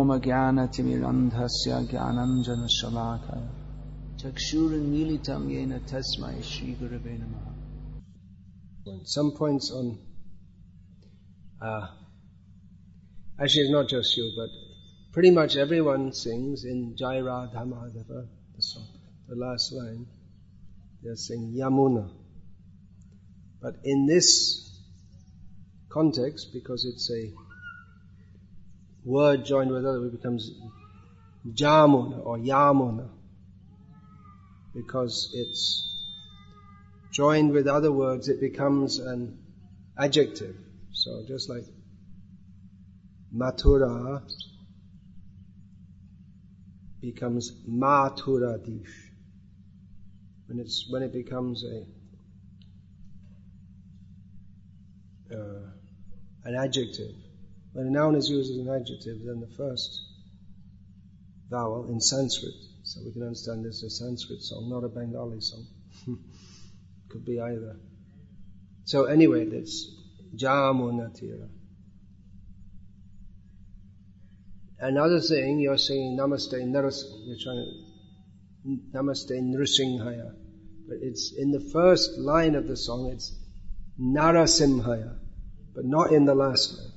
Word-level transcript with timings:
ओमज्ञानतिमिरन्धस्य 0.00 1.70
ज्ञानञ्जनशलाकय 1.90 3.42
चक्षुरुन्मीलितं 4.20 5.42
येन 5.52 5.72
तस्मै 5.90 6.36
श्रीगुरवे 6.50 7.14
नमः 7.18 7.46
Some 9.04 9.32
points 9.32 9.70
on, 9.72 9.98
uh, 11.60 11.86
actually 13.38 13.62
it's 13.62 13.72
not 13.72 13.88
just 13.88 14.16
you, 14.16 14.32
but 14.36 14.50
pretty 15.12 15.32
much 15.32 15.56
everyone 15.56 16.12
sings 16.12 16.64
in 16.64 16.94
Jai 16.96 17.18
Radha 17.20 17.64
Madhava, 17.72 18.28
the 18.54 18.62
song, 18.62 18.86
the 19.28 19.34
last 19.34 19.72
line, 19.72 20.06
they 21.02 21.14
sing 21.16 21.52
Yamuna. 21.58 22.08
But 23.60 23.74
in 23.84 24.06
this 24.06 24.80
context, 25.88 26.52
because 26.52 26.84
it's 26.84 27.10
a 27.10 27.32
word 29.03 29.45
joined 29.45 29.71
with 29.71 29.85
other, 29.85 30.05
it 30.05 30.11
becomes 30.11 30.51
Jamuna 31.47 32.25
or 32.25 32.37
Yamuna. 32.37 33.09
Because 34.73 35.31
it's 35.33 35.87
joined 37.11 37.51
with 37.51 37.67
other 37.67 37.91
words, 37.91 38.29
it 38.29 38.39
becomes 38.39 38.99
an 38.99 39.37
adjective. 39.97 40.55
So 40.93 41.23
just 41.27 41.49
like 41.49 41.65
Mathura 43.35 44.21
becomes 47.01 47.51
Mathuradish. 47.67 48.89
When 50.47 50.59
it's, 50.59 50.85
when 50.89 51.01
it 51.01 51.11
becomes 51.13 51.63
a, 51.63 51.83
uh, 55.33 55.61
an 56.43 56.55
adjective. 56.55 57.15
When 57.73 57.87
a 57.87 57.89
noun 57.89 58.15
is 58.15 58.29
used 58.29 58.51
as 58.51 58.57
an 58.57 58.69
adjective, 58.69 59.25
then 59.25 59.39
the 59.39 59.53
first 59.55 60.01
vowel 61.49 61.89
in 61.89 62.01
Sanskrit, 62.01 62.53
so 62.83 63.01
we 63.05 63.11
can 63.11 63.23
understand 63.23 63.63
this 63.65 63.83
as 63.83 63.93
a 63.93 63.95
Sanskrit 64.05 64.41
song, 64.41 64.69
not 64.69 64.83
a 64.83 64.89
Bengali 64.89 65.39
song. 65.41 65.67
Could 67.09 67.25
be 67.25 67.39
either. 67.39 67.77
So 68.85 69.05
anyway, 69.05 69.45
that's 69.45 69.87
Jamunatira. 70.35 71.49
Another 74.79 75.19
thing, 75.19 75.59
you're 75.59 75.77
saying 75.77 76.17
Namaste 76.17 76.53
Narasimha, 76.53 77.27
you're 77.27 77.37
trying 77.41 77.65
to, 78.65 78.97
Namaste 78.97 79.31
Nrisinghaya. 79.31 80.33
But 80.87 80.97
it's 81.01 81.33
in 81.37 81.51
the 81.51 81.59
first 81.59 82.17
line 82.17 82.55
of 82.55 82.67
the 82.67 82.75
song, 82.75 83.11
it's 83.13 83.33
Narasimhaya, 83.99 85.17
but 85.75 85.85
not 85.85 86.11
in 86.11 86.25
the 86.25 86.33
last 86.33 86.77
line. 86.77 86.90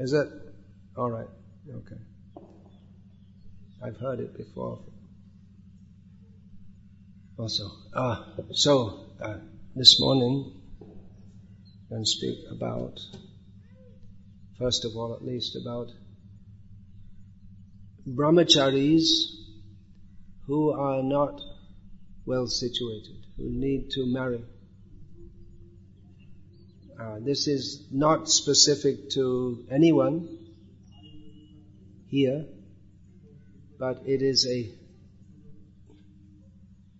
Is 0.00 0.12
it? 0.12 0.28
Alright, 0.96 1.26
okay. 1.68 2.00
I've 3.84 3.96
heard 3.96 4.20
it 4.20 4.36
before. 4.36 4.78
Also, 7.36 7.64
ah, 7.96 8.24
so 8.52 9.06
uh, 9.20 9.38
this 9.74 10.00
morning 10.00 10.52
I'm 10.80 11.88
going 11.90 12.04
to 12.04 12.06
speak 12.06 12.38
about, 12.52 13.00
first 14.56 14.84
of 14.84 14.92
all, 14.94 15.14
at 15.14 15.24
least 15.24 15.56
about 15.60 15.88
brahmacharis 18.06 19.08
who 20.46 20.70
are 20.70 21.02
not 21.02 21.40
well 22.24 22.46
situated, 22.46 23.16
who 23.36 23.50
need 23.50 23.90
to 23.90 24.06
marry. 24.06 24.44
Uh, 27.00 27.18
this 27.20 27.46
is 27.46 27.86
not 27.92 28.28
specific 28.28 29.10
to 29.10 29.64
anyone 29.70 30.38
here 32.08 32.44
but 33.78 34.02
it 34.06 34.22
is 34.22 34.46
a 34.48 34.68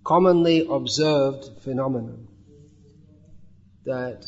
commonly 0.04 0.66
observed 0.70 1.44
phenomenon 1.62 2.28
that 3.84 4.24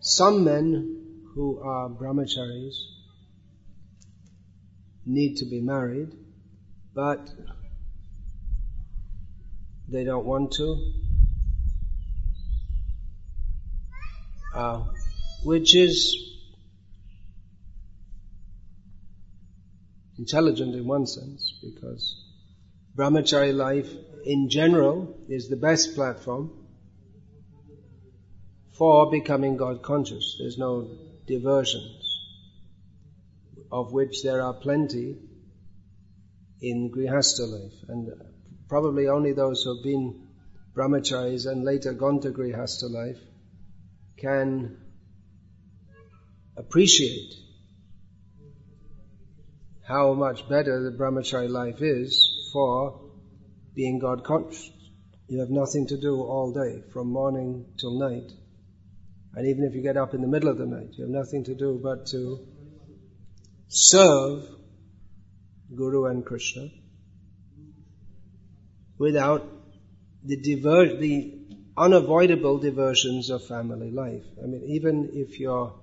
some 0.00 0.44
men 0.44 1.22
who 1.34 1.60
are 1.60 1.88
brahmacharis 1.88 2.74
need 5.06 5.36
to 5.36 5.44
be 5.44 5.60
married, 5.60 6.12
but 6.94 7.30
they 9.88 10.04
don't 10.04 10.24
want 10.24 10.52
to, 10.52 10.92
uh, 14.54 14.84
which 15.44 15.74
is 15.74 16.16
intelligent 20.18 20.74
in 20.74 20.86
one 20.86 21.06
sense 21.06 21.52
because 21.62 22.16
brahmachari 22.96 23.54
life 23.54 23.92
in 24.24 24.48
general 24.48 25.18
is 25.28 25.48
the 25.48 25.56
best 25.56 25.94
platform 25.94 26.50
for 28.76 29.10
becoming 29.10 29.56
God 29.56 29.82
conscious. 29.82 30.36
There's 30.38 30.58
no 30.58 30.88
diversions, 31.26 32.20
of 33.70 33.92
which 33.92 34.22
there 34.22 34.42
are 34.42 34.54
plenty 34.54 35.16
in 36.60 36.90
Grihastha 36.90 37.46
life. 37.46 37.78
And 37.88 38.12
probably 38.68 39.08
only 39.08 39.32
those 39.32 39.62
who 39.62 39.76
have 39.76 39.84
been 39.84 40.28
brahmacharis 40.74 41.46
and 41.46 41.64
later 41.64 41.92
gone 41.92 42.20
to 42.20 42.30
Grihastha 42.30 42.90
life 42.90 43.18
can 44.16 44.76
appreciate 46.56 47.34
how 49.86 50.14
much 50.14 50.48
better 50.48 50.82
the 50.82 50.96
brahmachari 50.96 51.48
life 51.48 51.82
is 51.82 52.50
for 52.52 53.00
being 53.74 53.98
God 53.98 54.24
conscious. 54.24 54.70
You 55.28 55.40
have 55.40 55.50
nothing 55.50 55.86
to 55.88 56.00
do 56.00 56.20
all 56.20 56.52
day, 56.52 56.82
from 56.92 57.08
morning 57.08 57.66
till 57.78 57.98
night. 57.98 58.30
And 59.34 59.48
even 59.48 59.64
if 59.64 59.74
you 59.74 59.82
get 59.82 59.96
up 59.96 60.14
in 60.14 60.20
the 60.20 60.28
middle 60.28 60.48
of 60.48 60.58
the 60.58 60.66
night, 60.66 60.90
you 60.92 61.04
have 61.04 61.10
nothing 61.10 61.44
to 61.44 61.54
do 61.54 61.80
but 61.82 62.06
to 62.08 62.46
serve 63.68 64.44
Guru 65.74 66.06
and 66.06 66.24
Krishna 66.24 66.68
without 68.96 69.50
the 70.22 70.36
diver- 70.36 70.96
the 70.96 71.43
unavoidable 71.76 72.58
diversions 72.58 73.30
of 73.30 73.44
family 73.44 73.90
life. 73.90 74.24
I 74.42 74.46
mean, 74.46 74.62
even 74.66 75.10
if 75.12 75.40
your 75.40 75.74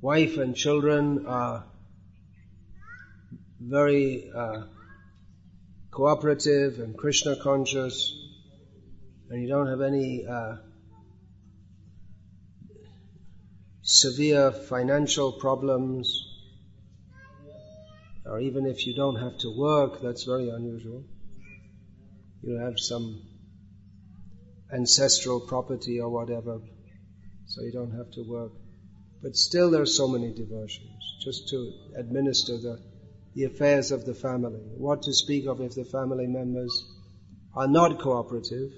wife 0.00 0.38
and 0.38 0.56
children 0.56 1.26
are 1.26 1.64
very 3.60 4.30
uh, 4.34 4.62
cooperative 5.90 6.78
and 6.78 6.96
Krishna 6.96 7.36
conscious, 7.36 8.14
and 9.28 9.42
you 9.42 9.48
don't 9.48 9.66
have 9.66 9.80
any 9.80 10.26
uh, 10.26 10.56
severe 13.82 14.52
financial 14.52 15.32
problems, 15.32 16.22
or 18.24 18.40
even 18.40 18.66
if 18.66 18.86
you 18.86 18.94
don't 18.94 19.16
have 19.16 19.36
to 19.38 19.50
work, 19.50 20.00
that's 20.00 20.24
very 20.24 20.48
unusual. 20.48 21.04
You 22.42 22.58
have 22.58 22.78
some 22.78 23.22
ancestral 24.72 25.40
property 25.40 26.00
or 26.00 26.08
whatever, 26.10 26.60
so 27.46 27.62
you 27.62 27.72
don't 27.72 27.96
have 27.96 28.10
to 28.12 28.22
work. 28.28 28.52
But 29.22 29.36
still, 29.36 29.70
there 29.70 29.82
are 29.82 29.86
so 29.86 30.08
many 30.08 30.32
diversions 30.32 31.20
just 31.24 31.48
to 31.48 31.72
administer 31.96 32.58
the 32.58 32.78
the 33.36 33.44
affairs 33.44 33.90
of 33.90 34.06
the 34.06 34.14
family. 34.14 34.60
What 34.78 35.02
to 35.02 35.12
speak 35.12 35.46
of 35.46 35.60
if 35.60 35.74
the 35.74 35.84
family 35.84 36.26
members 36.26 36.72
are 37.54 37.68
not 37.68 38.00
cooperative 38.00 38.70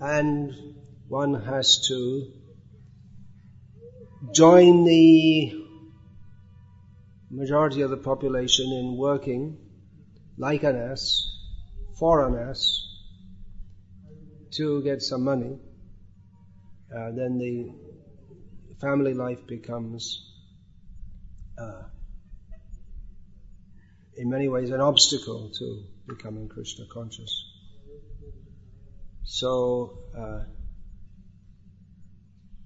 and 0.00 0.52
one 1.08 1.34
has 1.34 1.88
to 1.88 2.32
join 4.32 4.84
the 4.84 5.52
majority 7.30 7.80
of 7.80 7.90
the 7.90 7.96
population 7.96 8.66
in 8.72 8.96
working 8.96 9.58
like 10.38 10.62
an 10.62 10.76
ass, 10.76 11.26
for 11.98 12.24
an 12.28 12.48
ass, 12.48 12.89
to 14.52 14.82
get 14.82 15.02
some 15.02 15.24
money, 15.24 15.58
uh, 16.94 17.10
then 17.12 17.38
the 17.38 17.72
family 18.80 19.14
life 19.14 19.46
becomes 19.46 20.26
uh, 21.58 21.82
in 24.16 24.28
many 24.30 24.48
ways 24.48 24.70
an 24.70 24.80
obstacle 24.80 25.50
to 25.58 25.84
becoming 26.08 26.48
Krishna 26.48 26.86
conscious. 26.92 27.44
So 29.24 29.98
uh, 30.16 30.44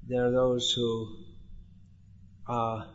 there 0.07 0.27
are 0.27 0.31
those 0.31 0.73
who 0.73 1.17
are 2.47 2.87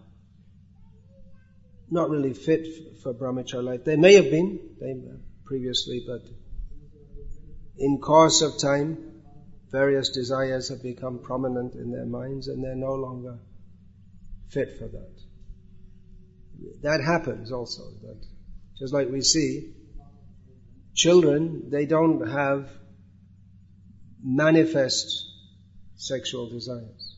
not 1.91 2.09
really 2.09 2.33
fit 2.33 2.67
for 3.01 3.13
brahmacharya 3.13 3.63
life. 3.63 3.83
They 3.83 3.95
may 3.95 4.13
have 4.15 4.29
been 4.29 4.59
they, 4.79 4.95
previously, 5.45 6.03
but 6.05 6.21
in 7.79 7.99
course 7.99 8.41
of 8.41 8.59
time, 8.59 9.21
various 9.71 10.09
desires 10.09 10.69
have 10.69 10.83
become 10.83 11.19
prominent 11.19 11.75
in 11.75 11.91
their 11.91 12.05
minds 12.05 12.47
and 12.47 12.63
they're 12.63 12.75
no 12.75 12.93
longer 12.93 13.39
fit 14.49 14.77
for 14.77 14.87
that. 14.87 15.15
That 16.81 17.01
happens 17.01 17.51
also. 17.51 17.83
That 18.01 18.21
just 18.77 18.93
like 18.93 19.09
we 19.09 19.21
see, 19.21 19.73
children, 20.93 21.69
they 21.69 21.85
don't 21.85 22.27
have 22.27 22.69
manifest 24.21 25.25
sexual 25.95 26.49
desires. 26.49 27.17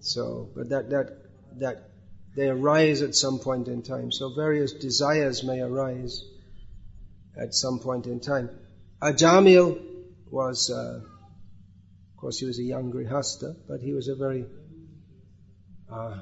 So, 0.00 0.50
but 0.56 0.70
that, 0.70 0.90
that, 0.90 1.18
that 1.58 1.90
they 2.34 2.48
arise 2.48 3.02
at 3.02 3.14
some 3.14 3.38
point 3.38 3.68
in 3.68 3.82
time. 3.82 4.12
So 4.12 4.34
various 4.34 4.72
desires 4.72 5.44
may 5.44 5.60
arise 5.60 6.24
at 7.38 7.54
some 7.54 7.78
point 7.78 8.06
in 8.06 8.20
time. 8.20 8.50
Ajamil 9.00 9.80
was, 10.30 10.70
uh, 10.70 11.00
of 11.00 12.16
course, 12.16 12.38
he 12.38 12.46
was 12.46 12.58
a 12.58 12.62
young 12.62 12.92
grihasta, 12.92 13.54
but 13.68 13.80
he 13.80 13.92
was 13.92 14.08
a 14.08 14.16
very 14.16 14.44
uh, 15.90 16.18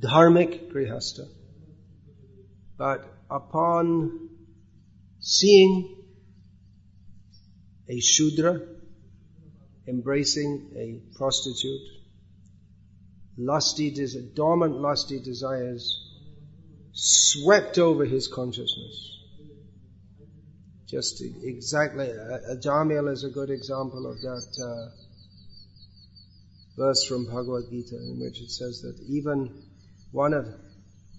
dharmic 0.00 0.72
grihasta. 0.72 1.28
But 2.78 3.04
upon 3.30 4.30
seeing 5.20 5.96
a 7.88 8.00
Shudra 8.00 8.60
embracing 9.86 10.72
a 10.76 11.16
prostitute, 11.16 11.80
lusty, 13.36 13.90
dormant 14.34 14.80
lusty 14.80 15.20
desires 15.20 15.98
swept 16.92 17.78
over 17.78 18.04
his 18.04 18.28
consciousness. 18.28 19.11
Just 20.92 21.22
exactly, 21.22 22.04
Jamil 22.60 23.10
is 23.10 23.24
a 23.24 23.30
good 23.30 23.48
example 23.48 24.06
of 24.06 24.20
that 24.20 24.46
uh, 24.62 24.90
verse 26.76 27.06
from 27.06 27.24
Bhagavad 27.24 27.70
Gita 27.70 27.96
in 27.96 28.20
which 28.20 28.42
it 28.42 28.50
says 28.50 28.82
that 28.82 29.00
even 29.08 29.64
one 30.10 30.34
of, 30.34 30.46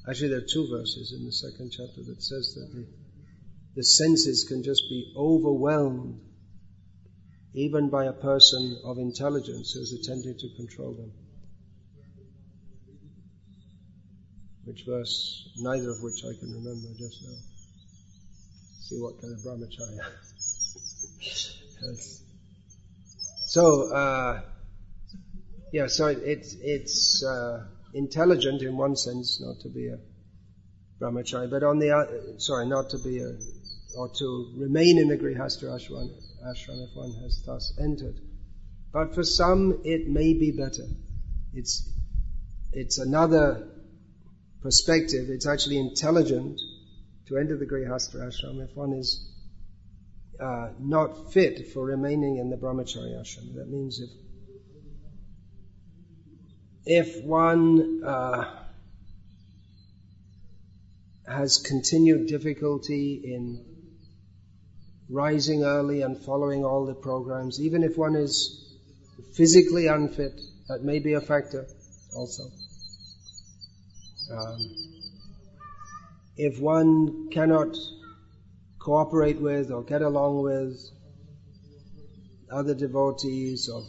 actually 0.07 0.27
there 0.29 0.37
are 0.37 0.47
two 0.47 0.67
verses 0.69 1.11
in 1.17 1.25
the 1.25 1.31
second 1.31 1.71
chapter 1.71 2.03
that 2.03 2.21
says 2.21 2.53
that 2.53 2.69
the, 2.71 2.85
the 3.75 3.83
senses 3.83 4.45
can 4.47 4.61
just 4.61 4.83
be 4.91 5.11
overwhelmed 5.17 6.21
even 7.55 7.89
by 7.89 8.05
a 8.05 8.13
person 8.13 8.77
of 8.85 8.99
intelligence 8.99 9.71
who 9.71 9.81
is 9.81 9.91
attempting 9.91 10.37
to 10.37 10.55
control 10.55 10.93
them. 10.93 11.11
Which 14.65 14.83
verse, 14.85 15.49
neither 15.57 15.89
of 15.89 16.03
which 16.03 16.23
I 16.23 16.37
can 16.39 16.53
remember 16.53 16.89
just 16.95 17.23
now. 17.23 17.52
See 18.93 19.01
what 19.01 19.19
kind 19.19 19.33
of 19.33 19.39
brahmacharya. 19.39 20.05
So, 23.47 23.91
uh, 23.91 24.41
yeah, 25.71 25.87
so 25.87 26.07
it, 26.07 26.19
it's, 26.23 26.55
it's 26.61 27.23
uh, 27.23 27.65
intelligent 27.95 28.61
in 28.61 28.77
one 28.77 28.95
sense 28.95 29.41
not 29.41 29.61
to 29.61 29.69
be 29.69 29.87
a 29.87 29.97
brahmachari, 31.01 31.49
but 31.49 31.63
on 31.63 31.79
the 31.79 31.89
other, 31.89 32.21
sorry, 32.37 32.67
not 32.67 32.91
to 32.91 32.99
be 32.99 33.17
a, 33.17 33.35
or 33.97 34.09
to 34.19 34.53
remain 34.57 34.99
in 34.99 35.07
the 35.07 35.17
grihastha 35.17 35.63
ashram, 35.63 36.09
ashram 36.45 36.83
if 36.83 36.95
one 36.95 37.13
has 37.23 37.41
thus 37.47 37.73
entered. 37.81 38.19
But 38.91 39.15
for 39.15 39.23
some, 39.23 39.81
it 39.83 40.07
may 40.07 40.33
be 40.33 40.51
better. 40.51 40.85
It's, 41.55 41.89
it's 42.71 42.99
another 42.99 43.69
perspective. 44.61 45.29
It's 45.29 45.47
actually 45.47 45.79
intelligent 45.79 46.61
to 47.27 47.37
enter 47.37 47.57
the 47.57 47.65
Grihastha 47.65 48.15
ashram 48.15 48.63
if 48.63 48.75
one 48.75 48.93
is 48.93 49.29
uh, 50.39 50.69
not 50.79 51.31
fit 51.31 51.71
for 51.71 51.85
remaining 51.85 52.37
in 52.37 52.49
the 52.49 52.57
brahmachari 52.57 53.13
ashram. 53.19 53.55
That 53.55 53.69
means 53.69 53.99
if 53.99 54.09
if 56.85 57.23
one 57.23 58.03
uh, 58.03 58.43
has 61.25 61.57
continued 61.57 62.27
difficulty 62.27 63.21
in 63.23 63.63
rising 65.09 65.63
early 65.63 66.01
and 66.01 66.17
following 66.17 66.65
all 66.65 66.85
the 66.85 66.93
programs, 66.93 67.61
even 67.61 67.83
if 67.83 67.97
one 67.97 68.15
is 68.15 68.77
physically 69.33 69.87
unfit, 69.87 70.41
that 70.67 70.83
may 70.83 70.99
be 70.99 71.13
a 71.13 71.21
factor 71.21 71.65
also. 72.15 72.43
Um, 74.31 74.92
if 76.37 76.59
one 76.59 77.29
cannot 77.31 77.75
cooperate 78.79 79.39
with 79.39 79.71
or 79.71 79.83
get 79.83 80.01
along 80.01 80.41
with 80.41 80.77
other 82.51 82.73
devotees 82.73 83.69
or 83.69 83.83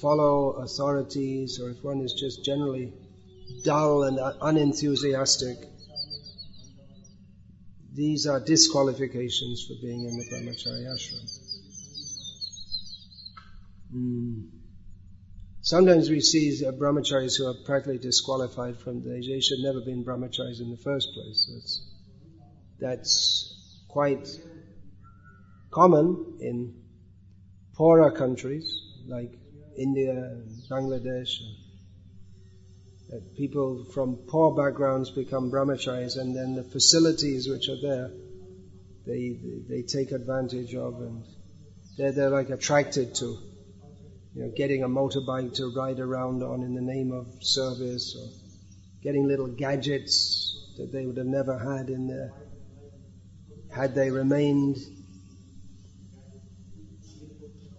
follow 0.00 0.50
authorities 0.62 1.58
or 1.60 1.70
if 1.70 1.82
one 1.82 2.00
is 2.00 2.12
just 2.12 2.44
generally 2.44 2.92
dull 3.64 4.02
and 4.04 4.18
unenthusiastic, 4.40 5.56
these 7.94 8.26
are 8.26 8.40
disqualifications 8.40 9.64
for 9.66 9.74
being 9.80 10.04
in 10.04 10.16
the 10.16 10.24
brahmacharya 10.24 10.94
ashram. 10.94 11.24
Mm. 13.94 14.53
Sometimes 15.64 16.10
we 16.10 16.20
see 16.20 16.62
brahmacharis 16.78 17.38
who 17.38 17.46
are 17.46 17.54
practically 17.64 17.96
disqualified 17.96 18.78
from 18.80 19.02
the, 19.02 19.08
they 19.26 19.40
should 19.40 19.60
never 19.60 19.80
been 19.80 20.04
brahmacharis 20.04 20.60
in 20.60 20.70
the 20.70 20.76
first 20.76 21.08
place. 21.14 21.48
That's, 21.50 21.82
that's 22.78 23.86
quite 23.88 24.28
common 25.70 26.36
in 26.40 26.82
poorer 27.72 28.10
countries 28.10 28.78
like 29.06 29.32
India, 29.78 30.36
Bangladesh. 30.70 31.30
That 33.08 33.34
people 33.34 33.86
from 33.94 34.16
poor 34.28 34.54
backgrounds 34.54 35.12
become 35.12 35.50
brahmacharis 35.50 36.18
and 36.18 36.36
then 36.36 36.56
the 36.56 36.64
facilities 36.64 37.48
which 37.48 37.70
are 37.70 37.80
there, 37.80 38.10
they, 39.06 39.38
they, 39.42 39.76
they 39.76 39.82
take 39.82 40.12
advantage 40.12 40.74
of 40.74 41.00
and 41.00 41.24
they're, 41.96 42.12
they're 42.12 42.28
like 42.28 42.50
attracted 42.50 43.14
to 43.14 43.38
you 44.34 44.42
know, 44.42 44.52
getting 44.56 44.82
a 44.82 44.88
motorbike 44.88 45.54
to 45.54 45.68
ride 45.68 46.00
around 46.00 46.42
on 46.42 46.62
in 46.62 46.74
the 46.74 46.80
name 46.80 47.12
of 47.12 47.26
service 47.40 48.16
or 48.18 48.28
getting 49.02 49.28
little 49.28 49.46
gadgets 49.46 50.74
that 50.76 50.90
they 50.92 51.06
would 51.06 51.16
have 51.16 51.26
never 51.26 51.56
had 51.56 51.88
in 51.88 52.08
their, 52.08 52.32
had 53.72 53.94
they 53.94 54.10
remained 54.10 54.76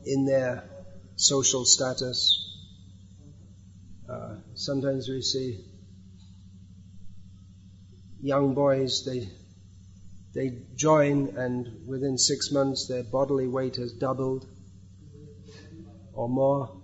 in 0.06 0.25
their 0.25 0.63
social 1.18 1.66
status. 1.66 2.42
Uh, 4.09 4.35
sometimes 4.54 5.09
we 5.09 5.21
see 5.21 5.66
young 8.21 8.54
boys, 8.54 9.04
they, 9.04 9.28
they 10.33 10.57
join 10.76 11.35
and 11.38 11.85
within 11.85 12.18
six 12.18 12.50
months 12.52 12.88
their 12.88 13.04
bodily 13.04 13.47
weight 13.47 13.76
has 13.76 13.92
doubled 13.92 14.47
or 16.16 16.30
more. 16.30 16.81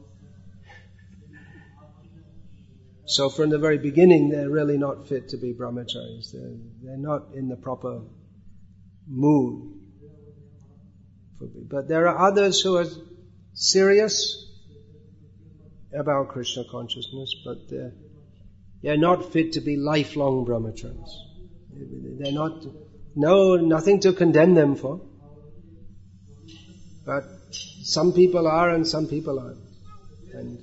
So 3.05 3.29
from 3.29 3.49
the 3.49 3.57
very 3.57 3.77
beginning, 3.77 4.29
they're 4.29 4.49
really 4.49 4.77
not 4.77 5.07
fit 5.07 5.29
to 5.29 5.37
be 5.37 5.53
brahmacharis. 5.53 6.31
They're, 6.31 6.55
they're 6.83 6.97
not 6.97 7.33
in 7.33 7.49
the 7.49 7.57
proper 7.57 8.01
mood. 9.07 9.79
But 11.39 11.87
there 11.87 12.07
are 12.07 12.29
others 12.29 12.61
who 12.61 12.77
are 12.77 12.85
serious 13.53 14.45
about 15.93 16.29
Krishna 16.29 16.63
consciousness, 16.71 17.35
but 17.43 17.69
they're, 17.69 17.93
they're 18.81 18.97
not 18.97 19.33
fit 19.33 19.53
to 19.53 19.61
be 19.61 19.75
lifelong 19.75 20.45
brahmacharis. 20.45 21.09
They're 21.73 22.31
not, 22.31 22.63
no, 23.15 23.55
nothing 23.55 23.99
to 24.01 24.13
condemn 24.13 24.53
them 24.53 24.75
for. 24.75 25.01
But 27.05 27.25
some 27.55 28.13
people 28.13 28.47
are 28.47 28.69
and 28.69 28.87
some 28.87 29.07
people 29.07 29.39
aren't. 29.39 29.59
And 30.33 30.59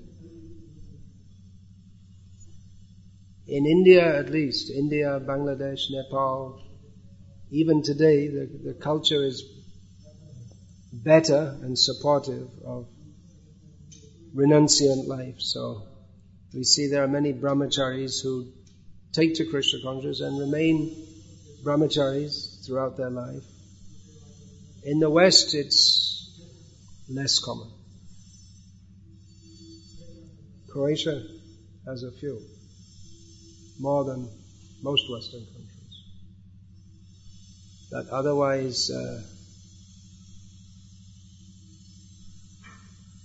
in 3.46 3.66
India 3.66 4.18
at 4.18 4.30
least, 4.30 4.70
India, 4.70 5.20
Bangladesh, 5.20 5.90
Nepal, 5.90 6.62
even 7.50 7.82
today 7.82 8.28
the, 8.28 8.46
the 8.64 8.74
culture 8.74 9.22
is 9.24 9.42
better 10.92 11.56
and 11.62 11.78
supportive 11.78 12.48
of 12.64 12.88
renunciant 14.34 15.06
life. 15.06 15.40
So 15.40 15.82
we 16.54 16.64
see 16.64 16.88
there 16.88 17.04
are 17.04 17.08
many 17.08 17.32
brahmacharis 17.32 18.22
who 18.22 18.48
take 19.12 19.34
to 19.34 19.46
Krishna 19.46 19.80
consciousness 19.82 20.20
and 20.20 20.38
remain 20.38 21.06
brahmacharis 21.62 22.66
throughout 22.66 22.96
their 22.96 23.10
life. 23.10 23.42
In 24.84 25.00
the 25.00 25.10
West, 25.10 25.54
it's 25.54 25.97
less 27.08 27.38
common. 27.38 27.70
Croatia 30.70 31.22
has 31.86 32.02
a 32.02 32.12
few, 32.12 32.40
more 33.80 34.04
than 34.04 34.28
most 34.82 35.10
Western 35.10 35.40
countries. 35.40 36.04
But 37.90 38.08
otherwise, 38.10 38.90
uh, 38.90 39.22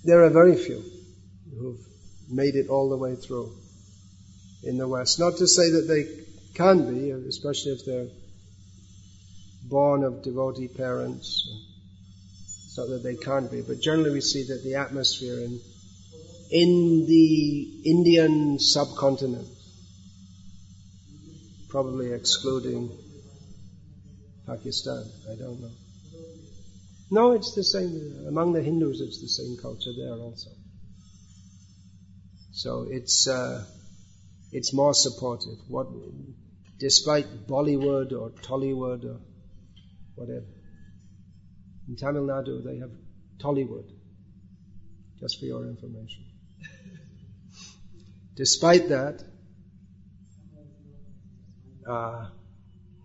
there 0.06 0.24
are 0.24 0.30
very 0.30 0.56
few 0.56 0.84
who've 1.60 1.86
made 2.30 2.56
it 2.56 2.70
all 2.70 2.90
the 2.90 2.98
way 2.98 3.16
through 3.16 3.52
in 4.64 4.78
the 4.78 4.88
West. 4.88 5.20
Not 5.20 5.38
to 5.38 5.48
say 5.48 5.70
that 5.72 5.88
they 5.88 6.24
can't 6.56 6.90
be, 6.90 7.12
especially 7.12 7.74
if 7.74 7.86
they're 7.86 8.08
born 9.64 10.04
of 10.04 10.24
devotee 10.24 10.70
parents. 10.70 11.48
It's 12.74 12.80
not 12.80 12.90
that 12.90 13.04
they 13.04 13.16
can't 13.16 13.52
be, 13.52 13.62
but 13.62 13.80
generally 13.80 14.10
we 14.10 14.22
see 14.22 14.46
that 14.48 14.64
the 14.64 14.78
atmosphere 14.78 15.36
in, 15.36 15.60
in 16.50 17.06
the 17.06 17.82
Indian 17.86 18.58
subcontinent, 18.58 19.48
probably 21.70 22.12
excluding 22.14 22.90
Pakistan, 24.48 25.06
I 25.32 25.36
don't 25.36 25.62
know. 25.62 25.70
No, 27.12 27.34
it's 27.34 27.54
the 27.54 27.64
same. 27.64 28.26
Among 28.28 28.54
the 28.54 28.64
Hindus, 28.64 29.02
it's 29.02 29.22
the 29.22 29.28
same 29.28 29.56
culture 29.62 29.92
there 29.96 30.16
also. 30.16 30.50
So 32.54 32.88
it's 32.90 33.28
uh, 33.28 33.66
it's 34.52 34.74
more 34.74 34.96
supportive. 34.96 35.60
What, 35.68 35.90
despite 36.80 37.46
Bollywood 37.46 38.14
or 38.14 38.32
Tollywood 38.32 39.06
or 39.06 39.20
whatever. 40.16 40.48
In 41.88 41.96
Tamil 41.96 42.24
Nadu, 42.24 42.64
they 42.64 42.78
have 42.78 42.92
Tollywood. 43.40 43.90
Just 45.20 45.40
for 45.40 45.46
your 45.46 45.66
information. 45.68 46.26
Despite 48.36 48.90
that, 48.90 49.24
uh, 51.88 52.26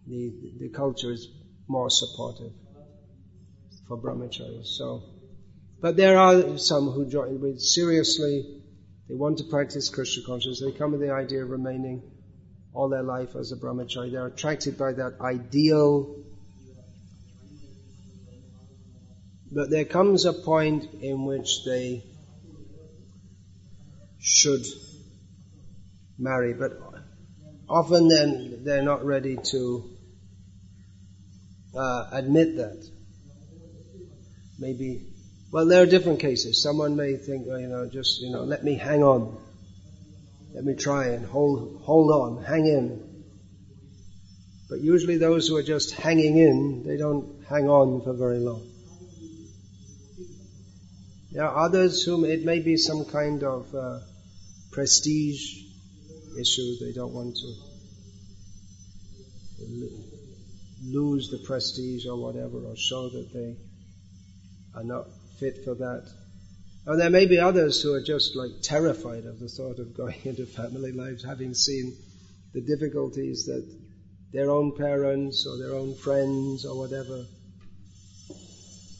the 0.06 0.32
the 0.58 0.68
culture 0.70 1.12
is 1.12 1.28
more 1.68 1.90
supportive 1.90 2.52
for 3.86 3.98
brahmacharis. 3.98 4.66
So, 4.66 5.02
but 5.80 5.96
there 5.96 6.18
are 6.18 6.58
some 6.58 6.90
who 6.90 7.06
join 7.06 7.58
seriously. 7.58 8.62
They 9.08 9.14
want 9.14 9.38
to 9.38 9.44
practice 9.44 9.88
Krishna 9.88 10.22
consciousness. 10.26 10.60
They 10.60 10.78
come 10.78 10.92
with 10.92 11.00
the 11.00 11.12
idea 11.12 11.42
of 11.42 11.50
remaining 11.50 12.02
all 12.74 12.88
their 12.88 13.02
life 13.02 13.34
as 13.36 13.52
a 13.52 13.56
brahmachari. 13.56 14.12
They're 14.12 14.26
attracted 14.26 14.78
by 14.78 14.92
that 14.94 15.20
ideal. 15.20 16.24
But 19.50 19.70
there 19.70 19.84
comes 19.84 20.24
a 20.24 20.32
point 20.32 20.84
in 21.00 21.24
which 21.24 21.64
they 21.64 22.04
should 24.18 24.64
marry, 26.18 26.52
but 26.52 26.72
often 27.68 28.08
then 28.08 28.60
they're 28.64 28.82
not 28.82 29.04
ready 29.04 29.36
to 29.36 29.90
uh, 31.74 32.08
admit 32.12 32.56
that. 32.56 32.86
Maybe, 34.58 35.06
well, 35.52 35.66
there 35.66 35.82
are 35.82 35.86
different 35.86 36.20
cases. 36.20 36.62
Someone 36.62 36.96
may 36.96 37.16
think, 37.16 37.46
well, 37.46 37.60
you 37.60 37.68
know, 37.68 37.88
just, 37.88 38.20
you 38.20 38.30
know, 38.30 38.42
let 38.42 38.64
me 38.64 38.74
hang 38.74 39.02
on. 39.02 39.38
Let 40.52 40.64
me 40.64 40.74
try 40.74 41.08
and 41.08 41.24
hold, 41.24 41.80
hold 41.84 42.10
on, 42.10 42.44
hang 42.44 42.66
in. 42.66 43.24
But 44.68 44.80
usually 44.80 45.16
those 45.16 45.48
who 45.48 45.56
are 45.56 45.62
just 45.62 45.92
hanging 45.92 46.36
in, 46.36 46.84
they 46.86 46.96
don't 46.96 47.44
hang 47.48 47.68
on 47.68 48.02
for 48.02 48.12
very 48.12 48.38
long. 48.38 48.66
There 51.30 51.44
are 51.44 51.66
others 51.66 52.02
whom 52.04 52.24
it 52.24 52.44
may 52.44 52.60
be 52.60 52.76
some 52.76 53.04
kind 53.04 53.42
of 53.44 53.74
uh, 53.74 54.00
prestige 54.72 55.62
issue. 56.38 56.78
They 56.80 56.92
don't 56.92 57.12
want 57.12 57.36
to 57.36 57.54
lose 60.84 61.28
the 61.30 61.38
prestige 61.38 62.06
or 62.06 62.16
whatever, 62.16 62.58
or 62.58 62.76
show 62.76 63.10
that 63.10 63.32
they 63.32 63.56
are 64.74 64.84
not 64.84 65.06
fit 65.38 65.64
for 65.64 65.74
that. 65.74 66.08
And 66.86 66.98
there 66.98 67.10
may 67.10 67.26
be 67.26 67.38
others 67.38 67.82
who 67.82 67.92
are 67.92 68.00
just 68.00 68.34
like 68.34 68.62
terrified 68.62 69.26
of 69.26 69.38
the 69.38 69.48
thought 69.48 69.78
of 69.78 69.94
going 69.94 70.16
into 70.24 70.46
family 70.46 70.92
lives, 70.92 71.22
having 71.24 71.52
seen 71.52 71.94
the 72.54 72.62
difficulties 72.62 73.44
that 73.46 73.68
their 74.32 74.50
own 74.50 74.74
parents 74.74 75.46
or 75.46 75.58
their 75.58 75.74
own 75.74 75.94
friends 75.94 76.64
or 76.64 76.78
whatever 76.78 77.24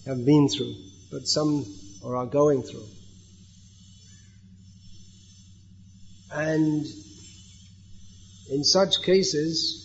have 0.06 0.24
been 0.24 0.48
through, 0.48 0.74
but 1.10 1.26
some 1.26 1.64
or 2.02 2.16
are 2.16 2.26
going 2.26 2.62
through. 2.62 2.86
And 6.32 6.86
in 8.50 8.64
such 8.64 9.02
cases, 9.02 9.84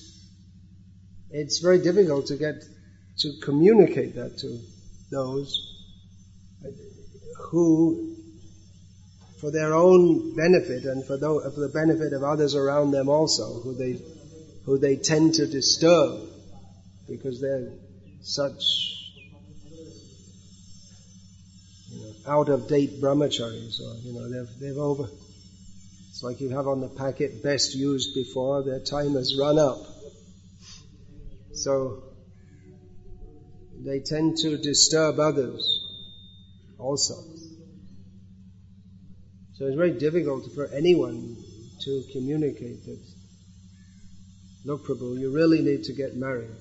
it's 1.32 1.60
very 1.60 1.82
difficult 1.82 2.28
to 2.28 2.38
get 2.38 2.56
to 3.20 3.34
communicate 3.44 4.16
that 4.16 4.38
to 4.40 4.60
those 5.12 5.70
who, 7.50 8.16
for 9.40 9.52
their 9.52 9.74
own 9.74 10.36
benefit 10.36 10.84
and 10.86 11.06
for, 11.06 11.18
the, 11.18 11.72
benefit 11.74 12.14
of 12.14 12.24
others 12.24 12.56
around 12.56 12.92
them 12.92 13.10
also, 13.10 13.62
who 13.62 13.76
they, 13.76 14.00
who 14.66 14.78
they 14.78 14.98
tend 14.98 15.36
to 15.36 15.48
disturb 15.48 16.30
because 17.08 17.42
they're 17.42 17.70
such 18.22 18.93
out 22.28 22.50
of 22.50 22.68
date 22.68 23.02
brahmacharis, 23.02 23.80
or 23.82 23.96
you 24.02 24.14
know, 24.14 24.30
they've, 24.30 24.60
they've 24.60 24.78
over. 24.78 25.08
It's 26.10 26.24
like 26.24 26.40
you 26.40 26.50
have 26.50 26.68
on 26.68 26.80
the 26.80 26.88
packet 26.88 27.44
best 27.44 27.76
used 27.76 28.14
before, 28.14 28.64
their 28.64 28.80
time 28.80 29.14
has 29.16 29.36
run 29.38 29.58
up. 29.58 29.80
So 31.54 32.04
they 33.84 34.00
tend 34.00 34.38
to 34.38 34.58
disturb 34.58 35.20
others 35.20 35.82
also. 36.78 37.16
So 39.56 39.66
it's 39.66 39.76
very 39.76 39.92
difficult 39.92 40.52
for 40.54 40.68
anyone 40.68 41.38
to 41.82 42.04
communicate 42.12 42.86
that, 42.86 43.00
look 44.66 44.86
Prabhu, 44.86 45.20
you 45.20 45.32
really 45.32 45.62
need 45.62 45.84
to 45.86 45.94
get 45.94 46.16
married. 46.16 46.56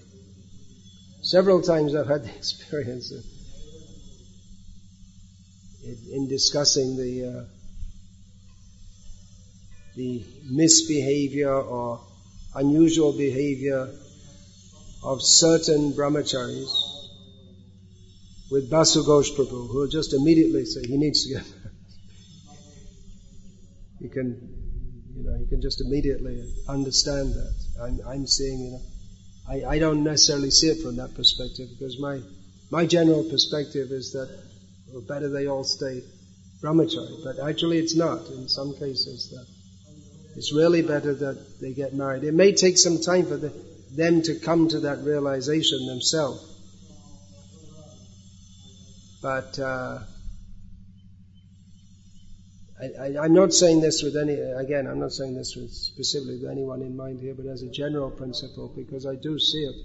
Several 1.22 1.62
times 1.62 1.94
I've 1.94 2.08
had 2.08 2.24
the 2.24 2.34
experience 2.36 3.12
of, 3.12 3.24
in, 5.84 6.28
discussing 6.28 6.96
the 6.96 7.40
uh, 7.40 7.44
the 9.96 10.24
misbehavior 10.50 11.52
or 11.52 12.00
unusual 12.54 13.12
behavior 13.12 13.88
of 15.02 15.20
certain 15.22 15.92
brahmacharis 15.92 16.92
with 18.50 18.70
Basu 18.70 19.02
Prabhu, 19.02 19.68
who 19.68 19.78
will 19.80 19.88
just 19.88 20.12
immediately 20.12 20.64
say 20.66 20.82
he 20.86 20.98
needs 20.98 21.24
to 21.26 21.34
get. 21.34 21.46
You 24.00 24.10
can, 24.10 24.48
you 25.16 25.24
know, 25.24 25.36
you 25.38 25.46
can 25.46 25.62
just 25.62 25.80
immediately 25.80 26.52
understand 26.68 27.34
that. 27.34 27.54
I'm, 27.80 28.00
I'm 28.06 28.26
seeing, 28.26 28.60
you 28.60 28.70
know, 28.72 28.80
I, 29.48 29.74
I 29.76 29.78
don't 29.78 30.04
necessarily 30.04 30.50
see 30.50 30.68
it 30.68 30.82
from 30.82 30.96
that 30.96 31.14
perspective 31.14 31.68
because 31.70 31.98
my, 31.98 32.20
my 32.70 32.84
general 32.84 33.24
perspective 33.24 33.90
is 33.90 34.12
that 34.12 34.28
well, 34.92 35.02
better 35.02 35.28
they 35.28 35.46
all 35.46 35.64
stay 35.64 36.02
brahmachari. 36.62 37.24
But 37.24 37.38
actually 37.48 37.78
it's 37.78 37.96
not 37.96 38.26
in 38.28 38.48
some 38.48 38.74
cases 38.74 39.32
it's 40.36 40.52
really 40.52 40.82
better 40.82 41.14
that 41.14 41.60
they 41.60 41.72
get 41.72 41.94
married. 41.94 42.24
It 42.24 42.32
may 42.32 42.52
take 42.52 42.78
some 42.78 43.00
time 43.00 43.26
for 43.26 43.36
the, 43.36 43.52
them 43.94 44.22
to 44.22 44.38
come 44.38 44.68
to 44.68 44.80
that 44.80 45.04
realization 45.04 45.86
themselves. 45.86 46.48
But 49.20 49.58
uh, 49.58 49.98
I, 52.80 53.24
am 53.24 53.34
not 53.34 53.52
saying 53.52 53.80
this 53.80 54.02
with 54.02 54.16
any, 54.16 54.34
again, 54.34 54.86
I'm 54.86 54.98
not 54.98 55.12
saying 55.12 55.34
this 55.34 55.54
with 55.54 55.70
specifically 55.70 56.40
with 56.40 56.50
anyone 56.50 56.82
in 56.82 56.96
mind 56.96 57.20
here, 57.20 57.34
but 57.34 57.46
as 57.46 57.62
a 57.62 57.70
general 57.70 58.10
principle, 58.10 58.72
because 58.74 59.06
I 59.06 59.14
do 59.14 59.38
see 59.38 59.58
it 59.58 59.76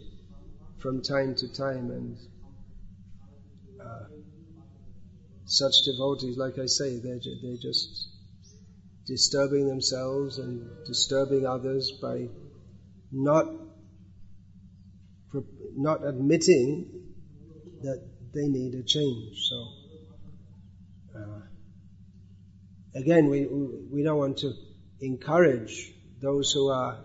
from 0.79 1.03
time 1.03 1.35
to 1.35 1.53
time, 1.53 1.91
and 1.91 2.17
uh, 3.79 4.05
such 5.47 5.83
devotees, 5.85 6.37
like 6.37 6.59
I 6.59 6.65
say, 6.65 6.99
they're, 6.99 7.19
they're 7.41 7.61
just 7.61 8.09
disturbing 9.05 9.67
themselves 9.67 10.37
and 10.37 10.67
disturbing 10.85 11.45
others 11.45 11.91
by 12.01 12.27
not 13.11 13.45
not 15.75 16.05
admitting 16.05 16.89
that 17.83 18.03
they 18.33 18.47
need 18.47 18.73
a 18.73 18.83
change. 18.83 19.47
So 19.49 19.67
uh, 21.17 21.41
again, 22.95 23.29
we 23.29 23.45
we 23.45 24.03
don't 24.03 24.17
want 24.17 24.39
to 24.39 24.53
encourage 24.99 25.93
those 26.21 26.51
who 26.51 26.69
are 26.69 26.97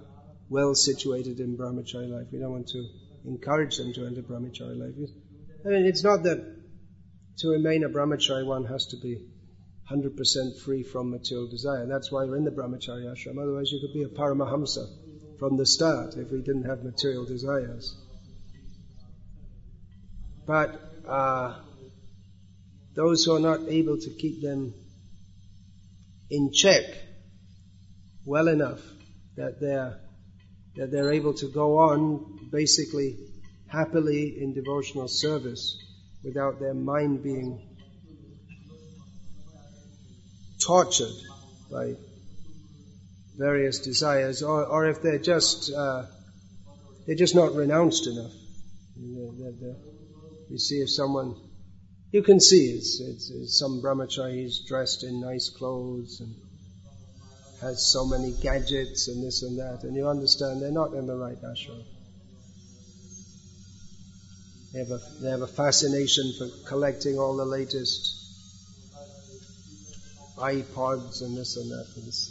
well 0.49 0.75
situated 0.75 1.39
in 1.39 1.57
brahmachari 1.57 2.09
life. 2.11 2.27
We 2.33 2.41
don't 2.41 2.53
want 2.53 2.69
to 2.69 2.89
encourage 3.27 3.77
them 3.77 3.93
to 3.93 4.07
enter 4.07 4.23
brahmachari 4.23 4.77
life. 4.77 5.11
I 5.65 5.69
mean, 5.69 5.87
it's 5.87 6.03
not 6.03 6.25
that 6.25 6.52
to 7.39 7.49
remain 7.49 7.85
a 7.85 7.89
brahmachari 7.89 8.47
one 8.47 8.65
has 8.65 8.87
to 8.87 8.97
be 8.97 9.19
100% 9.91 10.61
free 10.61 10.83
from 10.83 11.11
material 11.11 11.49
desire. 11.49 11.87
That's 11.87 12.11
why 12.11 12.25
we're 12.25 12.37
in 12.37 12.45
the 12.45 12.51
brahmachari 12.51 13.05
ashram. 13.05 13.39
Otherwise, 13.41 13.71
you 13.73 13.81
could 13.81 13.93
be 13.93 14.05
a 14.05 14.09
paramahamsa 14.09 14.87
from 15.39 15.57
the 15.57 15.67
start 15.67 16.17
if 16.17 16.31
we 16.31 16.41
didn't 16.41 16.65
have 16.65 16.85
material 16.85 17.25
desires. 17.25 17.95
But 20.47 20.81
uh, 21.07 21.59
those 22.95 23.25
who 23.25 23.37
are 23.37 23.41
not 23.41 23.61
able 23.69 23.99
to 23.99 24.11
keep 24.11 24.43
them 24.43 24.75
in 26.31 26.53
check 26.53 26.85
well 28.25 28.49
enough 28.49 28.81
that 29.37 29.61
they're 29.61 29.99
that 30.77 30.91
they're 30.91 31.13
able 31.13 31.35
to 31.35 31.49
go 31.49 31.79
on 31.79 32.49
basically 32.51 33.19
happily 33.67 34.41
in 34.41 34.55
devotional 34.55 35.09
service 35.09 35.77
without 36.25 36.61
their 36.61 36.75
mind 36.75 37.23
being 37.23 37.61
tortured 40.65 41.15
by 41.71 41.95
various 43.37 43.81
desires, 43.81 44.43
or, 44.43 44.65
or 44.65 44.89
if 44.89 45.03
they're 45.03 45.19
just 45.19 45.73
uh, 45.73 46.05
they're 47.07 47.17
just 47.17 47.35
not 47.35 47.55
renounced 47.55 48.07
enough. 48.07 48.33
You 48.97 50.59
see, 50.59 50.77
if 50.77 50.91
someone 50.91 51.35
you 52.13 52.23
can 52.23 52.41
see 52.41 52.67
it's, 52.73 53.01
it's, 53.01 53.31
it's 53.31 53.59
some 53.59 53.81
brahmachari 53.83 54.45
is 54.45 54.65
dressed 54.69 55.03
in 55.03 55.21
nice 55.21 55.49
clothes 55.49 56.21
and 56.21 56.35
has 57.63 57.91
so 57.91 58.05
many 58.07 58.33
gadgets 58.43 59.09
and 59.09 59.25
this 59.25 59.43
and 59.43 59.59
that, 59.59 59.85
and 59.85 59.97
you 59.97 60.09
understand 60.09 60.61
they're 60.61 60.71
not 60.71 60.93
in 60.93 61.07
the 61.07 61.17
right 61.17 61.41
ashram. 61.43 61.83
They 64.73 64.79
have 64.79 64.91
a, 64.91 65.01
they 65.21 65.31
have 65.31 65.43
a 65.43 65.47
fascination 65.47 66.33
for 66.39 66.49
collecting 66.67 67.19
all 67.19 67.37
the 67.37 67.45
latest 67.45 68.19
iPods 70.39 71.21
and 71.21 71.37
this 71.37 71.57
and 71.57 71.71
that, 71.71 71.87
and 71.95 72.07
this, 72.07 72.31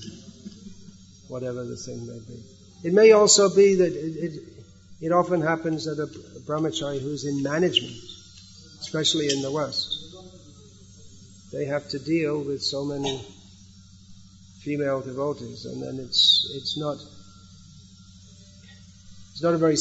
whatever 1.28 1.64
the 1.64 1.78
thing 1.78 2.08
may 2.08 2.20
be. 2.20 2.44
It 2.84 2.94
may 2.94 3.12
also 3.12 3.54
be 3.56 3.76
that 3.76 3.94
it, 3.94 4.34
it, 4.34 4.44
it 5.02 5.12
often 5.12 5.42
happens 5.42 5.86
that 5.86 6.00
a, 6.00 6.08
brahmachari 6.42 7.00
who's 7.00 7.26
in 7.26 7.44
management, 7.44 7.96
especially 8.82 9.30
in 9.32 9.42
the 9.44 9.52
West, 9.52 9.98
they 11.52 11.66
have 11.66 11.88
to 11.90 12.00
deal 12.00 12.44
with 12.44 12.64
so 12.64 12.84
many 12.84 13.24
female 14.62 15.02
devotees, 15.02 15.66
and 15.66 15.82
then 15.82 16.00
it's 16.04 16.52
it's 16.56 16.78
not 16.78 16.98
it's 19.32 19.44
not 19.44 19.54
a 19.54 19.58
very 19.58 19.78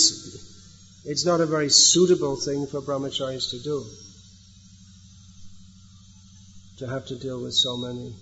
it's 1.05 1.25
not 1.25 1.41
a 1.41 1.47
very 1.47 1.71
suitable 1.71 2.37
thing 2.37 2.67
for 2.67 2.81
brahmacharis 2.81 3.51
to 3.51 3.63
do. 3.63 3.85
To 6.79 6.87
have 6.89 7.07
to 7.07 7.17
deal 7.19 7.43
with 7.43 7.55
so 7.55 7.77
many 7.77 8.15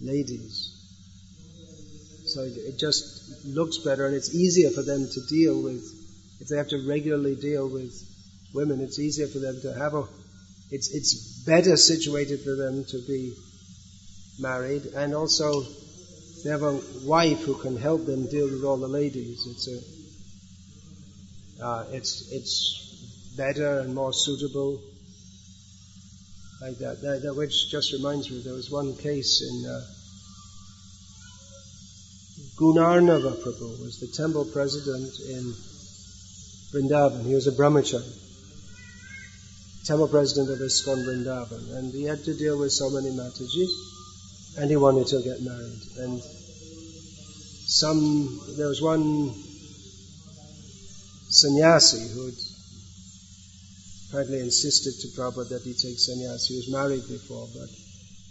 ladies. 0.00 0.74
So 2.26 2.42
it, 2.42 2.78
just 2.78 3.46
looks 3.46 3.78
better 3.78 4.06
and 4.06 4.14
it's 4.14 4.34
easier 4.34 4.70
for 4.70 4.82
them 4.82 5.08
to 5.08 5.20
deal 5.28 5.62
with, 5.62 5.82
if 6.40 6.48
they 6.48 6.56
have 6.56 6.68
to 6.68 6.86
regularly 6.86 7.34
deal 7.34 7.68
with 7.68 7.92
women, 8.54 8.80
it's 8.80 8.98
easier 8.98 9.26
for 9.26 9.38
them 9.38 9.60
to 9.62 9.72
have 9.72 9.94
a, 9.94 10.04
it's, 10.70 10.94
it's 10.94 11.44
better 11.46 11.76
situated 11.76 12.40
for 12.40 12.54
them 12.54 12.84
to 12.84 12.98
be 13.06 13.34
married 14.38 14.84
and 14.94 15.14
also 15.14 15.50
they 16.44 16.50
have 16.50 16.62
a 16.62 16.80
wife 17.04 17.42
who 17.44 17.54
can 17.54 17.76
help 17.76 18.04
them 18.04 18.26
deal 18.26 18.46
with 18.46 18.62
all 18.62 18.76
the 18.76 18.86
ladies. 18.86 19.46
It's 19.46 19.68
a, 19.68 19.97
uh, 21.60 21.84
it's 21.90 22.30
it's 22.32 23.34
better 23.36 23.80
and 23.80 23.94
more 23.94 24.12
suitable 24.12 24.80
like 26.60 26.78
that. 26.78 27.00
that. 27.02 27.22
that. 27.22 27.34
which 27.34 27.70
just 27.70 27.92
reminds 27.92 28.30
me, 28.30 28.40
there 28.44 28.54
was 28.54 28.70
one 28.70 28.94
case 28.96 29.42
in 29.42 29.70
uh, 29.70 29.80
Gunarnava 32.58 33.40
Prabhu 33.42 33.80
was 33.80 34.00
the 34.00 34.08
temple 34.08 34.44
president 34.52 35.10
in 35.30 35.54
Vrindavan. 36.72 37.24
He 37.24 37.34
was 37.34 37.46
a 37.46 37.52
brahmachari, 37.52 38.12
temple 39.86 40.08
president 40.08 40.50
of 40.50 40.58
ISKCON 40.58 41.04
Vrindavan, 41.06 41.76
and 41.78 41.92
he 41.92 42.04
had 42.04 42.22
to 42.24 42.34
deal 42.34 42.58
with 42.58 42.72
so 42.72 42.90
many 42.90 43.10
Matajis, 43.10 44.58
and 44.58 44.70
he 44.70 44.76
wanted 44.76 45.06
to 45.06 45.22
get 45.22 45.40
married. 45.40 45.80
And 45.98 46.20
some, 47.70 48.40
there 48.56 48.68
was 48.68 48.82
one 48.82 49.32
sannyasi 51.30 52.08
who 52.14 52.26
had 52.26 52.34
apparently 54.08 54.40
insisted 54.40 54.94
to 55.00 55.08
Prabhupada 55.16 55.50
that 55.50 55.62
he 55.62 55.74
take 55.74 55.98
sannyas. 56.00 56.48
He 56.48 56.56
was 56.56 56.72
married 56.72 57.06
before, 57.08 57.46
but 57.52 57.68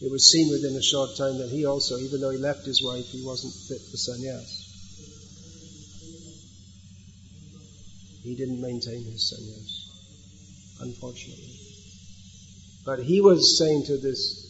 it 0.02 0.12
was 0.12 0.32
seen 0.32 0.50
within 0.50 0.76
a 0.76 0.82
short 0.82 1.16
time 1.18 1.38
that 1.38 1.50
he 1.50 1.66
also, 1.66 1.98
even 1.98 2.22
though 2.22 2.32
he 2.32 2.38
left 2.38 2.66
his 2.66 2.84
wife, 2.84 3.06
he 3.06 3.24
wasn't 3.24 3.54
fit 3.54 3.82
for 3.90 3.98
sannyas. 3.98 4.66
He 8.24 8.36
didn't 8.36 8.62
maintain 8.62 9.06
his 9.06 9.30
sannyas, 9.30 10.82
unfortunately. 10.82 11.56
But 12.86 13.00
he 13.00 13.22
was 13.22 13.58
saying 13.58 13.86
to 13.86 13.98
this, 13.98 14.44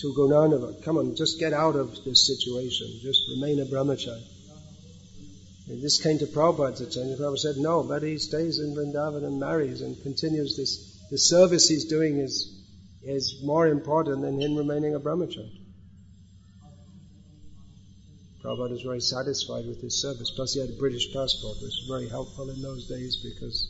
to 0.00 0.14
Gunarnava, 0.14 0.82
come 0.82 0.96
on, 0.96 1.14
just 1.16 1.38
get 1.38 1.52
out 1.52 1.76
of 1.76 1.90
this 2.04 2.26
situation. 2.26 2.88
Just 3.02 3.20
remain 3.28 3.60
a 3.60 3.66
brahmachari. 3.66 4.39
This 5.78 6.02
came 6.02 6.18
to 6.18 6.26
Prabhupada's 6.26 6.80
attention. 6.80 7.16
Prabhupada 7.16 7.38
said, 7.38 7.56
no, 7.58 7.82
but 7.82 8.02
he 8.02 8.18
stays 8.18 8.58
in 8.58 8.74
Vrindavan 8.74 9.24
and 9.24 9.38
marries 9.38 9.80
and 9.82 10.00
continues 10.02 10.56
this. 10.56 10.98
The 11.10 11.18
service 11.18 11.68
he's 11.68 11.84
doing 11.84 12.18
is, 12.18 12.62
is 13.02 13.40
more 13.44 13.68
important 13.68 14.22
than 14.22 14.40
him 14.40 14.56
remaining 14.56 14.94
a 14.94 15.00
brahmachari. 15.00 15.50
Prabhupada 18.42 18.70
was 18.70 18.82
very 18.82 19.00
satisfied 19.00 19.66
with 19.66 19.80
his 19.80 20.00
service. 20.00 20.32
Plus, 20.34 20.54
he 20.54 20.60
had 20.60 20.70
a 20.70 20.78
British 20.78 21.12
passport, 21.12 21.56
which 21.62 21.74
was 21.76 21.86
very 21.88 22.08
helpful 22.08 22.48
in 22.50 22.62
those 22.62 22.88
days 22.88 23.22
because 23.22 23.68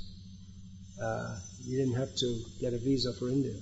uh, 1.02 1.38
you 1.64 1.78
didn't 1.78 1.96
have 1.96 2.14
to 2.16 2.42
get 2.60 2.72
a 2.72 2.78
visa 2.78 3.12
for 3.12 3.28
India. 3.28 3.58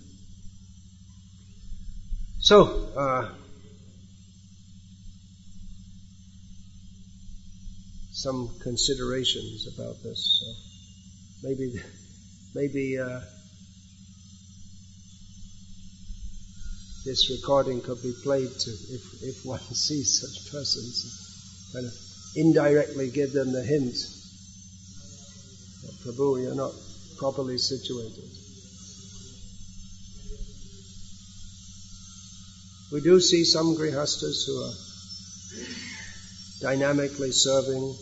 So, 2.40 2.92
uh, 2.96 3.34
some 8.18 8.50
considerations 8.60 9.68
about 9.78 10.02
this. 10.02 10.40
So 10.40 11.48
maybe, 11.48 11.80
maybe 12.52 12.98
uh, 12.98 13.20
this 17.04 17.30
recording 17.30 17.80
could 17.80 18.02
be 18.02 18.12
played 18.24 18.50
to 18.50 18.70
if 18.70 19.22
if 19.22 19.46
one 19.46 19.60
sees 19.72 20.18
such 20.18 20.50
persons, 20.52 21.70
kind 21.72 21.86
of 21.86 21.92
indirectly 22.34 23.08
give 23.10 23.32
them 23.32 23.52
the 23.52 23.62
hint. 23.62 23.94
That 25.84 25.94
Prabhu, 26.02 26.42
you're 26.42 26.56
not 26.56 26.72
properly 27.18 27.56
situated. 27.56 28.24
We 32.90 33.00
do 33.00 33.20
see 33.20 33.44
some 33.44 33.76
grihastas 33.76 34.44
who 34.46 34.64
are 34.64 34.74
dynamically 36.60 37.30
serving 37.30 37.94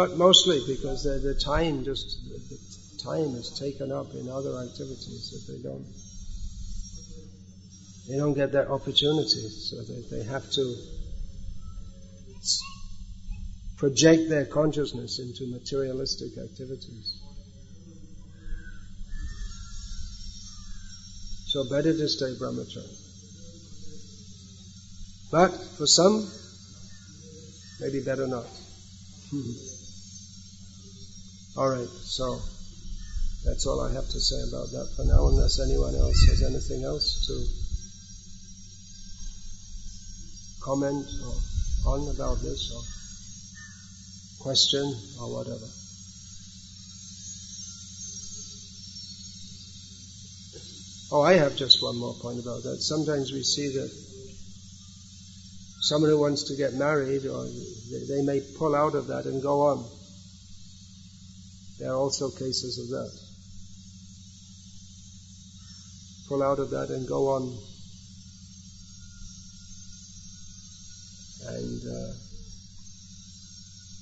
But 0.00 0.16
mostly 0.16 0.62
because 0.66 1.02
the, 1.04 1.18
the 1.18 1.34
time 1.34 1.84
just, 1.84 2.22
the 2.48 3.02
time 3.04 3.34
is 3.36 3.58
taken 3.58 3.92
up 3.92 4.06
in 4.14 4.30
other 4.30 4.56
activities 4.56 5.30
that 5.32 5.52
they 5.52 5.62
don't, 5.62 5.84
they 8.08 8.16
don't 8.16 8.34
get 8.34 8.52
that 8.52 8.68
opportunity. 8.68 9.48
So 9.48 9.82
they, 9.82 10.00
they 10.16 10.24
have 10.24 10.48
to 10.52 10.74
project 13.76 14.30
their 14.30 14.46
consciousness 14.46 15.18
into 15.18 15.50
materialistic 15.52 16.38
activities. 16.38 17.20
So 21.48 21.68
better 21.68 21.92
to 21.92 22.08
stay 22.08 22.36
brahmachari. 22.40 23.09
But 25.30 25.50
for 25.78 25.86
some, 25.86 26.26
maybe 27.80 28.00
better 28.00 28.26
not. 28.26 28.46
Hmm. 29.30 29.52
All 31.56 31.68
right, 31.68 31.88
so 32.02 32.40
that's 33.44 33.64
all 33.66 33.80
I 33.80 33.92
have 33.92 34.08
to 34.08 34.20
say 34.20 34.42
about 34.48 34.70
that 34.72 34.88
for 34.96 35.04
now, 35.04 35.28
unless 35.28 35.60
anyone 35.60 35.94
else 35.94 36.20
has 36.26 36.42
anything 36.42 36.84
else 36.84 37.26
to 37.26 37.34
comment 40.64 41.06
or 41.24 41.92
on 41.94 42.08
about 42.08 42.38
this 42.42 42.70
or 42.74 42.82
question 44.42 44.82
or 45.20 45.32
whatever. 45.32 45.66
Oh, 51.12 51.22
I 51.22 51.34
have 51.34 51.56
just 51.56 51.82
one 51.82 51.96
more 51.98 52.14
point 52.14 52.38
about 52.40 52.62
that. 52.62 52.80
Sometimes 52.80 53.32
we 53.32 53.42
see 53.42 53.68
that 53.74 53.90
someone 55.80 56.10
who 56.10 56.20
wants 56.20 56.44
to 56.44 56.56
get 56.56 56.74
married, 56.74 57.24
or 57.26 57.44
they, 58.08 58.22
may 58.22 58.40
pull 58.58 58.74
out 58.74 58.94
of 58.94 59.06
that 59.08 59.24
and 59.24 59.42
go 59.42 59.62
on. 59.62 59.84
There 61.78 61.90
are 61.90 61.96
also 61.96 62.30
cases 62.30 62.78
of 62.78 62.88
that. 62.88 63.10
Pull 66.28 66.42
out 66.42 66.58
of 66.58 66.70
that 66.70 66.90
and 66.90 67.08
go 67.08 67.28
on. 67.30 67.58
And 71.42 71.82
uh, 71.86 72.12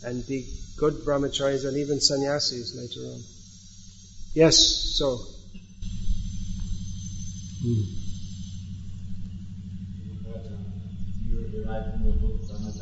and 0.05 0.27
be 0.27 0.47
good 0.77 0.95
brahmacharis 1.05 1.65
and 1.65 1.77
even 1.77 2.01
sannyasis 2.01 2.75
later 2.77 3.07
on. 3.09 3.21
Yes, 4.35 4.57
so. 4.97 5.19
Hmm. 7.63 7.98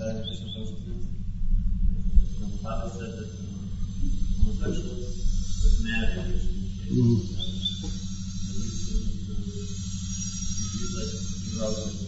Mm. 0.06 0.12
It 0.12 0.22
like 10.94 11.10
you 11.42 11.58
wrote 11.58 11.74
it, 11.74 11.98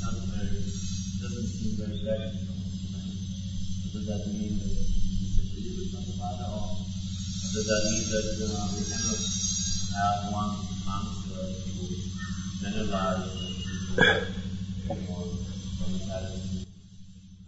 sounds 0.00 0.24
very, 0.32 0.64
doesn't 1.20 1.48
seem 1.52 1.76
very 1.76 2.00
practical. 2.00 2.56
So 2.56 3.92
does 3.92 4.06
that 4.08 4.24
mean 4.32 4.56
that 4.56 4.72
you 4.72 5.12
disagree 5.20 5.76
with 5.76 5.92
the 5.92 6.00
father, 6.16 6.48
or 6.56 6.72
does 7.52 7.66
that 7.68 7.84
mean 7.84 8.04
that 8.16 8.32
uh, 8.48 8.64
we 8.72 8.80
cannot 8.88 9.20
have 9.92 10.24
one 10.32 10.56
answer 10.88 11.52
to 11.68 11.72
generalize 12.64 14.33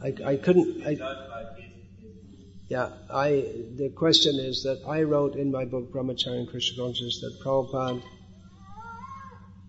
I, 0.02 0.14
I 0.24 0.36
couldn't. 0.36 0.86
I, 0.86 0.94
Judge 0.94 1.28
by 1.28 1.44
case 1.56 1.72
yeah, 2.68 2.90
I. 3.10 3.28
The 3.76 3.92
question 3.94 4.36
is 4.40 4.64
that 4.64 4.82
I 4.88 5.02
wrote 5.02 5.36
in 5.36 5.52
my 5.52 5.64
book 5.64 5.92
Brahmacharya 5.92 6.40
and 6.40 6.48
Krishna 6.48 6.82
Consciousness 6.82 7.20
that 7.20 7.40
Prabhupada 7.44 8.02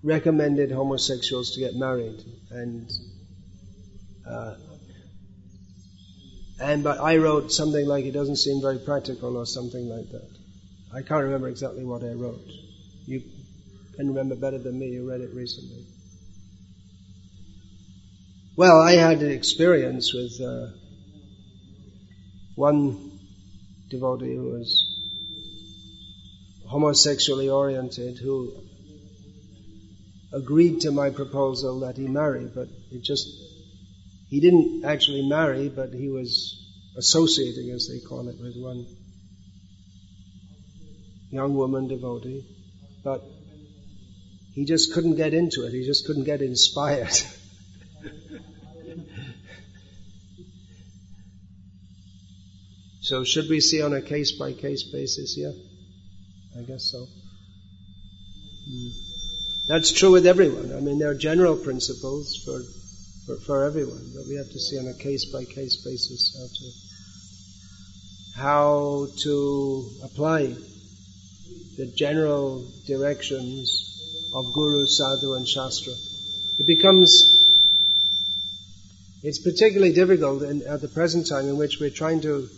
recommended 0.03 0.71
homosexuals 0.71 1.51
to 1.51 1.59
get 1.59 1.75
married, 1.75 2.23
and 2.49 2.91
uh, 4.27 4.55
and 6.59 6.83
but 6.83 6.99
I 6.99 7.17
wrote 7.17 7.51
something 7.51 7.85
like 7.85 8.05
it 8.05 8.13
doesn't 8.13 8.37
seem 8.37 8.61
very 8.61 8.79
practical 8.79 9.37
or 9.37 9.45
something 9.45 9.87
like 9.87 10.09
that. 10.09 10.29
I 10.91 11.01
can't 11.03 11.23
remember 11.23 11.49
exactly 11.49 11.83
what 11.83 12.03
I 12.03 12.13
wrote. 12.13 12.49
You 13.05 13.21
can 13.95 14.07
remember 14.07 14.35
better 14.35 14.57
than 14.57 14.79
me. 14.79 14.87
You 14.87 15.07
read 15.07 15.21
it 15.21 15.35
recently. 15.35 15.85
Well, 18.57 18.81
I 18.81 18.93
had 18.93 19.21
an 19.21 19.29
experience 19.29 20.15
with 20.15 20.41
uh, 20.41 20.69
one 22.55 23.19
devotee 23.87 24.35
who 24.35 24.45
was 24.45 24.83
homosexually 26.67 27.49
oriented 27.49 28.17
who 28.17 28.51
agreed 30.33 30.81
to 30.81 30.91
my 30.91 31.11
proposal 31.11 31.81
that 31.81 31.97
he 31.97 32.07
marry, 32.07 32.47
but 32.47 32.67
it 32.91 33.03
just, 33.03 33.27
he 34.31 34.39
didn't 34.39 34.83
actually 34.83 35.29
marry, 35.29 35.69
but 35.69 35.93
he 35.93 36.09
was 36.09 36.57
associating, 36.97 37.69
as 37.69 37.87
they 37.87 37.99
call 37.99 38.27
it, 38.27 38.41
with 38.41 38.55
one 38.57 38.87
young 41.29 41.53
woman 41.53 41.87
devotee, 41.87 42.43
but 43.03 43.21
he 44.55 44.65
just 44.65 44.95
couldn't 44.95 45.15
get 45.15 45.35
into 45.35 45.63
it. 45.63 45.73
He 45.73 45.85
just 45.85 46.07
couldn't 46.07 46.23
get 46.23 46.41
inspired. 46.41 47.13
so 53.07 53.23
should 53.23 53.47
we 53.49 53.61
see 53.61 53.81
on 53.81 53.93
a 53.93 54.01
case 54.01 54.33
by 54.33 54.51
case 54.51 54.83
basis 54.83 55.33
here? 55.33 55.53
I 56.59 56.63
guess 56.63 56.91
so. 56.91 57.05
Hmm. 58.69 58.89
That's 59.69 59.93
true 59.93 60.11
with 60.11 60.27
everyone. 60.27 60.73
I 60.75 60.81
mean, 60.81 60.99
there 60.99 61.11
are 61.11 61.15
general 61.15 61.55
principles 61.55 62.35
for, 62.43 62.59
for, 63.25 63.39
for 63.45 63.63
everyone, 63.63 64.11
but 64.13 64.27
we 64.27 64.35
have 64.35 64.49
to 64.49 64.59
see 64.59 64.77
on 64.77 64.87
a 64.87 64.93
case 64.93 65.23
by 65.31 65.45
case 65.45 65.77
basis 65.85 66.35
how 66.35 66.47
to, 68.35 68.41
how 68.41 69.07
to 69.23 69.89
apply 70.03 70.55
the 71.77 71.85
general 71.95 72.69
directions 72.87 74.31
of 74.33 74.51
Guru, 74.53 74.85
Sadhu 74.85 75.35
and 75.35 75.47
Shastra. 75.47 75.93
It 76.59 76.67
becomes, 76.67 77.23
it's 79.23 79.39
particularly 79.39 79.93
difficult 79.93 80.43
in, 80.43 80.63
at 80.67 80.81
the 80.81 80.89
present 80.89 81.27
time 81.27 81.47
in 81.47 81.55
which 81.55 81.79
we're 81.79 81.89
trying 81.89 82.19
to 82.21 82.49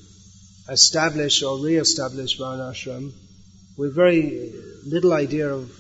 establish 0.70 1.44
or 1.44 1.58
re-establish 1.58 2.38
Varnashram 2.38 3.12
with 3.78 3.96
very 3.96 4.54
little 4.86 5.14
idea 5.14 5.48
of 5.48 5.72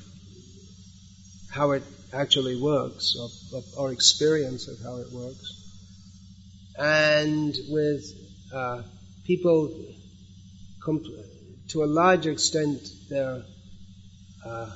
how 1.51 1.71
it 1.71 1.83
actually 2.13 2.61
works, 2.61 3.15
of 3.53 3.63
our 3.77 3.91
experience 3.91 4.67
of 4.67 4.79
how 4.83 4.97
it 4.97 5.11
works, 5.11 5.53
and 6.77 7.55
with 7.69 8.03
uh, 8.53 8.81
people 9.25 9.71
compl- 10.81 11.25
to 11.69 11.83
a 11.83 11.85
large 11.85 12.25
extent, 12.25 12.79
they're 13.09 13.43
uh, 14.45 14.69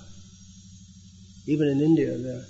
even 1.47 1.67
in 1.67 1.81
India, 1.81 2.17
they're 2.17 2.45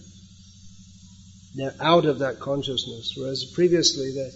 they're 1.56 1.76
out 1.80 2.06
of 2.06 2.20
that 2.20 2.40
consciousness. 2.40 3.14
Whereas 3.16 3.46
previously, 3.46 4.12
that 4.14 4.34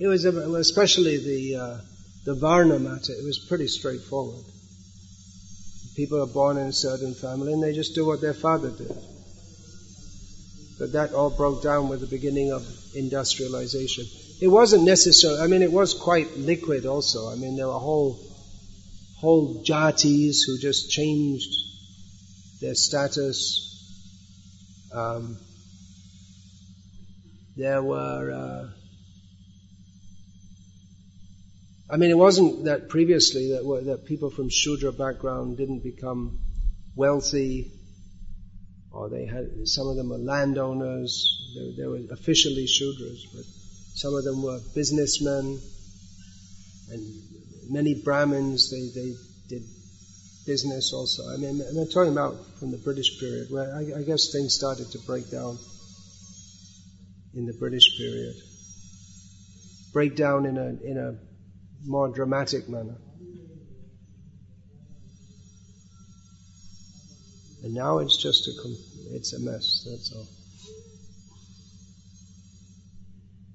it 0.00 0.06
was 0.06 0.24
especially 0.24 1.18
the 1.18 1.56
uh, 1.56 1.78
the 2.24 2.34
Varna 2.34 2.78
matter. 2.78 3.12
It 3.12 3.22
was 3.22 3.38
pretty 3.38 3.68
straightforward. 3.68 4.44
People 5.94 6.22
are 6.22 6.26
born 6.26 6.56
in 6.56 6.68
a 6.68 6.72
certain 6.72 7.12
family, 7.12 7.52
and 7.52 7.62
they 7.62 7.74
just 7.74 7.94
do 7.94 8.06
what 8.06 8.22
their 8.22 8.32
father 8.32 8.70
did. 8.70 8.96
But 10.78 10.92
that 10.92 11.12
all 11.12 11.28
broke 11.28 11.62
down 11.62 11.90
with 11.90 12.00
the 12.00 12.06
beginning 12.06 12.50
of 12.50 12.66
industrialization. 12.94 14.06
It 14.40 14.48
wasn't 14.48 14.84
necessary. 14.84 15.38
I 15.38 15.46
mean, 15.46 15.60
it 15.60 15.70
was 15.70 15.92
quite 15.92 16.34
liquid. 16.34 16.86
Also, 16.86 17.28
I 17.30 17.34
mean, 17.34 17.56
there 17.56 17.66
were 17.66 17.74
whole 17.74 18.18
whole 19.18 19.62
jatis 19.62 20.46
who 20.46 20.58
just 20.58 20.90
changed 20.90 21.52
their 22.62 22.74
status. 22.74 23.66
Um, 24.94 25.36
there 27.54 27.82
were. 27.82 28.32
Uh, 28.32 28.79
I 31.92 31.96
mean, 31.96 32.10
it 32.10 32.18
wasn't 32.18 32.66
that 32.66 32.88
previously 32.88 33.48
that, 33.50 33.64
that 33.86 34.06
people 34.06 34.30
from 34.30 34.48
Shudra 34.48 34.92
background 34.92 35.56
didn't 35.56 35.82
become 35.82 36.38
wealthy, 36.94 37.72
or 38.92 39.08
they 39.08 39.26
had 39.26 39.46
some 39.64 39.88
of 39.88 39.96
them 39.96 40.10
were 40.10 40.18
landowners. 40.18 41.12
They, 41.56 41.82
they 41.82 41.88
were 41.88 42.00
officially 42.12 42.66
Shudras, 42.66 43.18
but 43.34 43.44
some 43.94 44.14
of 44.14 44.22
them 44.22 44.40
were 44.42 44.60
businessmen, 44.72 45.58
and 46.90 47.22
many 47.70 48.00
Brahmins. 48.04 48.70
They 48.70 49.00
they 49.00 49.16
did 49.48 49.62
business 50.46 50.92
also. 50.92 51.24
I 51.34 51.38
mean, 51.38 51.60
I'm 51.60 51.88
talking 51.88 52.12
about 52.12 52.36
from 52.60 52.70
the 52.70 52.78
British 52.78 53.18
period, 53.18 53.48
where 53.50 53.74
I, 53.74 53.98
I 53.98 54.02
guess 54.02 54.30
things 54.30 54.54
started 54.54 54.92
to 54.92 54.98
break 55.06 55.28
down 55.28 55.58
in 57.34 57.46
the 57.46 57.56
British 57.58 57.98
period. 57.98 58.36
Break 59.92 60.14
down 60.14 60.46
in 60.46 60.56
a 60.56 60.68
in 60.88 60.96
a 60.96 61.29
more 61.84 62.08
dramatic 62.08 62.68
manner. 62.68 62.96
And 67.62 67.74
now 67.74 67.98
it's 67.98 68.16
just 68.16 68.48
a, 68.48 69.14
it's 69.14 69.32
a 69.34 69.40
mess, 69.40 69.86
that's 69.88 70.12
all. 70.14 70.26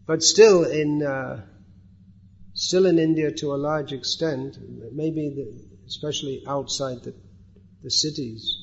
But 0.08 0.22
still 0.22 0.64
in, 0.64 1.02
uh, 1.02 1.44
still 2.54 2.86
in 2.86 3.00
India 3.00 3.32
to 3.32 3.54
a 3.54 3.58
large 3.58 3.92
extent, 3.92 4.58
maybe 4.94 5.34
the, 5.36 5.88
especially 5.88 6.44
outside 6.48 7.04
the, 7.04 7.16
the 7.82 7.90
cities, 7.90 8.58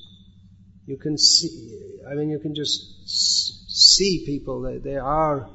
you 0.87 0.97
can 0.97 1.19
see, 1.19 1.99
I 2.09 2.15
mean, 2.15 2.31
you 2.31 2.39
can 2.39 2.55
just 2.55 2.81
see 3.07 4.25
people, 4.25 4.63
they, 4.63 4.79
they 4.79 4.97
are 4.97 5.49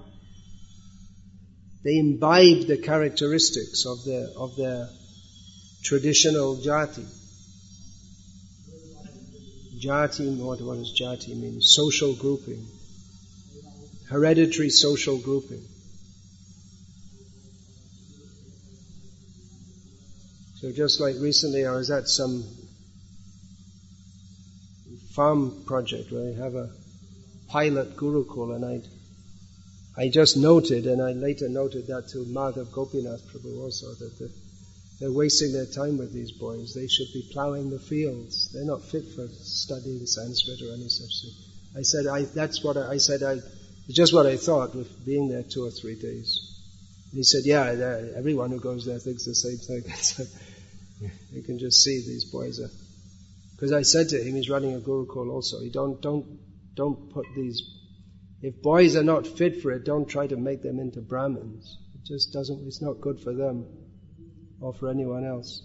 they 1.83 1.97
imbibe 1.97 2.67
the 2.67 2.77
characteristics 2.77 3.85
of 3.85 4.03
their, 4.05 4.27
of 4.37 4.55
their 4.55 4.89
traditional 5.83 6.57
jati. 6.57 7.05
Jati, 9.79 10.37
what, 10.37 10.59
what 10.61 10.77
does 10.77 10.99
jati 10.99 11.39
mean? 11.39 11.61
Social 11.61 12.15
grouping. 12.15 12.65
Hereditary 14.09 14.69
social 14.69 15.19
grouping. 15.19 15.63
So 20.55 20.71
just 20.71 20.99
like 20.99 21.15
recently 21.19 21.65
I 21.65 21.71
was 21.71 21.91
at 21.91 22.07
some 22.07 22.43
farm 25.11 25.63
project 25.65 26.11
where 26.11 26.23
they 26.23 26.33
have 26.33 26.55
a 26.55 26.69
pilot 27.47 27.95
Gurukul 27.95 28.55
and 28.55 28.65
I 28.65 28.81
I 29.97 30.09
just 30.09 30.37
noted, 30.37 30.85
and 30.85 31.01
I 31.01 31.13
later 31.13 31.49
noted 31.49 31.87
that 31.87 32.09
to 32.09 32.19
Madhav 32.25 32.71
Gopinath 32.71 33.21
Prabhu 33.31 33.59
also, 33.61 33.93
that 33.95 34.19
the, 34.19 34.31
they're 34.99 35.11
wasting 35.11 35.53
their 35.53 35.65
time 35.65 35.97
with 35.97 36.13
these 36.13 36.31
boys. 36.31 36.73
They 36.73 36.87
should 36.87 37.11
be 37.13 37.29
plowing 37.31 37.69
the 37.69 37.79
fields. 37.79 38.51
They're 38.53 38.65
not 38.65 38.83
fit 38.83 39.05
for 39.15 39.27
studying 39.27 40.05
Sanskrit 40.05 40.61
or 40.61 40.73
any 40.73 40.89
such 40.89 41.21
thing. 41.21 41.33
I 41.77 41.81
said, 41.81 42.05
I, 42.07 42.23
that's 42.23 42.63
what 42.63 42.77
I, 42.77 42.91
I 42.93 42.97
said, 42.97 43.23
I, 43.23 43.39
just 43.89 44.13
what 44.13 44.25
I 44.25 44.37
thought 44.37 44.75
with 44.75 45.05
being 45.05 45.29
there 45.29 45.43
two 45.43 45.65
or 45.65 45.71
three 45.71 45.95
days. 45.95 46.53
And 47.11 47.17
he 47.17 47.23
said, 47.23 47.41
yeah, 47.45 47.65
everyone 48.15 48.51
who 48.51 48.59
goes 48.59 48.85
there 48.85 48.99
thinks 48.99 49.25
the 49.25 49.35
same 49.35 49.57
thing. 49.57 50.27
You 51.31 51.43
can 51.43 51.59
just 51.59 51.83
see 51.83 52.01
these 52.05 52.25
boys 52.25 52.59
are. 52.59 52.69
Because 53.51 53.71
I 53.71 53.81
said 53.83 54.09
to 54.09 54.21
him, 54.21 54.35
he's 54.35 54.49
running 54.49 54.75
a 54.75 54.79
Gurukul 54.79 55.29
also. 55.29 55.59
You 55.59 55.71
don't 55.71 56.01
don't 56.01 56.25
don't 56.75 57.11
put 57.11 57.25
these. 57.35 57.61
If 58.41 58.61
boys 58.61 58.95
are 58.95 59.03
not 59.03 59.25
fit 59.25 59.61
for 59.61 59.71
it, 59.71 59.83
don't 59.83 60.07
try 60.07 60.27
to 60.27 60.37
make 60.37 60.61
them 60.61 60.79
into 60.79 61.01
Brahmins. 61.01 61.77
It 61.95 62.05
just 62.05 62.31
doesn't. 62.31 62.67
It's 62.67 62.81
not 62.81 63.01
good 63.01 63.19
for 63.19 63.33
them 63.33 63.65
or 64.61 64.73
for 64.73 64.89
anyone 64.89 65.25
else. 65.25 65.63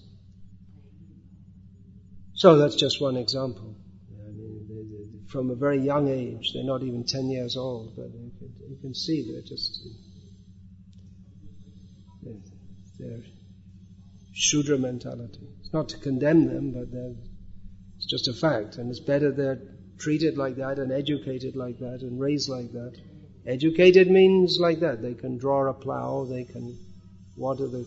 So 2.34 2.56
that's 2.56 2.76
just 2.76 3.00
one 3.00 3.16
example. 3.16 3.76
I 4.10 4.30
mean, 4.30 5.26
from 5.28 5.50
a 5.50 5.54
very 5.54 5.80
young 5.80 6.08
age, 6.08 6.52
they're 6.54 6.64
not 6.64 6.82
even 6.82 7.04
10 7.04 7.30
years 7.30 7.56
old, 7.56 7.94
but 7.94 8.06
you 8.06 8.78
can, 8.80 8.94
see 8.94 9.30
they're 9.30 9.42
just, 9.42 9.78
they're, 12.98 13.20
Shudra 14.34 14.78
mentality. 14.78 15.46
It's 15.60 15.72
not 15.72 15.90
to 15.90 15.98
condemn 15.98 16.46
them, 16.46 16.72
but 16.72 16.88
it's 17.96 18.06
just 18.06 18.28
a 18.28 18.32
fact. 18.32 18.76
And 18.76 18.90
it's 18.90 19.00
better 19.00 19.30
they're 19.30 19.60
treated 19.98 20.36
like 20.36 20.56
that 20.56 20.78
and 20.78 20.92
educated 20.92 21.56
like 21.56 21.78
that 21.78 22.00
and 22.02 22.20
raised 22.20 22.48
like 22.48 22.72
that. 22.72 22.96
Educated 23.46 24.10
means 24.10 24.58
like 24.60 24.80
that. 24.80 25.02
They 25.02 25.14
can 25.14 25.38
draw 25.38 25.68
a 25.68 25.74
plow, 25.74 26.26
they 26.28 26.44
can 26.44 26.78
water 27.36 27.66
the, 27.66 27.86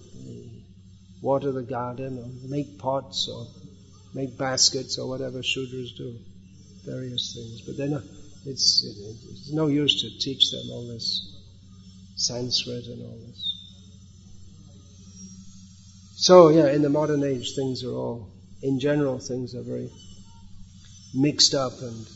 water 1.22 1.52
the 1.52 1.63
garden 1.63 2.18
or 2.20 2.50
make 2.50 2.78
pots 2.78 3.30
or 3.30 3.48
make 4.13 4.38
baskets 4.38 4.98
or 4.98 5.08
whatever 5.08 5.39
Shudras 5.39 5.96
do. 5.98 6.18
Various 6.86 7.34
things. 7.34 7.62
But 7.62 7.78
they're 7.78 7.89
not, 7.89 8.04
uh, 8.04 8.46
it's, 8.46 8.84
it's 8.86 9.52
no 9.52 9.68
use 9.68 10.02
to 10.02 10.20
teach 10.20 10.52
them 10.52 10.70
all 10.72 10.88
this 10.88 11.36
Sanskrit 12.15 12.86
and 12.86 13.02
all 13.02 13.18
this. 13.28 13.52
So 16.15 16.50
yeah, 16.50 16.68
in 16.68 16.82
the 16.82 16.89
modern 16.89 17.24
age, 17.24 17.56
things 17.56 17.84
are 17.84 17.91
all, 17.91 18.32
in 18.62 18.80
general, 18.80 19.20
things 19.20 19.54
are 19.56 19.63
very 19.63 19.89
mixed 21.15 21.54
up 21.54 21.73
and 21.82 22.08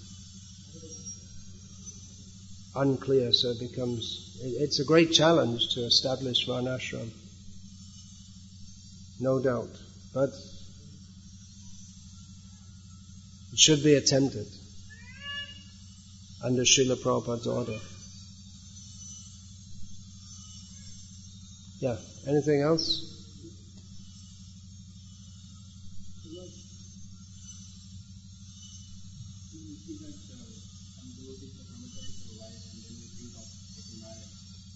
unclear. 2.76 3.32
So 3.32 3.50
it 3.50 3.60
becomes, 3.60 4.38
it's 4.44 4.80
a 4.80 4.86
great 4.86 5.12
challenge 5.12 5.74
to 5.76 5.82
establish 5.82 6.48
Varnashram, 6.48 7.10
no 9.20 9.40
doubt. 9.40 9.70
But 10.14 10.30
it 13.52 13.60
should 13.60 13.84
be 13.84 13.96
attempted 13.96 14.48
under 16.44 16.64
Srila 16.64 16.96
Prabhupada's 17.02 17.48
order. 17.48 17.78
Yeah, 21.80 21.96
anything 22.28 22.62
else? 22.62 23.09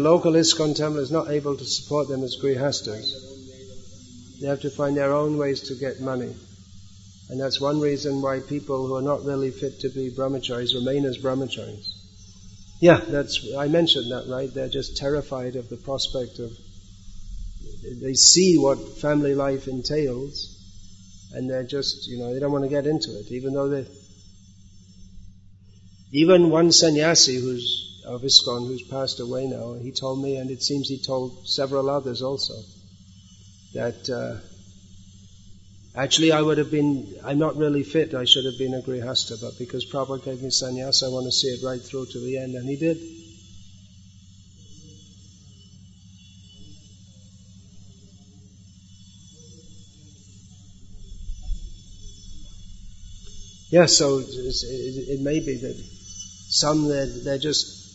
local 0.00 0.32
ISKCON 0.32 0.74
temple 0.74 1.00
is 1.00 1.10
not 1.10 1.30
able 1.30 1.56
to 1.56 1.64
support 1.64 2.08
them 2.08 2.24
as 2.24 2.36
grihastas, 2.36 3.12
they 4.40 4.46
have 4.46 4.60
to 4.62 4.70
find 4.70 4.96
their 4.96 5.12
own 5.12 5.36
ways 5.36 5.68
to 5.68 5.74
get 5.74 6.00
money. 6.00 6.34
And 7.30 7.40
that's 7.40 7.60
one 7.60 7.80
reason 7.80 8.22
why 8.22 8.40
people 8.40 8.86
who 8.86 8.94
are 8.94 9.02
not 9.02 9.24
really 9.24 9.50
fit 9.50 9.80
to 9.80 9.88
be 9.90 10.10
brahmacharis 10.10 10.74
remain 10.74 11.04
as 11.04 11.18
brahmacharis. 11.18 11.92
Yeah, 12.80 12.98
that's, 12.98 13.44
I 13.56 13.68
mentioned 13.68 14.10
that, 14.12 14.26
right? 14.28 14.52
They're 14.52 14.68
just 14.68 14.96
terrified 14.96 15.56
of 15.56 15.68
the 15.68 15.76
prospect 15.76 16.38
of, 16.38 16.50
they 18.00 18.14
see 18.14 18.56
what 18.56 18.78
family 18.98 19.34
life 19.34 19.68
entails, 19.68 20.54
and 21.34 21.50
they're 21.50 21.64
just, 21.64 22.08
you 22.08 22.18
know, 22.18 22.32
they 22.32 22.40
don't 22.40 22.52
want 22.52 22.64
to 22.64 22.70
get 22.70 22.86
into 22.86 23.10
it, 23.18 23.30
even 23.30 23.52
though 23.52 23.68
they, 23.68 23.86
even 26.12 26.50
one 26.50 26.72
sannyasi 26.72 27.36
who's 27.36 27.87
of 28.08 28.22
ISKCON 28.22 28.66
who's 28.66 28.82
passed 28.82 29.20
away 29.20 29.46
now, 29.46 29.74
he 29.74 29.92
told 29.92 30.22
me, 30.22 30.36
and 30.36 30.50
it 30.50 30.62
seems 30.62 30.88
he 30.88 30.98
told 30.98 31.46
several 31.46 31.90
others 31.90 32.22
also, 32.22 32.54
that 33.74 34.08
uh, 34.08 34.40
actually 35.94 36.32
I 36.32 36.40
would 36.40 36.56
have 36.56 36.70
been, 36.70 37.06
I'm 37.22 37.38
not 37.38 37.56
really 37.56 37.82
fit, 37.82 38.14
I 38.14 38.24
should 38.24 38.46
have 38.46 38.58
been 38.58 38.72
a 38.72 38.80
Grihasta, 38.80 39.40
but 39.40 39.58
because 39.58 39.84
Prabhupada 39.84 40.24
gave 40.24 40.42
me 40.42 40.48
sannyas, 40.48 41.06
I 41.06 41.12
want 41.12 41.26
to 41.26 41.32
see 41.32 41.48
it 41.48 41.62
right 41.62 41.80
through 41.80 42.06
to 42.06 42.20
the 42.20 42.38
end, 42.38 42.54
and 42.54 42.66
he 42.66 42.76
did. 42.76 42.98
Yeah, 53.70 53.84
so 53.84 54.20
it, 54.20 54.26
it, 54.26 55.20
may 55.20 55.40
be 55.40 55.58
that 55.58 55.76
some 56.48 56.88
they're, 56.88 57.04
they're 57.22 57.36
just 57.36 57.87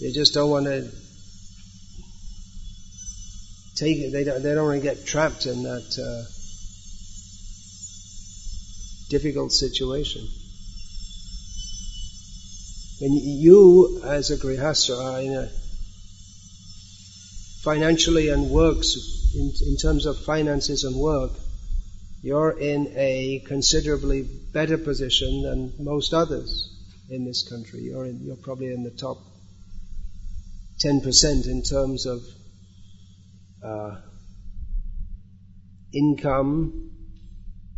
they 0.00 0.12
just 0.12 0.32
don't 0.34 0.50
want 0.50 0.66
to 0.66 0.90
take 3.76 3.98
it. 3.98 4.12
They 4.12 4.24
don't, 4.24 4.42
they 4.42 4.54
don't 4.54 4.66
want 4.66 4.82
to 4.82 4.86
get 4.86 5.06
trapped 5.06 5.46
in 5.46 5.62
that 5.62 5.98
uh, 5.98 6.22
difficult 9.10 9.52
situation. 9.52 10.26
And 13.02 13.14
you, 13.14 14.02
as 14.04 14.30
a 14.30 14.36
grihastha, 14.36 14.98
are 14.98 15.20
in 15.20 15.32
a 15.32 15.48
financially 17.62 18.28
and 18.28 18.50
works, 18.50 18.96
in, 19.34 19.52
in 19.66 19.76
terms 19.76 20.06
of 20.06 20.18
finances 20.18 20.84
and 20.84 20.96
work, 20.96 21.32
you're 22.22 22.58
in 22.58 22.92
a 22.96 23.42
considerably 23.46 24.28
better 24.52 24.76
position 24.76 25.42
than 25.42 25.72
most 25.78 26.12
others 26.12 26.68
in 27.08 27.24
this 27.24 27.48
country. 27.48 27.80
You're, 27.80 28.04
in, 28.04 28.20
you're 28.22 28.36
probably 28.36 28.72
in 28.72 28.82
the 28.82 28.90
top 28.90 29.18
10% 30.84 31.46
in 31.46 31.62
terms 31.62 32.06
of 32.06 32.20
uh, 33.62 33.96
income 35.92 36.90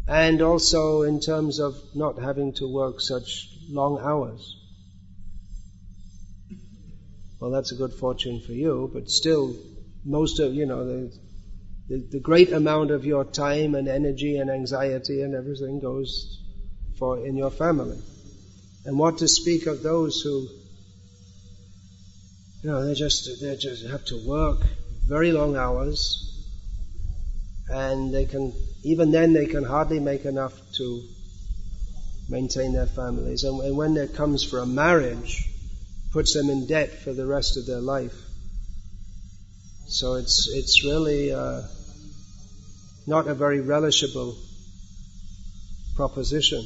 and 0.06 0.42
also 0.42 1.02
in 1.02 1.20
terms 1.20 1.58
of 1.58 1.74
not 1.94 2.18
having 2.18 2.52
to 2.54 2.72
work 2.72 3.00
such 3.00 3.48
long 3.68 3.98
hours. 4.00 4.56
Well, 7.40 7.50
that's 7.50 7.72
a 7.72 7.76
good 7.76 7.92
fortune 7.92 8.40
for 8.46 8.52
you, 8.52 8.90
but 8.92 9.08
still, 9.08 9.56
most 10.04 10.38
of, 10.38 10.54
you 10.54 10.66
know, 10.66 10.84
the, 10.84 11.12
the, 11.88 12.08
the 12.12 12.20
great 12.20 12.52
amount 12.52 12.92
of 12.92 13.04
your 13.04 13.24
time 13.24 13.74
and 13.74 13.88
energy 13.88 14.36
and 14.36 14.48
anxiety 14.48 15.22
and 15.22 15.34
everything 15.34 15.80
goes 15.80 16.40
for 16.98 17.18
in 17.26 17.36
your 17.36 17.50
family. 17.50 18.00
And 18.84 18.96
what 18.96 19.18
to 19.18 19.28
speak 19.28 19.66
of 19.66 19.82
those 19.82 20.20
who 20.20 20.46
you 22.62 22.70
know, 22.70 22.84
they 22.86 22.94
just 22.94 23.28
they 23.40 23.56
just 23.56 23.86
have 23.86 24.04
to 24.06 24.24
work 24.26 24.60
very 25.08 25.32
long 25.32 25.56
hours, 25.56 26.46
and 27.68 28.14
they 28.14 28.24
can 28.24 28.52
even 28.84 29.10
then 29.10 29.32
they 29.32 29.46
can 29.46 29.64
hardly 29.64 29.98
make 29.98 30.24
enough 30.24 30.54
to 30.76 31.02
maintain 32.28 32.72
their 32.72 32.86
families. 32.86 33.42
And, 33.42 33.60
and 33.60 33.76
when 33.76 33.96
it 33.96 34.14
comes 34.14 34.44
for 34.44 34.60
a 34.60 34.66
marriage, 34.66 35.48
puts 36.12 36.34
them 36.34 36.50
in 36.50 36.66
debt 36.66 36.90
for 37.02 37.12
the 37.12 37.26
rest 37.26 37.56
of 37.56 37.66
their 37.66 37.80
life. 37.80 38.14
So 39.88 40.14
it's 40.14 40.48
it's 40.48 40.84
really 40.84 41.32
uh, 41.32 41.62
not 43.06 43.26
a 43.26 43.34
very 43.34 43.58
relishable 43.58 44.36
proposition. 45.96 46.64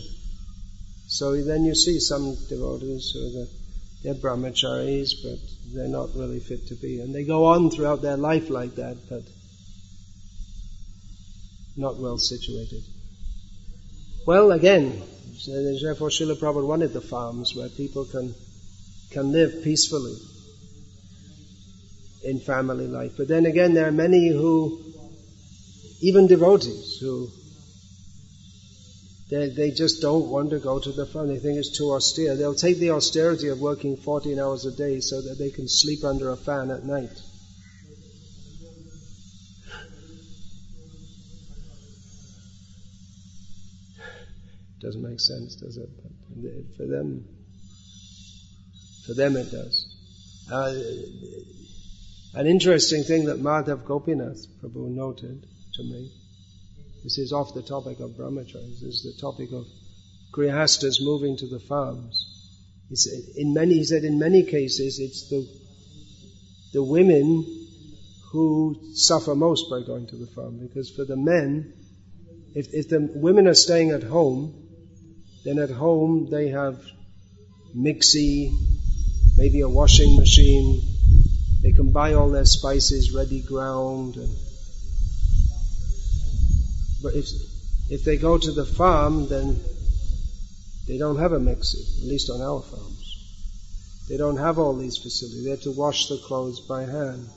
So 1.09 1.43
then 1.43 1.65
you 1.65 1.75
see 1.75 2.01
some 2.01 2.37
devotees 2.49 3.13
who 3.15 3.21
are 3.21 3.31
the, 3.31 3.49
they're 4.07 4.15
brahmacharis, 4.15 5.15
but 5.25 5.41
they're 5.75 5.89
not 5.89 6.11
really 6.15 6.39
fit 6.39 6.69
to 6.69 6.77
be. 6.77 7.01
And 7.01 7.13
they 7.13 7.25
go 7.25 7.47
on 7.47 7.71
throughout 7.71 8.03
their 8.03 8.17
life 8.17 8.51
like 8.51 8.77
that, 8.77 8.97
but 9.11 9.23
not 11.77 11.99
well 11.99 12.17
situated. 12.17 12.85
Well, 14.25 14.53
again, 14.53 15.03
therefore 15.83 16.11
Srila 16.11 16.39
Prabhupada 16.39 16.69
wanted 16.69 16.93
the 16.93 17.01
farms 17.01 17.57
where 17.57 17.69
people 17.69 18.05
can, 18.05 18.33
can 19.11 19.33
live 19.33 19.65
peacefully 19.65 20.15
in 22.23 22.39
family 22.39 22.87
life. 22.87 23.15
But 23.17 23.27
then 23.27 23.45
again, 23.45 23.75
there 23.75 23.89
are 23.89 23.93
many 23.93 24.29
who, 24.29 24.81
even 26.01 26.29
devotees, 26.29 26.99
who 27.01 27.29
They, 29.29 29.49
they 29.49 29.71
just 29.73 30.01
don't 30.01 30.29
want 30.29 30.51
to 30.51 30.61
go 30.61 30.79
to 30.79 30.93
the 30.93 31.05
front. 31.07 31.29
They 31.29 31.39
think 31.39 31.59
it's 31.59 31.77
too 31.77 31.91
austere. 31.93 32.37
They'll 32.37 32.55
take 32.55 32.79
the 32.79 32.91
austerity 32.91 33.49
of 33.49 33.59
working 33.59 33.97
14 33.97 34.39
hours 34.39 34.65
a 34.67 34.71
day 34.71 35.01
so 35.01 35.21
that 35.21 35.37
they 35.39 35.51
can 35.51 35.69
sleep 35.69 36.05
under 36.05 36.31
a 36.31 36.37
fan 36.37 36.71
at 36.71 36.85
night. 36.85 37.11
Doesn't 44.81 45.03
make 45.03 45.19
sense, 45.19 45.57
does 45.57 45.77
it? 45.77 45.89
But 46.01 46.77
for 46.77 46.87
them, 46.87 47.25
for 49.07 49.15
them 49.15 49.37
it 49.37 49.51
does. 49.51 49.87
Uh, 50.53 50.75
an 52.35 52.47
interesting 52.47 53.03
thing 53.03 53.25
that 53.25 53.41
Madhav 53.41 53.85
Gopinath 53.85 54.47
Prabhu 54.63 54.95
noted 54.95 55.45
to 55.75 55.83
me 55.83 56.13
this 57.07 57.19
is 57.19 57.33
off 57.33 57.55
the 57.55 57.63
topic 57.63 58.01
of 58.01 58.17
brahmacharis. 58.17 58.81
This 58.81 58.83
is 58.83 59.03
the 59.05 59.21
topic 59.21 59.53
of 59.53 59.65
grihastas 60.33 60.97
moving 61.01 61.37
to 61.37 61.47
the 61.47 61.61
farms. 61.61 62.17
In 63.37 63.55
many, 63.55 63.75
he 63.75 63.85
said, 63.85 64.03
in 64.03 64.19
many 64.19 64.43
cases, 64.43 64.99
it's 64.99 65.29
the 65.31 65.47
the 66.73 66.83
women 66.83 67.45
who 68.33 68.77
suffer 68.95 69.37
most 69.37 69.71
by 69.71 69.83
going 69.87 70.09
to 70.09 70.17
the 70.17 70.27
farm 70.27 70.59
because 70.59 70.91
for 70.91 71.05
the 71.05 71.17
men, 71.17 71.73
if, 72.57 72.75
if 72.75 72.89
the 72.89 73.09
women 73.15 73.47
are 73.47 73.55
staying 73.55 73.93
at 73.93 74.03
home, 74.03 74.67
then 75.45 75.61
at 75.61 75.71
home 75.71 76.29
they 76.29 76.49
have 76.49 76.77
mixie, 77.73 78.51
maybe 79.37 79.61
a 79.61 79.69
washing 79.69 80.17
machine. 80.17 80.83
They 81.63 81.71
can 81.71 81.93
buy 81.93 82.15
all 82.15 82.31
their 82.31 82.47
spices 82.47 83.15
ready 83.15 83.43
ground 83.43 84.17
and 84.17 84.37
but 87.03 87.15
if, 87.15 87.27
if 87.91 88.05
they 88.05 88.17
go 88.17 88.39
to 88.39 88.53
the 88.53 88.65
farm, 88.65 89.29
then 89.29 89.61
they 90.89 90.99
don't 90.99 91.19
have 91.19 91.33
a 91.33 91.41
mixie, 91.41 92.03
at 92.03 92.09
least 92.09 92.31
on 92.31 92.41
our 92.41 92.63
farms. 92.63 94.07
They 94.09 94.17
don't 94.17 94.37
have 94.37 94.59
all 94.59 94.77
these 94.77 94.97
facilities. 94.97 95.45
They 95.45 95.51
have 95.51 95.63
to 95.63 95.73
wash 95.73 96.09
the 96.09 96.19
clothes 96.19 96.61
by 96.61 96.83
hand. 96.83 97.29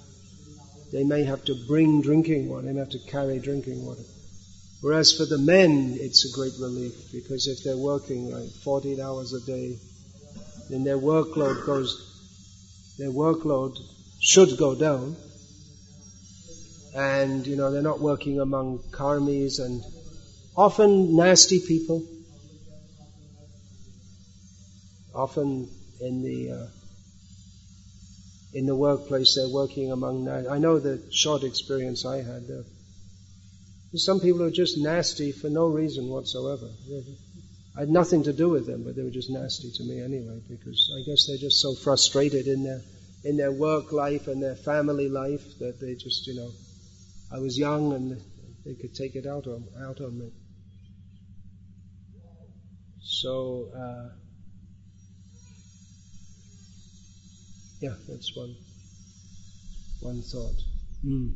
They 0.92 1.04
may 1.04 1.24
have 1.24 1.44
to 1.46 1.56
bring 1.68 2.02
drinking 2.02 2.48
water. 2.50 2.68
They 2.68 2.74
may 2.74 2.80
have 2.80 2.90
to 2.90 3.00
carry 3.00 3.40
drinking 3.40 3.86
water. 3.86 4.04
Whereas 4.82 5.12
for 5.12 5.26
the 5.26 5.38
men, 5.38 5.98
it's 6.00 6.26
a 6.26 6.36
great 6.36 6.54
relief 6.60 7.12
because 7.12 7.48
if 7.48 7.64
they're 7.64 7.76
working 7.76 8.32
like 8.32 8.50
14 8.64 9.00
hours 9.02 9.34
a 9.34 9.42
day, 9.42 9.78
then 10.70 10.84
their 10.84 10.98
workload 10.98 11.66
goes, 11.66 12.96
their 12.98 13.10
workload 13.10 13.78
should 14.20 14.58
go 14.58 14.76
down 14.76 15.18
and 16.96 17.46
you 17.46 17.56
know 17.56 17.72
they're 17.72 17.82
not 17.82 18.00
working 18.00 18.40
among 18.40 18.80
karmis 18.92 19.60
and 19.60 19.84
often 20.56 21.16
nasty 21.16 21.60
people. 21.60 22.04
Often 25.14 25.70
in 26.02 26.24
the 26.24 26.52
uh, 26.52 26.68
in 28.54 28.66
the 28.66 28.76
workplace 28.76 29.36
they're 29.36 29.54
working 29.54 29.92
among. 29.92 30.28
I 30.28 30.58
know 30.58 30.80
the 30.80 31.02
short 31.12 31.44
experience 31.44 32.06
I 32.06 32.18
had. 32.18 32.48
There. 32.48 32.64
There's 33.92 34.06
some 34.06 34.20
people 34.20 34.40
who 34.40 34.46
are 34.46 34.52
just 34.52 34.78
nasty 34.78 35.32
for 35.32 35.50
no 35.50 35.68
reason 35.68 36.10
whatsoever. 36.10 36.70
I 37.76 37.82
had 37.82 37.90
nothing 37.90 38.24
to 38.24 38.34
do 38.34 38.50
with 38.50 38.68
them, 38.68 38.84
but 38.84 38.96
they 38.96 39.04
were 39.04 39.10
just 39.10 39.30
nasty 39.30 39.72
to 39.72 39.84
me 39.84 40.02
anyway 40.02 40.42
because 40.48 40.92
I 40.96 41.02
guess 41.10 41.26
they're 41.26 41.38
just 41.38 41.62
so 41.62 41.74
frustrated 41.74 42.48
in 42.48 42.64
their 42.64 42.82
in 43.24 43.38
their 43.38 43.52
work 43.52 43.92
life 43.92 44.28
and 44.28 44.42
their 44.42 44.56
family 44.56 45.10
life 45.10 45.58
that 45.60 45.80
they 45.80 45.96
just 45.96 46.28
you 46.28 46.36
know 46.36 46.52
I 47.32 47.38
was 47.38 47.58
young 47.58 47.94
and 47.94 48.20
they 48.66 48.74
could 48.74 48.96
take 48.96 49.16
it 49.16 49.28
out 49.28 49.46
on, 49.46 49.66
out 49.82 50.02
on 50.02 50.18
me. 50.18 50.32
So, 53.02 53.70
uh, 53.76 54.10
yeah, 57.82 57.94
that's 58.08 58.36
one, 58.36 58.56
one 60.02 60.22
thought. 60.22 60.56
Mm. 61.06 61.34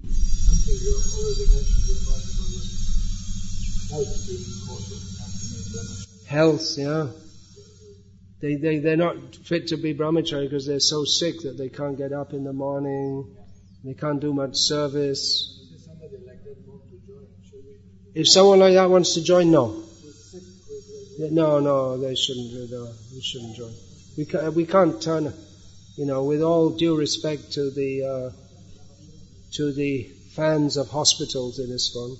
Health, 6.27 6.77
yeah. 6.77 7.07
They, 8.41 8.55
they, 8.55 8.79
they're 8.79 8.97
not 8.97 9.35
fit 9.35 9.67
to 9.67 9.77
be 9.77 9.93
brahmachari 9.93 10.49
because 10.49 10.65
they're 10.65 10.79
so 10.79 11.05
sick 11.05 11.41
that 11.43 11.57
they 11.57 11.69
can't 11.69 11.97
get 11.97 12.11
up 12.11 12.33
in 12.33 12.43
the 12.43 12.51
morning, 12.51 13.35
they 13.83 13.93
can't 13.93 14.19
do 14.19 14.33
much 14.33 14.55
service. 14.55 15.62
If 18.15 18.27
someone 18.27 18.59
like 18.59 18.75
that 18.75 18.89
wants 18.89 19.15
to 19.15 19.23
join, 19.23 19.51
no. 19.51 19.83
No, 21.19 21.59
no, 21.59 21.97
they 21.97 22.15
shouldn't. 22.15 22.69
They 22.69 23.21
shouldn't 23.21 23.55
join. 23.55 23.73
We 24.17 24.25
can't, 24.25 24.53
we 24.53 24.65
can't 24.65 25.01
turn, 25.01 25.33
you 25.95 26.05
know, 26.05 26.23
with 26.23 26.41
all 26.41 26.69
due 26.69 26.95
respect 26.95 27.53
to 27.53 27.71
the, 27.71 28.03
uh, 28.03 28.29
to 29.53 29.71
the 29.71 30.03
fans 30.35 30.77
of 30.77 30.89
hospitals 30.89 31.59
in 31.59 31.69
ISKCON, 31.69 32.17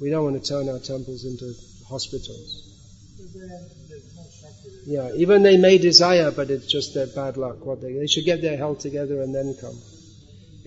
we 0.00 0.10
don't 0.10 0.24
want 0.24 0.42
to 0.42 0.48
turn 0.48 0.68
our 0.68 0.78
temples 0.78 1.24
into 1.24 1.54
hospitals. 1.88 2.64
Yeah, 4.86 5.10
even 5.14 5.42
they 5.42 5.56
may 5.56 5.78
desire, 5.78 6.30
but 6.30 6.50
it's 6.50 6.66
just 6.66 6.94
their 6.94 7.06
bad 7.06 7.36
luck. 7.36 7.64
What 7.64 7.80
they, 7.82 7.92
they 7.92 8.06
should 8.06 8.24
get 8.24 8.40
their 8.40 8.56
health 8.56 8.78
together 8.80 9.20
and 9.20 9.34
then 9.34 9.54
come. 9.60 9.78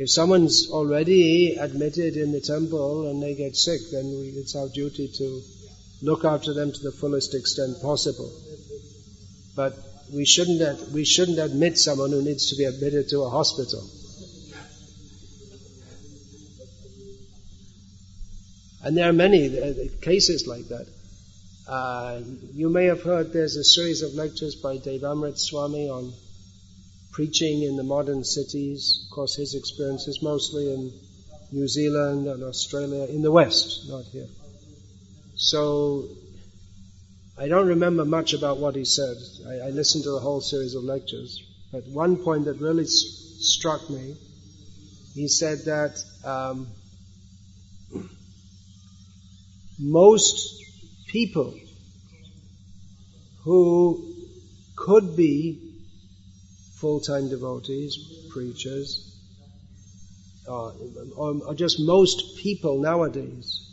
If 0.01 0.09
someone's 0.09 0.71
already 0.71 1.57
admitted 1.57 2.17
in 2.17 2.31
the 2.31 2.41
temple 2.41 3.07
and 3.07 3.21
they 3.21 3.35
get 3.35 3.55
sick, 3.55 3.81
then 3.91 4.05
we, 4.05 4.29
it's 4.29 4.55
our 4.55 4.67
duty 4.67 5.07
to 5.19 5.41
look 6.01 6.25
after 6.25 6.55
them 6.55 6.71
to 6.71 6.79
the 6.81 6.91
fullest 6.91 7.35
extent 7.35 7.79
possible. 7.83 8.33
But 9.55 9.75
we 10.11 10.25
shouldn't, 10.25 10.91
we 10.91 11.05
shouldn't 11.05 11.37
admit 11.37 11.77
someone 11.77 12.09
who 12.09 12.23
needs 12.23 12.49
to 12.49 12.55
be 12.55 12.63
admitted 12.63 13.09
to 13.09 13.19
a 13.19 13.29
hospital. 13.29 13.87
And 18.83 18.97
there 18.97 19.07
are 19.07 19.13
many 19.13 19.55
uh, 19.55 19.73
cases 20.01 20.47
like 20.47 20.67
that. 20.69 20.87
Uh, 21.67 22.21
you 22.55 22.69
may 22.69 22.85
have 22.85 23.03
heard 23.03 23.33
there's 23.33 23.55
a 23.55 23.63
series 23.63 24.01
of 24.01 24.15
lectures 24.15 24.55
by 24.55 24.79
Devamrit 24.79 25.37
Swami 25.37 25.89
on 25.89 26.11
preaching 27.11 27.63
in 27.63 27.75
the 27.75 27.83
modern 27.83 28.23
cities. 28.23 29.05
Of 29.05 29.15
course, 29.15 29.35
his 29.35 29.55
experience 29.55 30.07
is 30.07 30.21
mostly 30.21 30.73
in 30.73 30.93
New 31.51 31.67
Zealand 31.67 32.27
and 32.27 32.43
Australia, 32.43 33.05
in 33.05 33.21
the 33.21 33.31
West, 33.31 33.89
not 33.89 34.05
here. 34.05 34.27
So, 35.35 36.05
I 37.37 37.47
don't 37.47 37.67
remember 37.67 38.05
much 38.05 38.33
about 38.33 38.59
what 38.59 38.75
he 38.75 38.85
said. 38.85 39.17
I, 39.47 39.67
I 39.67 39.69
listened 39.71 40.03
to 40.05 40.11
the 40.11 40.19
whole 40.19 40.41
series 40.41 40.75
of 40.75 40.83
lectures. 40.83 41.43
But 41.71 41.87
one 41.87 42.17
point 42.17 42.45
that 42.45 42.59
really 42.59 42.83
s- 42.83 43.35
struck 43.39 43.89
me, 43.89 44.15
he 45.13 45.27
said 45.27 45.59
that 45.65 46.03
um, 46.23 46.67
most 49.79 50.63
people 51.07 51.53
who 53.43 53.99
could 54.75 55.15
be 55.15 55.70
full-time 56.81 57.29
devotees, 57.29 57.95
preachers, 58.31 59.15
uh, 60.47 60.71
or, 61.15 61.39
or 61.45 61.53
just 61.53 61.79
most 61.79 62.37
people 62.37 62.81
nowadays, 62.81 63.67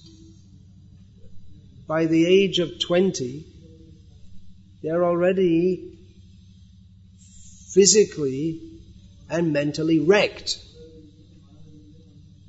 by 1.86 2.04
the 2.04 2.26
age 2.26 2.58
of 2.58 2.70
20, 2.78 3.46
they're 4.82 5.04
already 5.06 5.98
physically 7.72 8.60
and 9.30 9.54
mentally 9.54 10.00
wrecked. 10.00 10.58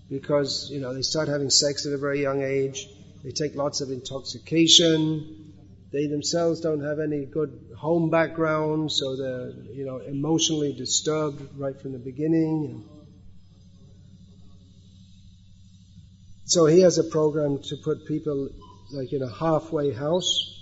Because, 0.10 0.70
you 0.70 0.82
know, 0.82 0.94
they 0.94 1.04
start 1.04 1.30
having 1.30 1.50
sex 1.50 1.86
at 1.86 1.94
a 1.94 1.98
very 1.98 2.22
young 2.22 2.42
age, 2.44 2.86
they 3.24 3.32
take 3.32 3.56
lots 3.56 3.80
of 3.80 3.92
intoxication, 3.92 5.39
they 5.92 6.06
themselves 6.08 6.62
don't 6.62 6.84
have 6.84 7.00
any 7.00 7.26
good 7.26 7.74
home 7.78 8.10
background, 8.10 8.92
so 8.92 9.16
they're, 9.16 9.52
you 9.74 9.86
know, 9.86 9.98
emotionally 9.98 10.74
disturbed 10.74 11.42
right 11.58 11.80
from 11.82 11.94
the 11.94 12.00
beginning. 12.00 12.84
So 16.46 16.66
he 16.66 16.82
has 16.82 16.98
a 16.98 17.04
program 17.04 17.60
to 17.70 17.78
put 17.84 18.06
people 18.08 18.50
like 18.92 19.14
in 19.14 19.24
a 19.24 19.30
halfway 19.30 19.92
house 19.92 20.56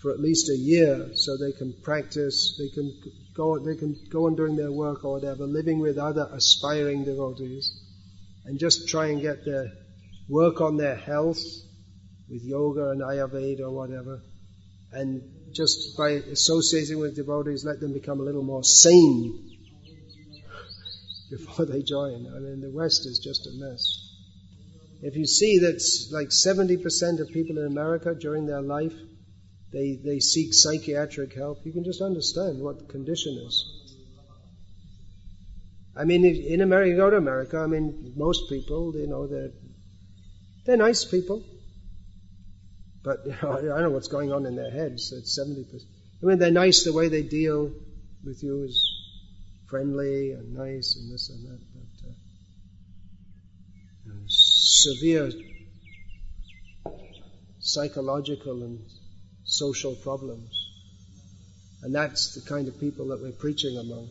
for 0.00 0.10
at 0.10 0.20
least 0.20 0.50
a 0.50 0.56
year 0.56 1.10
so 1.14 1.36
they 1.36 1.52
can 1.52 1.74
practice, 1.82 2.56
they 2.58 2.68
can 2.68 2.92
go, 3.36 3.58
they 3.58 3.76
can 3.76 3.94
go 4.10 4.26
on 4.26 4.34
doing 4.34 4.56
their 4.56 4.72
work 4.72 5.04
or 5.04 5.12
whatever, 5.12 5.46
living 5.46 5.78
with 5.78 5.98
other 5.98 6.28
aspiring 6.32 7.04
devotees 7.04 7.70
and 8.44 8.58
just 8.58 8.88
try 8.88 9.06
and 9.06 9.20
get 9.20 9.44
their 9.44 9.72
work 10.28 10.60
on 10.60 10.76
their 10.76 10.96
health 10.96 11.42
with 12.32 12.42
yoga 12.42 12.90
and 12.90 13.02
Ayurveda 13.02 13.60
or 13.60 13.70
whatever, 13.70 14.22
and 14.92 15.22
just 15.52 15.96
by 15.96 16.10
associating 16.10 16.98
with 16.98 17.14
devotees, 17.14 17.64
let 17.64 17.78
them 17.78 17.92
become 17.92 18.20
a 18.20 18.24
little 18.24 18.42
more 18.42 18.64
sane 18.64 19.58
before 21.30 21.66
they 21.66 21.82
join. 21.82 22.26
I 22.34 22.38
mean, 22.40 22.60
the 22.60 22.72
West 22.72 23.06
is 23.06 23.18
just 23.18 23.46
a 23.46 23.50
mess. 23.52 23.98
If 25.02 25.16
you 25.16 25.26
see 25.26 25.58
that 25.58 25.80
like 26.12 26.28
70% 26.28 27.20
of 27.20 27.28
people 27.28 27.58
in 27.58 27.66
America 27.66 28.14
during 28.14 28.46
their 28.46 28.62
life 28.62 28.94
they, 29.72 29.98
they 30.04 30.20
seek 30.20 30.52
psychiatric 30.52 31.34
help, 31.34 31.64
you 31.64 31.72
can 31.72 31.82
just 31.82 32.02
understand 32.02 32.60
what 32.60 32.78
the 32.78 32.84
condition 32.84 33.42
is. 33.46 33.64
I 35.96 36.04
mean, 36.04 36.24
in 36.24 36.60
America, 36.60 36.96
go 36.96 37.10
to 37.10 37.16
America, 37.16 37.58
I 37.58 37.66
mean, 37.66 38.12
most 38.16 38.48
people, 38.48 38.92
you 38.94 39.06
know, 39.06 39.26
they're, 39.26 39.50
they're 40.64 40.76
nice 40.76 41.04
people. 41.04 41.42
But, 43.04 43.20
you 43.26 43.36
know, 43.42 43.52
I 43.52 43.60
don't 43.62 43.82
know 43.82 43.90
what's 43.90 44.08
going 44.08 44.32
on 44.32 44.46
in 44.46 44.56
their 44.56 44.70
heads. 44.70 45.12
It's 45.12 45.38
70%. 45.38 45.82
I 46.22 46.26
mean, 46.26 46.38
they're 46.38 46.50
nice 46.50 46.84
the 46.84 46.92
way 46.92 47.08
they 47.08 47.22
deal 47.22 47.72
with 48.24 48.42
you 48.42 48.62
is 48.62 48.88
friendly 49.68 50.32
and 50.32 50.54
nice 50.54 50.96
and 50.96 51.12
this 51.12 51.30
and 51.30 51.44
that. 51.46 51.60
But, 51.74 52.08
uh, 52.08 52.14
severe 54.28 55.30
psychological 57.58 58.62
and 58.62 58.80
social 59.44 59.94
problems. 59.96 60.50
And 61.82 61.94
that's 61.94 62.34
the 62.34 62.48
kind 62.48 62.68
of 62.68 62.78
people 62.78 63.08
that 63.08 63.20
we're 63.20 63.32
preaching 63.32 63.76
among. 63.76 64.08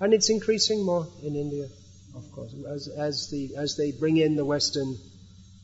And 0.00 0.14
it's 0.14 0.30
increasing 0.30 0.84
more 0.84 1.08
in 1.24 1.34
India, 1.34 1.66
of 2.14 2.30
course. 2.30 2.54
As, 2.68 2.88
as, 2.88 3.30
the, 3.30 3.56
as 3.56 3.76
they 3.76 3.90
bring 3.90 4.16
in 4.16 4.36
the 4.36 4.44
Western 4.44 4.96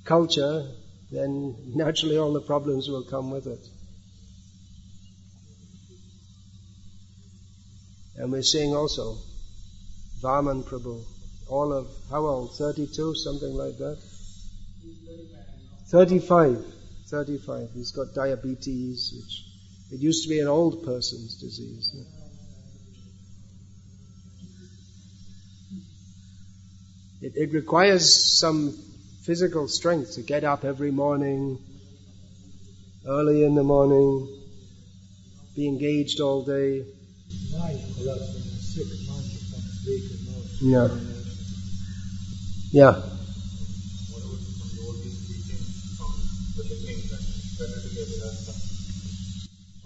culture, 0.05 0.67
then 1.11 1.55
naturally 1.75 2.19
all 2.19 2.33
the 2.33 2.41
problems 2.41 2.89
will 2.89 3.05
come 3.05 3.31
with 3.31 3.47
it. 3.47 3.67
And 8.17 8.31
we're 8.31 8.43
seeing 8.43 8.75
also 8.75 9.17
Vaman 10.23 10.65
Prabhu, 10.65 11.05
all 11.49 11.73
of, 11.73 11.89
how 12.11 12.27
old? 12.27 12.57
32, 12.57 13.15
something 13.15 13.53
like 13.55 13.77
that? 13.79 13.99
35. 15.89 16.65
35. 17.09 17.71
He's 17.75 17.93
got 17.93 18.15
diabetes, 18.15 19.13
which 19.15 19.45
it 19.93 20.03
used 20.03 20.25
to 20.25 20.29
be 20.31 20.41
an 20.41 20.49
old 20.49 20.85
person's 20.85 21.41
disease. 21.41 21.95
It, 27.21 27.33
it 27.37 27.53
requires 27.53 28.39
some 28.39 28.77
physical 29.25 29.67
strength 29.67 30.13
to 30.15 30.23
get 30.23 30.45
up 30.45 30.65
every 30.65 30.91
morning, 30.91 31.59
early 33.09 33.43
in 33.43 33.55
the 33.55 33.63
morning, 33.63 34.29
be 35.57 35.67
engaged 35.67 36.21
all 36.21 36.45
day. 36.45 36.85
Yeah. 40.61 40.89
Yeah. 42.71 43.03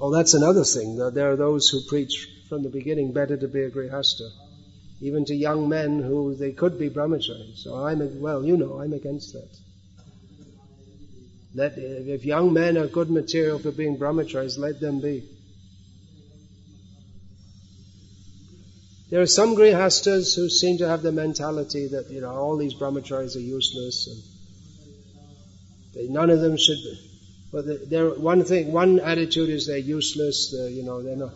Oh, 0.00 0.10
that's 0.12 0.34
another 0.34 0.64
thing. 0.64 0.96
There 0.96 1.30
are 1.30 1.36
those 1.36 1.68
who 1.68 1.80
preach 1.88 2.28
from 2.48 2.62
the 2.64 2.70
beginning 2.70 3.12
better 3.12 3.36
to 3.36 3.46
be 3.46 3.62
a 3.62 3.70
grihasta. 3.70 4.30
Even 5.00 5.24
to 5.26 5.34
young 5.34 5.68
men 5.68 6.02
who 6.02 6.34
they 6.34 6.52
could 6.52 6.78
be 6.78 6.90
brahmacharis. 6.90 7.58
So 7.58 7.74
I'm, 7.74 8.20
well, 8.20 8.44
you 8.44 8.56
know, 8.56 8.80
I'm 8.80 8.92
against 8.92 9.32
that. 9.32 9.48
Let, 11.54 11.74
if 11.76 12.24
young 12.24 12.52
men 12.52 12.76
are 12.76 12.86
good 12.86 13.10
material 13.10 13.58
for 13.58 13.70
being 13.70 13.96
brahmacharis, 13.96 14.58
let 14.58 14.80
them 14.80 15.00
be. 15.00 15.28
There 19.10 19.22
are 19.22 19.26
some 19.26 19.56
grihastas 19.56 20.36
who 20.36 20.50
seem 20.50 20.78
to 20.78 20.88
have 20.88 21.02
the 21.02 21.12
mentality 21.12 21.88
that, 21.88 22.10
you 22.10 22.20
know, 22.20 22.30
all 22.30 22.58
these 22.58 22.74
brahmacharis 22.74 23.36
are 23.36 23.40
useless 23.40 24.06
and 24.06 24.22
they, 25.94 26.12
none 26.12 26.28
of 26.28 26.40
them 26.40 26.58
should 26.58 26.76
be. 26.76 27.10
But 27.50 27.88
they're, 27.88 28.10
one 28.10 28.44
thing, 28.44 28.70
one 28.72 29.00
attitude 29.00 29.48
is 29.48 29.66
they're 29.66 29.78
useless, 29.78 30.52
they're, 30.52 30.68
you 30.68 30.82
know, 30.82 31.02
they're 31.02 31.16
not, 31.16 31.32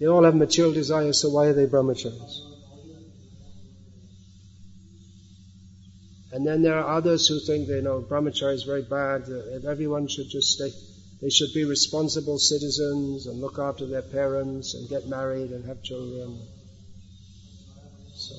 they 0.00 0.06
all 0.06 0.24
have 0.24 0.34
material 0.34 0.72
desires, 0.72 1.20
so 1.20 1.28
why 1.28 1.46
are 1.46 1.52
they 1.52 1.66
brahmacharis? 1.66 2.53
And 6.34 6.44
then 6.44 6.62
there 6.62 6.76
are 6.76 6.96
others 6.96 7.28
who 7.28 7.38
think, 7.38 7.68
you 7.68 7.80
know, 7.80 8.02
brahmacharya 8.02 8.54
is 8.54 8.64
very 8.64 8.82
bad, 8.82 9.22
everyone 9.64 10.08
should 10.08 10.28
just 10.28 10.48
stay, 10.48 10.72
they 11.22 11.30
should 11.30 11.54
be 11.54 11.64
responsible 11.64 12.38
citizens 12.38 13.28
and 13.28 13.40
look 13.40 13.60
after 13.60 13.86
their 13.86 14.02
parents 14.02 14.74
and 14.74 14.88
get 14.88 15.06
married 15.06 15.52
and 15.52 15.64
have 15.64 15.80
children. 15.84 16.40
So, 18.16 18.34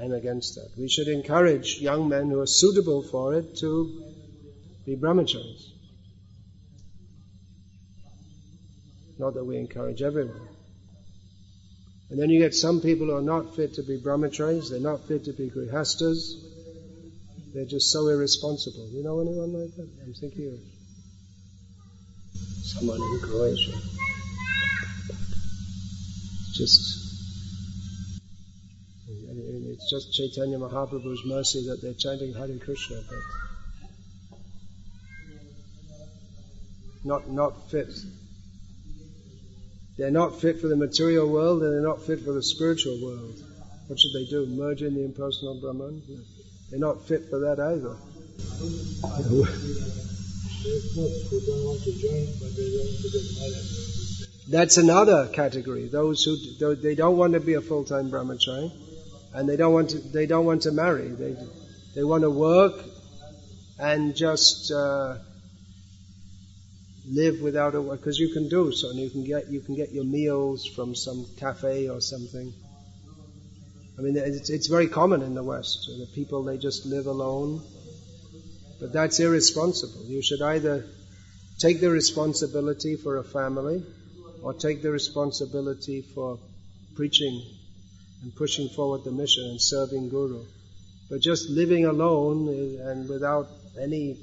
I'm 0.00 0.12
against 0.12 0.54
that. 0.54 0.68
We 0.78 0.88
should 0.88 1.08
encourage 1.08 1.80
young 1.80 2.08
men 2.08 2.30
who 2.30 2.38
are 2.38 2.46
suitable 2.46 3.02
for 3.02 3.34
it 3.34 3.56
to 3.56 4.00
be 4.86 4.94
brahmacharis. 4.94 5.72
Not 9.18 9.34
that 9.34 9.44
we 9.44 9.56
encourage 9.56 10.00
everyone. 10.00 10.57
And 12.10 12.18
then 12.18 12.30
you 12.30 12.40
get 12.40 12.54
some 12.54 12.80
people 12.80 13.06
who 13.06 13.16
are 13.16 13.22
not 13.22 13.54
fit 13.54 13.74
to 13.74 13.82
be 13.82 13.98
brahmacharis, 13.98 14.70
they're 14.70 14.80
not 14.80 15.06
fit 15.06 15.24
to 15.24 15.32
be 15.32 15.50
grihastas, 15.50 16.36
they're 17.52 17.66
just 17.66 17.90
so 17.90 18.08
irresponsible. 18.08 18.88
You 18.90 19.02
know 19.02 19.20
anyone 19.20 19.52
like 19.52 19.74
that? 19.76 19.88
I'm 20.04 20.14
thinking 20.14 20.48
of 20.48 20.60
someone 22.64 23.00
in 23.00 23.20
Croatia. 23.20 23.72
Just, 26.54 27.14
it's 29.18 29.90
just 29.90 30.12
Chaitanya 30.12 30.58
Mahaprabhu's 30.58 31.24
mercy 31.26 31.66
that 31.68 31.82
they're 31.82 31.94
chanting 31.94 32.32
Hare 32.32 32.58
Krishna, 32.58 33.02
but 33.08 33.18
not, 37.04 37.30
not 37.30 37.70
fit. 37.70 37.88
They're 39.98 40.12
not 40.12 40.40
fit 40.40 40.60
for 40.60 40.68
the 40.68 40.76
material 40.76 41.28
world 41.28 41.60
and 41.62 41.72
they're 41.72 41.82
not 41.82 42.02
fit 42.02 42.20
for 42.20 42.32
the 42.32 42.42
spiritual 42.42 42.98
world. 43.02 43.34
What 43.88 43.98
should 43.98 44.12
they 44.14 44.26
do? 44.30 44.46
Merge 44.46 44.82
in 44.82 44.94
the 44.94 45.04
impersonal 45.04 45.60
Brahman? 45.60 46.02
They're 46.70 46.78
not 46.78 47.02
fit 47.08 47.28
for 47.28 47.40
that 47.40 47.58
either. 47.58 47.96
That's 54.48 54.76
another 54.76 55.28
category. 55.28 55.88
Those 55.88 56.22
who 56.22 56.74
they 56.76 56.94
don't 56.94 57.16
want 57.16 57.32
to 57.32 57.40
be 57.40 57.54
a 57.54 57.60
full-time 57.60 58.10
brahmachari, 58.10 58.70
and 59.34 59.48
they 59.48 59.56
don't 59.56 59.72
want 59.72 59.90
to 59.90 59.98
they 59.98 60.26
don't 60.26 60.46
want 60.46 60.62
to 60.62 60.72
marry. 60.72 61.08
They 61.08 61.36
they 61.94 62.04
want 62.04 62.22
to 62.22 62.30
work 62.30 62.74
and 63.78 64.14
just 64.16 64.70
uh, 64.72 65.16
live 67.10 67.40
without 67.40 67.74
a 67.74 67.80
because 67.80 68.18
you 68.18 68.32
can 68.32 68.48
do 68.48 68.72
so 68.72 68.90
and 68.90 68.98
you 68.98 69.10
can 69.10 69.24
get 69.24 69.48
you 69.48 69.60
can 69.60 69.74
get 69.74 69.92
your 69.92 70.04
meals 70.04 70.66
from 70.66 70.94
some 70.94 71.26
cafe 71.38 71.88
or 71.88 72.00
something. 72.00 72.52
I 73.98 74.02
mean 74.02 74.16
it's, 74.16 74.50
it's 74.50 74.68
very 74.68 74.88
common 74.88 75.22
in 75.22 75.34
the 75.34 75.42
west 75.42 75.88
the 75.98 76.06
people 76.14 76.44
they 76.44 76.58
just 76.58 76.86
live 76.86 77.06
alone. 77.06 77.62
But 78.80 78.92
that's 78.92 79.18
irresponsible. 79.18 80.04
You 80.04 80.22
should 80.22 80.40
either 80.40 80.84
take 81.58 81.80
the 81.80 81.90
responsibility 81.90 82.94
for 82.96 83.16
a 83.16 83.24
family 83.24 83.82
or 84.42 84.54
take 84.54 84.82
the 84.82 84.90
responsibility 84.90 86.02
for 86.14 86.38
preaching 86.94 87.42
and 88.22 88.34
pushing 88.34 88.68
forward 88.68 89.04
the 89.04 89.10
mission 89.10 89.44
and 89.44 89.60
serving 89.60 90.08
guru. 90.10 90.44
But 91.10 91.20
just 91.20 91.48
living 91.48 91.86
alone 91.86 92.48
eh, 92.48 92.90
and 92.90 93.08
without 93.08 93.48
any 93.80 94.18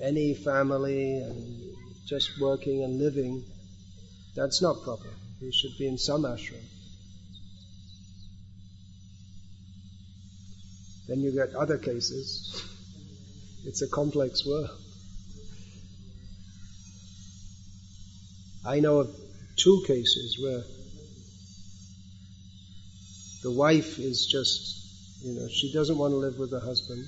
any 0.00 0.34
family 0.34 1.18
and 1.18 1.76
just 2.06 2.40
working 2.40 2.82
and 2.82 2.98
living, 2.98 3.44
that's 4.34 4.62
not 4.62 4.82
proper. 4.82 5.08
We 5.40 5.52
should 5.52 5.76
be 5.78 5.86
in 5.86 5.98
some 5.98 6.22
ashram. 6.22 6.64
Then 11.08 11.20
you 11.20 11.32
get 11.32 11.54
other 11.54 11.78
cases. 11.78 12.64
It's 13.64 13.82
a 13.82 13.88
complex 13.88 14.46
world. 14.46 14.70
I 18.64 18.80
know 18.80 19.00
of 19.00 19.10
two 19.56 19.82
cases 19.86 20.38
where 20.42 20.62
the 23.42 23.50
wife 23.50 23.98
is 23.98 24.26
just, 24.26 25.24
you 25.24 25.34
know, 25.34 25.48
she 25.48 25.72
doesn't 25.72 25.96
want 25.96 26.12
to 26.12 26.16
live 26.16 26.38
with 26.38 26.50
the 26.50 26.60
husband. 26.60 27.06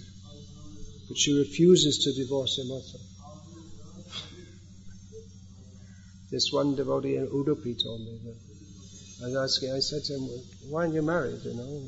But 1.08 1.18
she 1.18 1.38
refuses 1.38 1.98
to 2.04 2.12
divorce 2.12 2.58
him 2.58 2.70
also. 2.70 2.98
This 6.30 6.50
one 6.50 6.74
devotee 6.74 7.16
in 7.16 7.26
Udupi 7.26 7.82
told 7.82 8.00
me 8.00 8.18
that. 8.24 8.36
I 9.22 9.26
was 9.26 9.36
asking, 9.36 9.72
I 9.72 9.80
said 9.80 10.02
to 10.04 10.14
him, 10.14 10.28
why 10.70 10.82
aren't 10.82 10.94
you 10.94 11.02
married, 11.02 11.40
you 11.44 11.54
know? 11.54 11.82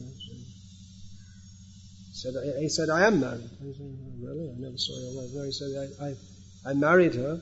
He 2.11 2.13
said, 2.13 2.35
he 2.61 2.69
said, 2.69 2.91
I 2.91 3.07
am 3.07 3.21
married. 3.21 3.43
I 3.43 3.73
said, 3.73 3.99
really? 4.23 4.51
I 4.51 4.61
never 4.61 4.77
saw 4.77 4.99
your 5.01 5.17
wife. 5.17 5.31
No, 5.35 5.45
he 5.45 5.51
said, 5.51 5.91
I, 6.01 6.07
I, 6.07 6.71
I 6.71 6.75
married 6.75 7.15
her. 7.15 7.41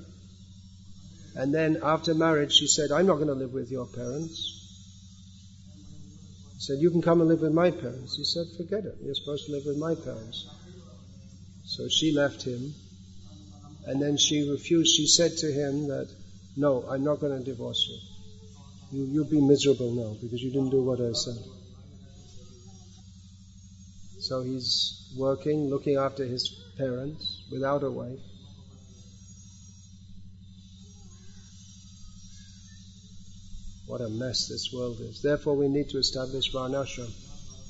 And 1.35 1.53
then 1.53 1.79
after 1.83 2.14
marriage, 2.14 2.53
she 2.53 2.68
said, 2.68 2.93
I'm 2.93 3.07
not 3.07 3.16
going 3.16 3.29
to 3.29 3.35
live 3.35 3.53
with 3.53 3.70
your 3.70 3.87
parents. 3.87 4.61
He 6.55 6.61
said, 6.61 6.79
you 6.79 6.91
can 6.91 7.03
come 7.03 7.20
and 7.20 7.29
live 7.29 7.41
with 7.41 7.53
my 7.53 7.70
parents. 7.70 8.16
He 8.16 8.25
said, 8.25 8.47
forget 8.57 8.85
it. 8.85 8.97
You're 9.03 9.14
supposed 9.14 9.47
to 9.47 9.53
live 9.53 9.64
with 9.66 9.77
my 9.77 9.95
parents. 9.95 10.47
So 11.77 11.89
she 11.89 12.12
left 12.12 12.43
him 12.43 12.75
And 13.87 14.01
then 14.01 14.16
she 14.16 14.49
refused. 14.49 14.95
She 14.95 15.07
said 15.07 15.37
to 15.39 15.51
him 15.51 15.89
that, 15.89 16.09
no, 16.57 16.85
I'm 16.89 17.03
not 17.03 17.20
going 17.20 17.37
to 17.37 17.45
divorce 17.45 17.89
you. 17.89 18.99
you. 18.99 19.07
You'll 19.12 19.31
be 19.31 19.41
miserable 19.41 19.91
now 19.91 20.16
because 20.23 20.43
you 20.43 20.51
didn't 20.53 20.70
do 20.70 20.83
what 20.83 21.01
I 21.01 21.12
said. 21.12 21.39
So 24.20 24.43
he's 24.43 25.12
working, 25.16 25.68
looking 25.68 25.97
after 25.97 26.25
his 26.25 26.49
parents 26.79 27.43
without 27.51 27.83
a 27.83 27.91
wife. 27.91 28.20
What 33.87 34.01
a 34.01 34.09
mess 34.09 34.47
this 34.49 34.70
world 34.73 35.01
is. 35.01 35.23
Therefore, 35.23 35.57
we 35.57 35.68
need 35.68 35.89
to 35.91 35.99
establish 35.99 36.53
Varnashram. 36.53 37.12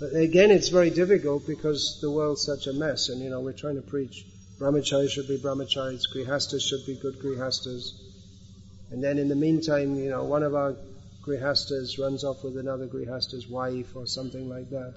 But 0.01 0.15
again, 0.15 0.51
it's 0.51 0.69
very 0.69 0.91
difficult 0.91 1.47
because 1.47 1.99
the 2.01 2.11
world's 2.11 2.45
such 2.45 2.67
a 2.67 2.73
mess, 2.73 3.09
and 3.09 3.23
you 3.23 3.31
know, 3.31 3.41
we're 3.41 3.53
trying 3.53 3.77
to 3.77 3.83
preach 3.83 4.25
brahmacharis 4.59 5.11
should 5.11 5.27
be 5.27 5.39
brahmacharis, 5.39 6.03
grihastas 6.15 6.63
should 6.63 6.87
be 6.87 6.95
good 6.95 7.19
grihastas. 7.19 7.93
And 8.91 9.03
then 9.03 9.19
in 9.19 9.29
the 9.29 9.35
meantime, 9.35 9.97
you 9.97 10.11
know, 10.11 10.25
one 10.25 10.43
of 10.43 10.55
our 10.55 10.77
grihastas 11.27 11.99
runs 11.99 12.25
off 12.25 12.45
with 12.45 12.57
another 12.57 12.87
grihasta's 12.87 13.49
wife 13.49 13.97
or 13.97 14.07
something 14.07 14.49
like 14.49 14.71
that. 14.71 14.95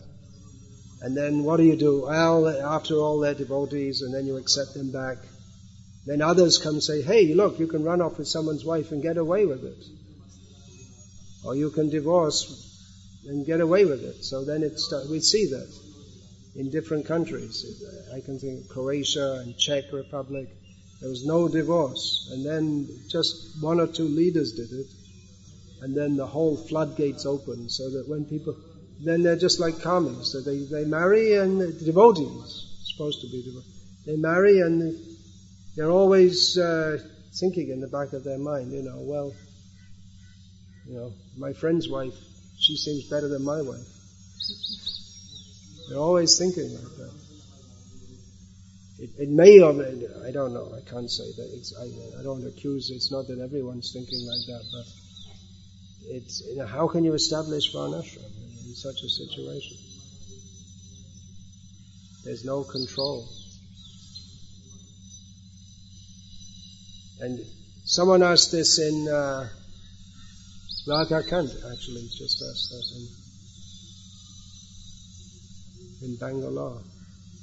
And 1.02 1.16
then 1.16 1.44
what 1.44 1.58
do 1.58 1.64
you 1.64 1.76
do? 1.76 2.04
Well, 2.08 2.48
after 2.48 2.96
all, 2.96 3.20
they're 3.20 3.34
devotees, 3.34 4.02
and 4.02 4.14
then 4.14 4.26
you 4.26 4.38
accept 4.38 4.74
them 4.74 4.92
back. 4.92 5.18
Then 6.06 6.22
others 6.22 6.58
come 6.58 6.74
and 6.74 6.84
say, 6.84 7.02
hey, 7.02 7.34
look, 7.34 7.60
you 7.60 7.68
can 7.68 7.84
run 7.84 8.02
off 8.02 8.18
with 8.18 8.28
someone's 8.28 8.64
wife 8.64 8.92
and 8.92 9.02
get 9.02 9.18
away 9.18 9.46
with 9.46 9.64
it. 9.64 9.84
Or 11.44 11.56
you 11.56 11.70
can 11.72 11.90
divorce 11.90 12.75
and 13.28 13.46
get 13.46 13.62
away 13.62 13.86
with 13.86 14.04
it. 14.04 14.24
So 14.24 14.44
then 14.44 14.64
it's, 14.64 14.94
we 15.10 15.20
see 15.20 15.48
that 15.48 15.68
in 16.56 16.70
different 16.70 17.06
countries. 17.06 17.84
I 18.14 18.22
can 18.22 18.40
think 18.40 18.64
of 18.64 18.70
Croatia 18.70 19.42
and 19.44 19.58
Czech 19.58 19.92
Republic. 19.92 20.48
There 21.02 21.10
was 21.10 21.26
no 21.26 21.48
divorce. 21.48 22.30
And 22.32 22.46
then 22.46 22.88
just 23.10 23.62
one 23.62 23.80
or 23.80 23.88
two 23.88 24.08
leaders 24.08 24.54
did 24.54 24.72
it. 24.72 24.88
And 25.82 25.96
then 25.96 26.16
the 26.16 26.26
whole 26.26 26.56
floodgates 26.56 27.26
open 27.26 27.70
so 27.70 27.90
that 27.92 28.08
when 28.08 28.26
people, 28.26 28.56
then 29.04 29.24
they're 29.24 29.36
just 29.36 29.60
like 29.60 29.76
karmis. 29.76 30.26
So 30.26 30.42
they, 30.42 30.64
they 30.66 30.86
marry 30.86 31.36
and 31.36 31.60
devotees, 31.84 32.84
supposed 32.86 33.22
to 33.22 33.28
be 33.28 33.44
devotees. 33.44 33.72
They 34.06 34.16
marry 34.16 34.62
and 34.62 34.98
they're 35.76 35.92
always 35.92 36.58
uh, 36.58 36.98
thinking 37.40 37.70
in 37.70 37.82
the 37.82 37.88
back 37.88 38.14
of 38.14 38.24
their 38.24 38.38
mind, 38.38 38.72
you 38.72 38.82
know, 38.82 39.00
well, 39.02 39.34
you 40.88 40.96
know, 40.96 41.12
my 41.38 41.52
friend's 41.54 41.90
wife, 41.90 42.14
she 42.58 42.76
seems 42.76 43.10
better 43.10 43.28
than 43.28 43.44
my 43.44 43.62
wife. 43.62 43.88
They're 45.90 46.00
always 46.00 46.38
thinking 46.38 46.74
like 46.74 46.96
that. 46.98 47.14
It, 48.98 49.10
it 49.20 49.30
may 49.30 49.62
I 49.62 50.32
don't 50.32 50.54
know, 50.54 50.72
I 50.76 50.90
can't 50.90 51.10
say 51.10 51.32
that. 51.38 51.50
It's, 51.54 51.76
I, 51.78 52.20
I 52.20 52.24
don't 52.24 52.48
accuse, 52.48 52.90
it's 52.90 53.12
not 53.12 53.28
that 53.28 53.40
everyone's 53.40 53.92
thinking 53.92 54.26
like 54.26 54.46
that, 54.48 54.64
but 54.72 54.86
it's, 56.16 56.44
you 56.48 56.58
know, 56.58 56.66
how 56.66 56.88
can 56.88 57.04
you 57.04 57.14
establish 57.14 57.74
varnashram 57.74 58.24
in 58.66 58.74
such 58.74 59.02
a 59.04 59.10
situation? 59.10 59.78
There's 62.24 62.46
no 62.46 62.64
control. 62.64 63.28
And 67.22 67.40
someone 67.84 68.24
asked 68.24 68.52
this 68.52 68.80
in 68.80 69.08
uh, 69.08 69.48
Radha 70.88 71.24
Kant, 71.24 71.50
actually, 71.74 72.08
just 72.16 72.44
asked 72.44 72.70
that 72.70 72.86
in, 76.04 76.10
in 76.10 76.16
Bangalore. 76.18 76.80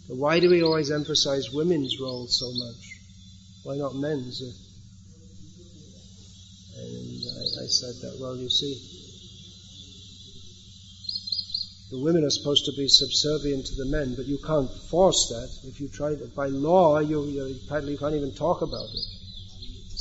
But 0.09 0.17
why 0.17 0.39
do 0.39 0.49
we 0.49 0.63
always 0.63 0.93
emphasize 0.93 1.51
women's 1.53 1.99
role 2.01 2.29
so 2.29 2.53
much? 2.53 3.01
Why 3.65 3.77
not 3.77 3.97
men's? 3.97 4.41
And 6.77 7.23
I, 7.37 7.65
I 7.65 7.67
said 7.67 7.95
that, 8.03 8.19
well, 8.21 8.37
you 8.37 8.49
see, 8.49 8.79
the 11.91 11.99
women 11.99 12.25
are 12.25 12.31
supposed 12.31 12.65
to 12.67 12.73
be 12.77 12.87
subservient 12.87 13.67
to 13.67 13.75
the 13.75 13.87
men, 13.87 14.15
but 14.17 14.27
you 14.27 14.39
can't 14.39 14.71
force 14.89 15.29
that. 15.31 15.69
If 15.69 15.81
you 15.81 15.89
try 15.89 16.15
to, 16.15 16.27
by 16.37 16.47
law, 16.47 17.01
you, 17.01 17.25
you, 17.25 17.47
you 17.47 17.59
can't 17.69 18.15
even 18.15 18.35
talk 18.35 18.63
about 18.63 18.89
it. 18.95 19.12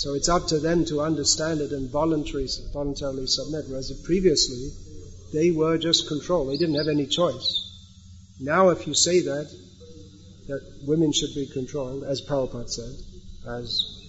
So 0.01 0.15
it's 0.15 0.29
up 0.29 0.47
to 0.47 0.57
them 0.57 0.83
to 0.85 1.01
understand 1.01 1.61
it 1.61 1.71
and 1.73 1.87
voluntarily, 1.87 2.47
voluntarily 2.73 3.27
submit. 3.27 3.65
Whereas 3.67 3.91
previously, 4.03 4.71
they 5.31 5.51
were 5.51 5.77
just 5.77 6.07
controlled. 6.07 6.49
They 6.49 6.57
didn't 6.57 6.73
have 6.77 6.87
any 6.87 7.05
choice. 7.05 7.47
Now 8.39 8.69
if 8.69 8.87
you 8.87 8.95
say 8.95 9.21
that, 9.21 9.47
that 10.47 10.61
women 10.87 11.11
should 11.13 11.35
be 11.35 11.45
controlled, 11.53 12.03
as 12.03 12.19
Prabhupada 12.19 12.67
said, 12.67 12.95
as 13.47 14.01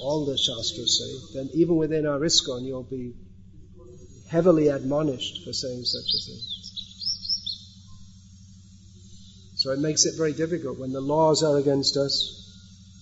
all 0.00 0.24
the 0.24 0.38
Shastras 0.38 0.98
say, 0.98 1.38
then 1.38 1.50
even 1.52 1.76
within 1.76 2.06
our 2.06 2.20
ISKCON 2.20 2.64
you'll 2.64 2.84
be 2.84 3.12
heavily 4.30 4.68
admonished 4.68 5.44
for 5.44 5.52
saying 5.52 5.84
such 5.84 6.14
a 6.14 6.20
thing. 6.30 6.40
So 9.56 9.72
it 9.72 9.80
makes 9.80 10.06
it 10.06 10.16
very 10.16 10.32
difficult 10.32 10.78
when 10.78 10.92
the 10.92 11.02
laws 11.02 11.42
are 11.42 11.58
against 11.58 11.98
us, 11.98 12.41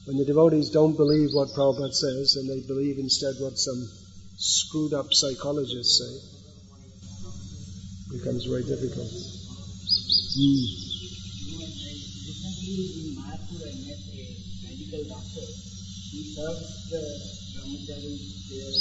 when 0.07 0.16
the 0.16 0.24
devotees 0.24 0.70
don't 0.70 0.96
believe 0.96 1.30
what 1.32 1.48
Prabhupada 1.48 1.92
says 1.92 2.36
and 2.36 2.48
they 2.48 2.66
believe 2.66 2.98
instead 2.98 3.34
what 3.38 3.59
some 3.59 3.88
screwed 4.36 4.94
up 4.94 5.12
psychologists 5.12 5.98
say, 6.01 6.12
it 8.09 8.18
becomes 8.18 8.44
very 8.46 8.64
difficult. 8.64 9.09
Mm. 10.38 10.90
in 12.70 13.18
I 13.20 13.76
met 13.84 13.98
a 13.98 14.26
medical 14.64 15.03
doctor. 15.11 15.46
He 16.11 16.34
serves 16.34 16.90
the 16.90 17.03
brahmacharis 17.55 18.48
there 18.48 18.72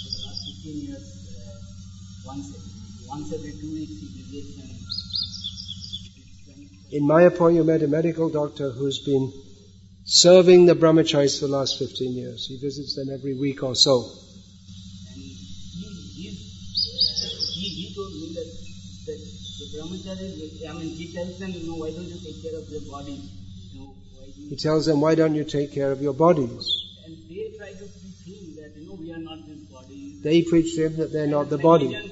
for 0.00 0.10
the 0.12 0.20
last 0.26 0.40
15 0.62 0.86
years. 0.86 1.04
Once, 2.24 2.46
once 3.08 3.32
every 3.32 3.52
two 3.52 3.72
weeks 3.72 3.96
he 3.98 4.06
visits 4.22 4.60
and 4.60 4.80
in 6.92 7.04
Mayapur, 7.04 7.54
you 7.54 7.62
met 7.62 7.82
a 7.82 7.88
medical 7.88 8.28
doctor 8.28 8.72
who's 8.72 8.98
been 8.98 9.32
serving 10.10 10.66
the 10.66 10.74
brahmacharis 10.74 11.38
for 11.38 11.46
the 11.46 11.52
last 11.52 11.78
15 11.78 12.12
years. 12.14 12.46
He 12.48 12.58
visits 12.58 12.96
them 12.96 13.14
every 13.14 13.34
week 13.34 13.62
or 13.62 13.76
so. 13.76 14.10
He, 15.14 15.36
tells 21.14 21.38
them, 21.38 21.50
you 21.50 21.66
know, 21.68 21.76
why 21.76 21.90
don't 21.92 22.08
you 22.08 22.18
take 22.18 22.42
care 22.42 22.58
of 22.58 22.68
your 22.68 22.80
you 23.04 24.48
He 24.48 24.56
tells 24.56 24.86
them, 24.86 25.00
why 25.00 25.14
don't 25.14 25.36
you 25.36 25.44
take 25.44 25.72
care 25.72 25.92
of 25.92 26.02
your 26.02 26.12
bodies? 26.12 26.88
and 27.06 27.16
they 27.28 27.56
try 27.56 27.70
to 27.70 27.86
preach 27.86 28.26
him 28.26 28.56
that, 28.56 28.76
you 28.76 28.88
know, 28.88 28.94
we 28.94 29.12
are 29.12 29.18
not 29.18 29.46
this 29.46 29.60
body. 29.70 30.18
They 30.22 30.42
preach 30.42 30.74
to 30.74 30.86
him 30.86 30.96
that 30.96 31.12
they're 31.12 31.28
not 31.28 31.48
the 31.50 31.56
And 31.56 31.62
body. 31.62 32.10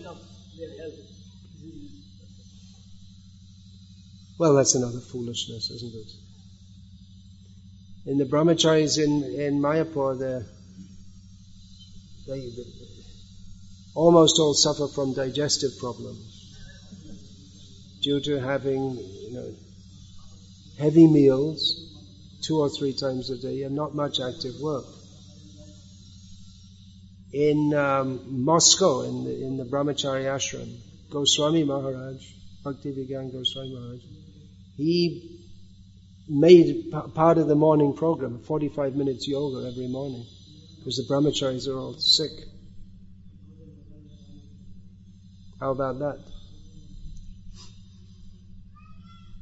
Well, 4.39 4.55
that's 4.55 4.77
another 4.77 5.01
foolishness, 5.01 5.71
isn't 5.71 5.95
it? 5.95 6.28
In 8.09 8.17
the 8.17 8.25
brahmacharis 8.25 8.97
in, 8.97 9.23
in 9.39 9.61
Mayapur, 9.61 10.19
they're, 10.19 10.47
they, 12.27 12.41
they 12.41 12.65
almost 13.95 14.39
all 14.39 14.55
suffer 14.55 14.89
from 14.89 15.13
digestive 15.13 15.73
problems 15.79 16.57
due 18.01 18.19
to 18.19 18.41
having, 18.41 18.97
you 18.97 19.33
know, 19.35 19.55
heavy 20.79 21.07
meals 21.07 21.61
two 22.41 22.59
or 22.59 22.71
three 22.71 22.95
times 22.95 23.29
a 23.29 23.37
day 23.37 23.65
and 23.65 23.77
not 23.77 23.95
much 23.95 24.21
active 24.21 24.55
work. 24.59 24.87
In 27.35 27.75
um, 27.75 28.43
Moscow, 28.43 29.03
in 29.03 29.25
the, 29.25 29.45
in 29.45 29.57
the 29.59 29.65
Brahmachari 29.65 30.25
ashram, 30.25 30.79
Goswami 31.11 31.63
Maharaj, 31.63 32.25
Bhakti 32.65 32.91
Vigyan 32.91 33.31
Goswami 33.31 33.75
Maharaj, 33.75 34.01
he 34.79 35.38
made 36.29 36.91
part 37.15 37.39
of 37.39 37.49
the 37.49 37.55
morning 37.55 37.95
program, 37.95 38.41
45 38.41 38.95
minutes 38.95 39.27
yoga 39.27 39.69
every 39.69 39.89
morning, 39.89 40.25
because 40.79 40.97
the 40.97 41.13
brahmacharis 41.13 41.67
are 41.69 41.79
all 41.79 41.95
sick. 41.99 42.31
How 45.61 45.73
about 45.73 45.99
that? 45.99 46.25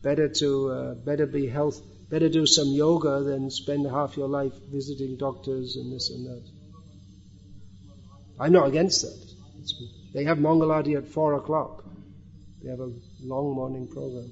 Better 0.02 0.28
to, 0.28 0.70
uh, 0.70 0.94
better 1.04 1.26
be 1.26 1.48
health, 1.48 1.80
better 2.08 2.28
do 2.28 2.46
some 2.46 2.68
yoga 2.68 3.22
than 3.24 3.50
spend 3.50 3.86
half 3.90 4.16
your 4.16 4.28
life 4.28 4.52
visiting 4.70 5.16
doctors 5.18 5.76
and 5.76 5.92
this 5.92 6.10
and 6.10 6.26
that. 6.26 6.44
I'm 8.38 8.52
not 8.52 8.68
against 8.68 9.02
that. 9.02 9.34
It's, 9.58 9.74
they 10.14 10.24
have 10.24 10.38
Mangalati 10.38 10.96
at 10.96 11.08
four 11.08 11.34
o'clock. 11.34 11.84
They 12.62 12.70
have 12.70 12.80
a 12.80 12.92
long 13.20 13.54
morning 13.54 13.88
program 13.88 14.30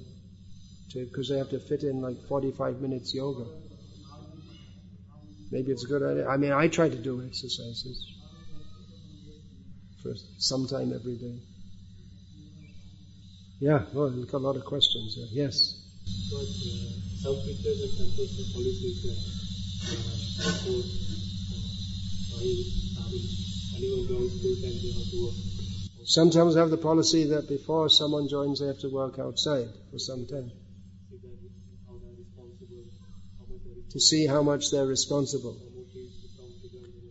because 0.93 1.29
they 1.29 1.37
have 1.37 1.49
to 1.49 1.59
fit 1.59 1.83
in 1.83 2.01
like 2.01 2.17
45 2.27 2.79
minutes 2.79 3.13
yoga. 3.13 3.45
Maybe 5.51 5.71
it's 5.71 5.83
a 5.83 5.87
good 5.87 6.03
idea. 6.03 6.27
I 6.27 6.37
mean, 6.37 6.51
I 6.51 6.67
try 6.67 6.89
to 6.89 6.95
do 6.97 7.23
exercises 7.25 8.13
for 10.01 10.13
some 10.37 10.67
time 10.67 10.93
every 10.93 11.17
day. 11.17 11.39
Yeah, 13.59 13.83
well, 13.93 14.11
we've 14.11 14.29
got 14.29 14.39
a 14.39 14.45
lot 14.45 14.55
of 14.55 14.65
questions. 14.65 15.15
Here. 15.15 15.45
Yes. 15.45 15.81
But 16.29 16.41
uh, 16.41 16.95
some 17.23 17.35
teachers 17.45 17.81
and 17.81 17.91
some 17.91 18.53
policies 18.53 19.35
suppose 20.37 20.85
uh, 22.33 23.01
having 23.01 23.25
anyone 23.75 24.07
joins 24.07 24.41
full 24.41 24.55
they 24.55 24.91
have 24.91 25.09
to 25.11 25.23
work. 25.23 25.35
Sometimes 26.05 26.55
have 26.55 26.69
the 26.69 26.77
policy 26.77 27.23
that 27.29 27.47
before 27.47 27.89
someone 27.89 28.27
joins, 28.27 28.59
they 28.59 28.67
have 28.67 28.79
to 28.79 28.89
work 28.89 29.17
outside 29.19 29.69
for 29.91 29.99
some 29.99 30.27
time 30.27 30.51
to 33.95 34.01
see 34.01 34.27
how 34.27 34.43
much 34.43 34.71
they're 34.71 34.85
responsible. 34.85 35.55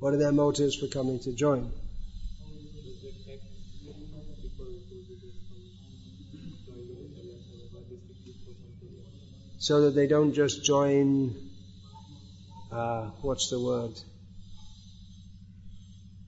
What 0.01 0.13
are 0.13 0.19
their 0.19 0.33
motives 0.33 0.77
for 0.77 0.87
coming 0.87 1.19
to 1.21 1.33
join? 1.33 1.73
So 9.57 9.81
that 9.81 9.95
they 9.95 10.07
don't 10.07 10.35
just 10.35 10.63
join, 10.63 11.35
uh, 12.71 13.13
what's 13.23 13.49
the 13.49 13.59
word? 13.59 13.99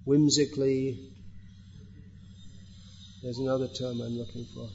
Whimsically. 0.06 1.12
There's 3.22 3.36
another 3.36 3.68
term 3.68 4.00
I'm 4.00 4.16
looking 4.16 4.46
for. 4.54 4.70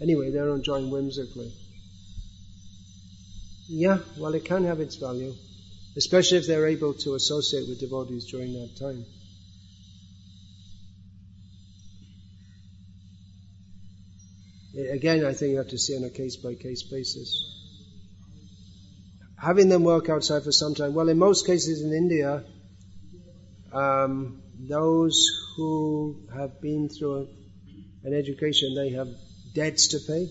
Anyway, 0.00 0.30
they 0.30 0.38
don't 0.38 0.62
join 0.62 0.90
whimsically. 0.90 1.52
Yeah, 3.68 3.98
well, 4.18 4.34
it 4.34 4.44
can 4.44 4.64
have 4.64 4.80
its 4.80 4.96
value, 4.96 5.34
especially 5.96 6.38
if 6.38 6.46
they're 6.46 6.66
able 6.66 6.92
to 6.94 7.14
associate 7.14 7.66
with 7.66 7.80
devotees 7.80 8.26
during 8.30 8.52
that 8.52 8.76
time. 8.78 9.06
Again, 14.92 15.24
I 15.24 15.32
think 15.32 15.52
you 15.52 15.58
have 15.58 15.68
to 15.68 15.78
see 15.78 15.96
on 15.96 16.04
a 16.04 16.10
case 16.10 16.36
by 16.36 16.54
case 16.54 16.82
basis. 16.82 17.52
Having 19.38 19.68
them 19.68 19.84
work 19.84 20.08
outside 20.08 20.42
for 20.42 20.52
some 20.52 20.74
time, 20.74 20.94
well, 20.94 21.08
in 21.08 21.18
most 21.18 21.46
cases 21.46 21.82
in 21.82 21.92
India, 21.92 22.44
um, 23.72 24.42
those 24.58 25.26
who 25.56 26.20
have 26.34 26.60
been 26.60 26.88
through 26.88 27.28
an 28.02 28.14
education, 28.14 28.74
they 28.74 28.90
have 28.90 29.08
debts 29.54 29.88
to 29.88 30.00
pay 30.00 30.28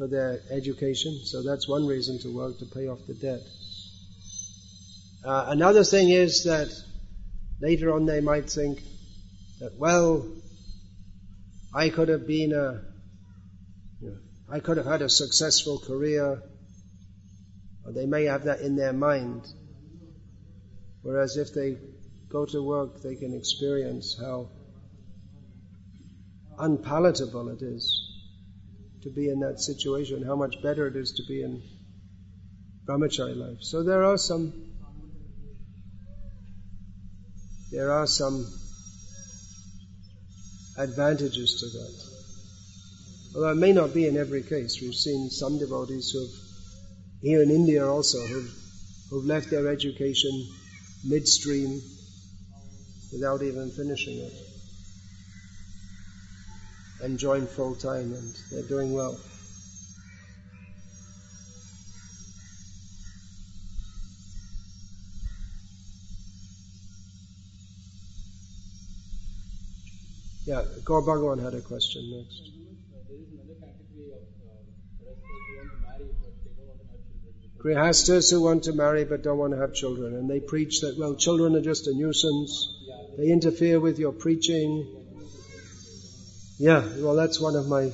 for 0.00 0.08
their 0.08 0.40
education. 0.50 1.20
So 1.26 1.42
that's 1.42 1.68
one 1.68 1.86
reason 1.86 2.18
to 2.20 2.34
work 2.34 2.58
to 2.60 2.64
pay 2.64 2.88
off 2.88 3.00
the 3.06 3.12
debt. 3.12 3.40
Uh, 5.22 5.44
another 5.48 5.84
thing 5.84 6.08
is 6.08 6.44
that 6.44 6.68
later 7.60 7.92
on 7.92 8.06
they 8.06 8.22
might 8.22 8.48
think 8.48 8.80
that, 9.60 9.76
well, 9.76 10.26
I 11.74 11.90
could 11.90 12.08
have 12.08 12.26
been 12.26 12.54
a, 12.54 12.80
you 14.00 14.08
know, 14.12 14.16
I 14.50 14.60
could 14.60 14.78
have 14.78 14.86
had 14.86 15.02
a 15.02 15.10
successful 15.10 15.78
career, 15.78 16.40
or 17.84 17.92
they 17.92 18.06
may 18.06 18.24
have 18.24 18.44
that 18.44 18.60
in 18.60 18.76
their 18.76 18.94
mind. 18.94 19.44
Whereas 21.02 21.36
if 21.36 21.52
they 21.52 21.76
go 22.30 22.46
to 22.46 22.62
work, 22.62 23.02
they 23.02 23.16
can 23.16 23.34
experience 23.34 24.16
how 24.18 24.48
unpalatable 26.58 27.50
it 27.50 27.60
is 27.60 27.99
to 29.02 29.10
be 29.10 29.28
in 29.28 29.40
that 29.40 29.60
situation, 29.60 30.22
how 30.22 30.36
much 30.36 30.62
better 30.62 30.86
it 30.86 30.96
is 30.96 31.12
to 31.12 31.22
be 31.26 31.42
in 31.42 31.62
brahmachari 32.86 33.36
life. 33.36 33.58
So 33.60 33.82
there 33.82 34.04
are 34.04 34.18
some, 34.18 34.52
there 37.72 37.90
are 37.92 38.06
some 38.06 38.46
advantages 40.76 41.60
to 41.60 41.78
that. 41.78 43.36
Although 43.36 43.52
it 43.52 43.60
may 43.60 43.72
not 43.72 43.94
be 43.94 44.06
in 44.06 44.16
every 44.16 44.42
case. 44.42 44.80
We've 44.80 44.94
seen 44.94 45.30
some 45.30 45.58
devotees 45.58 46.10
who 46.10 46.20
have, 46.20 46.34
here 47.22 47.42
in 47.42 47.50
India 47.50 47.86
also, 47.86 48.18
who've, 48.18 48.52
who've 49.10 49.24
left 49.24 49.50
their 49.50 49.68
education 49.68 50.48
midstream 51.04 51.80
without 53.12 53.42
even 53.42 53.70
finishing 53.70 54.18
it 54.18 54.49
and 57.02 57.18
joined 57.18 57.48
full 57.48 57.74
time 57.74 58.12
and 58.12 58.34
they're 58.50 58.68
doing 58.68 58.92
well. 58.92 59.18
Yeah, 70.46 70.64
Gaur 70.84 71.02
Bhagavan 71.02 71.42
had 71.42 71.54
a 71.54 71.60
question 71.60 72.10
next. 72.10 72.50
Grihastas 77.62 78.30
who 78.30 78.40
want 78.40 78.64
to 78.64 78.72
marry 78.72 79.04
but 79.04 79.22
don't 79.22 79.38
want 79.38 79.52
to 79.52 79.58
have 79.58 79.74
children, 79.74 80.14
and 80.14 80.30
they 80.30 80.40
preach 80.40 80.80
that, 80.80 80.96
well, 80.98 81.14
children 81.14 81.54
are 81.54 81.60
just 81.60 81.86
a 81.86 81.92
nuisance, 81.92 82.74
they 83.18 83.28
interfere 83.28 83.78
with 83.78 83.98
your 83.98 84.12
preaching. 84.12 84.99
Yeah, 86.60 86.84
well, 86.98 87.14
that's 87.14 87.40
one 87.40 87.56
of 87.56 87.68
my 87.68 87.90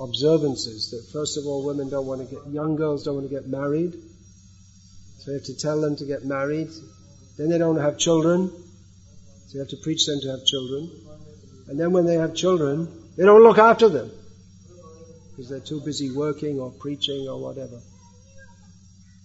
observances 0.00 0.92
that 0.92 1.12
first 1.12 1.36
of 1.36 1.44
all, 1.44 1.62
women 1.66 1.90
don't 1.90 2.06
want 2.06 2.26
to 2.26 2.34
get, 2.34 2.46
young 2.46 2.74
girls 2.74 3.04
don't 3.04 3.16
want 3.16 3.28
to 3.28 3.34
get 3.34 3.46
married, 3.46 3.92
so 5.18 5.30
you 5.30 5.34
have 5.34 5.44
to 5.44 5.54
tell 5.54 5.78
them 5.78 5.94
to 5.96 6.06
get 6.06 6.24
married. 6.24 6.70
Then 7.36 7.50
they 7.50 7.58
don't 7.58 7.76
have 7.76 7.98
children, 7.98 8.48
so 8.48 9.52
you 9.52 9.60
have 9.60 9.68
to 9.68 9.76
preach 9.82 10.06
them 10.06 10.22
to 10.22 10.30
have 10.30 10.46
children. 10.46 10.90
And 11.68 11.78
then 11.78 11.92
when 11.92 12.06
they 12.06 12.14
have 12.14 12.34
children, 12.34 12.88
they 13.18 13.26
don't 13.26 13.42
look 13.42 13.58
after 13.58 13.90
them 13.90 14.10
because 15.32 15.50
they're 15.50 15.60
too 15.60 15.82
busy 15.84 16.16
working 16.16 16.60
or 16.60 16.70
preaching 16.70 17.28
or 17.28 17.38
whatever. 17.38 17.78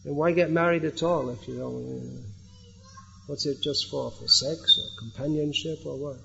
And 0.04 0.18
why 0.18 0.34
get 0.34 0.52
married 0.52 0.84
at 0.84 1.02
all 1.04 1.30
if 1.30 1.48
you 1.48 1.58
don't? 1.58 1.86
Uh, 1.86 2.22
what's 3.28 3.46
it 3.46 3.62
just 3.62 3.90
for? 3.90 4.12
For 4.12 4.28
sex 4.28 4.78
or 4.78 5.00
companionship 5.00 5.86
or 5.86 5.98
what? 5.98 6.18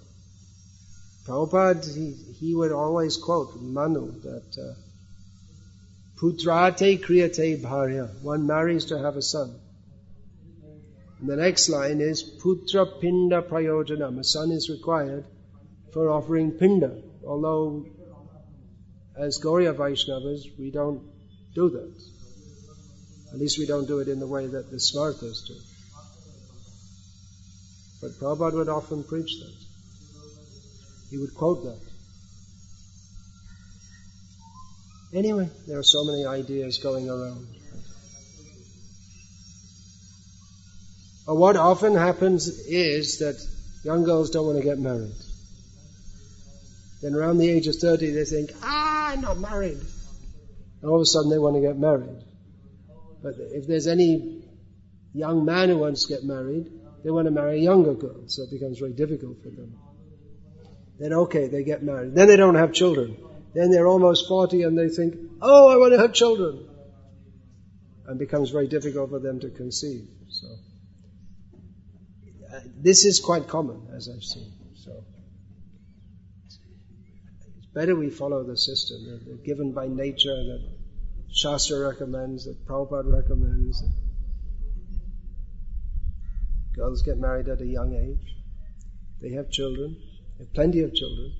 Prabhupada, 1.26 1.94
he, 1.94 2.12
he 2.40 2.54
would 2.54 2.72
always 2.72 3.16
quote 3.16 3.60
Manu 3.60 4.10
that 4.22 4.58
uh, 4.58 4.74
Putrarthe 6.20 7.00
kriyate 7.00 7.62
bharya. 7.62 8.08
One 8.22 8.46
marries 8.46 8.86
to 8.86 8.98
have 8.98 9.16
a 9.16 9.22
son. 9.22 9.54
And 11.20 11.28
the 11.28 11.36
next 11.36 11.68
line 11.68 12.00
is 12.00 12.22
Putra 12.22 13.00
pinda 13.00 13.42
prayojanam. 13.42 14.18
A 14.18 14.24
son 14.24 14.50
is 14.50 14.68
required 14.68 15.24
for 15.92 16.10
offering 16.10 16.52
pinda. 16.52 17.00
Although, 17.24 17.86
as 19.16 19.38
Gauriya 19.38 19.74
Vaishnavas, 19.74 20.58
we 20.58 20.72
don't 20.72 21.02
do 21.54 21.70
that. 21.70 21.94
At 23.32 23.38
least 23.38 23.58
we 23.58 23.66
don't 23.66 23.86
do 23.86 24.00
it 24.00 24.08
in 24.08 24.18
the 24.18 24.26
way 24.26 24.46
that 24.46 24.70
the 24.70 24.78
Smartas 24.78 25.46
do. 25.46 25.54
But 28.00 28.10
Prabhupada 28.18 28.54
would 28.54 28.68
often 28.68 29.04
preach 29.04 29.38
that. 29.40 29.61
He 31.12 31.18
would 31.18 31.34
quote 31.34 31.62
that. 31.64 31.78
Anyway, 35.12 35.50
there 35.68 35.78
are 35.78 35.82
so 35.82 36.04
many 36.04 36.24
ideas 36.24 36.78
going 36.78 37.10
around. 37.10 37.46
But 41.26 41.36
what 41.36 41.56
often 41.56 41.94
happens 41.94 42.48
is 42.48 43.18
that 43.18 43.36
young 43.84 44.04
girls 44.04 44.30
don't 44.30 44.46
want 44.46 44.56
to 44.56 44.64
get 44.64 44.78
married. 44.78 45.12
Then 47.02 47.14
around 47.14 47.36
the 47.36 47.50
age 47.50 47.66
of 47.66 47.76
30 47.76 48.12
they 48.12 48.24
think, 48.24 48.50
ah, 48.62 49.12
I'm 49.12 49.20
not 49.20 49.38
married. 49.38 49.80
And 50.80 50.90
all 50.90 50.96
of 50.96 51.02
a 51.02 51.04
sudden 51.04 51.28
they 51.28 51.36
want 51.36 51.56
to 51.56 51.60
get 51.60 51.76
married. 51.76 52.24
But 53.22 53.34
if 53.38 53.66
there's 53.66 53.86
any 53.86 54.44
young 55.12 55.44
man 55.44 55.68
who 55.68 55.76
wants 55.76 56.06
to 56.06 56.14
get 56.14 56.24
married, 56.24 56.72
they 57.04 57.10
want 57.10 57.26
to 57.26 57.30
marry 57.30 57.58
a 57.58 57.62
younger 57.62 57.92
girl, 57.92 58.28
so 58.28 58.44
it 58.44 58.50
becomes 58.50 58.78
very 58.78 58.94
difficult 58.94 59.42
for 59.42 59.50
them. 59.50 59.76
Then 61.02 61.14
okay, 61.14 61.48
they 61.48 61.64
get 61.64 61.82
married. 61.82 62.14
Then 62.14 62.28
they 62.28 62.36
don't 62.36 62.54
have 62.54 62.72
children. 62.72 63.16
Then 63.54 63.72
they're 63.72 63.88
almost 63.88 64.28
40 64.28 64.62
and 64.62 64.78
they 64.78 64.88
think, 64.88 65.16
oh, 65.40 65.68
I 65.68 65.76
want 65.76 65.94
to 65.94 65.98
have 65.98 66.12
children. 66.12 66.64
And 68.06 68.20
becomes 68.20 68.50
very 68.50 68.68
difficult 68.68 69.10
for 69.10 69.18
them 69.18 69.40
to 69.40 69.50
conceive. 69.50 70.06
So, 70.28 70.46
uh, 72.54 72.60
this 72.76 73.04
is 73.04 73.18
quite 73.18 73.48
common, 73.48 73.88
as 73.96 74.08
I've 74.08 74.22
seen. 74.22 74.52
So, 74.76 74.92
it's 76.46 77.66
better 77.74 77.96
we 77.96 78.08
follow 78.08 78.44
the 78.44 78.56
system 78.56 79.04
that 79.26 79.44
given 79.44 79.72
by 79.72 79.88
nature, 79.88 80.36
that 80.36 80.70
Shastra 81.32 81.80
recommends, 81.80 82.44
that 82.44 82.64
Prabhupada 82.64 83.12
recommends. 83.12 83.82
Girls 86.76 87.02
get 87.02 87.18
married 87.18 87.48
at 87.48 87.60
a 87.60 87.66
young 87.66 87.92
age. 87.92 88.36
They 89.20 89.30
have 89.30 89.50
children. 89.50 89.96
Plenty 90.54 90.80
of 90.80 90.94
children. 90.94 91.32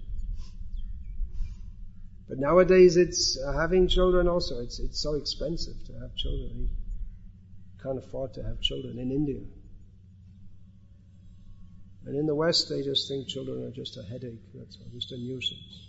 But 2.29 2.39
nowadays, 2.39 2.97
it's 2.97 3.39
uh, 3.39 3.53
having 3.53 3.89
children 3.89 4.27
also. 4.27 4.61
It's 4.61 4.79
it's 4.81 5.03
so 5.03 5.15
expensive 5.17 5.75
to 5.87 5.93
have 6.01 6.15
children. 6.17 6.51
You 6.57 7.83
can't 7.83 7.99
afford 7.99 8.35
to 8.35 8.43
have 8.43 8.61
children 8.61 8.99
in 8.99 9.11
India. 9.11 9.41
And 12.07 12.17
in 12.17 12.27
the 12.27 12.35
West, 12.35 12.69
they 12.69 12.83
just 12.83 13.07
think 13.09 13.29
children 13.29 13.65
are 13.65 13.71
just 13.71 13.97
a 13.97 14.03
headache. 14.03 14.41
That's 14.55 14.77
all, 14.77 14.89
just 14.93 15.13
a 15.13 15.17
nuisance. 15.19 15.89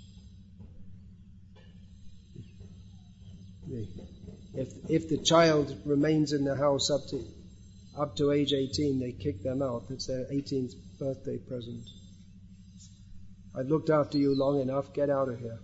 If 4.54 4.74
if 4.90 5.10
the 5.10 5.18
child 5.18 5.76
remains 5.86 6.34
in 6.34 6.44
the 6.44 6.56
house 6.56 6.92
up 6.92 7.08
to 7.08 7.26
up 7.98 8.16
to 8.18 8.32
age 8.32 8.54
18, 8.54 9.00
they 9.00 9.12
kick 9.12 9.42
them 9.44 9.62
out. 9.62 9.86
It's 9.90 10.08
their 10.08 10.26
18th 10.26 10.74
birthday 11.00 11.38
present. 11.38 11.88
I've 13.56 13.68
looked 13.68 13.90
after 13.90 14.18
you 14.18 14.36
long 14.36 14.62
enough. 14.62 14.94
Get 14.94 15.10
out 15.10 15.30
of 15.30 15.40
here. 15.40 15.60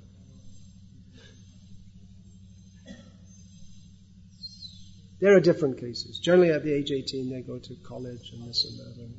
There 5.20 5.36
are 5.36 5.42
different 5.42 5.80
cases. 5.80 6.20
Generally, 6.20 6.52
at 6.52 6.64
the 6.64 6.74
age 6.74 6.92
18, 6.92 7.30
they 7.30 7.42
go 7.42 7.60
to 7.60 7.76
college 7.84 8.32
and 8.32 8.48
this 8.48 8.66
and 8.66 8.80
that. 8.80 9.10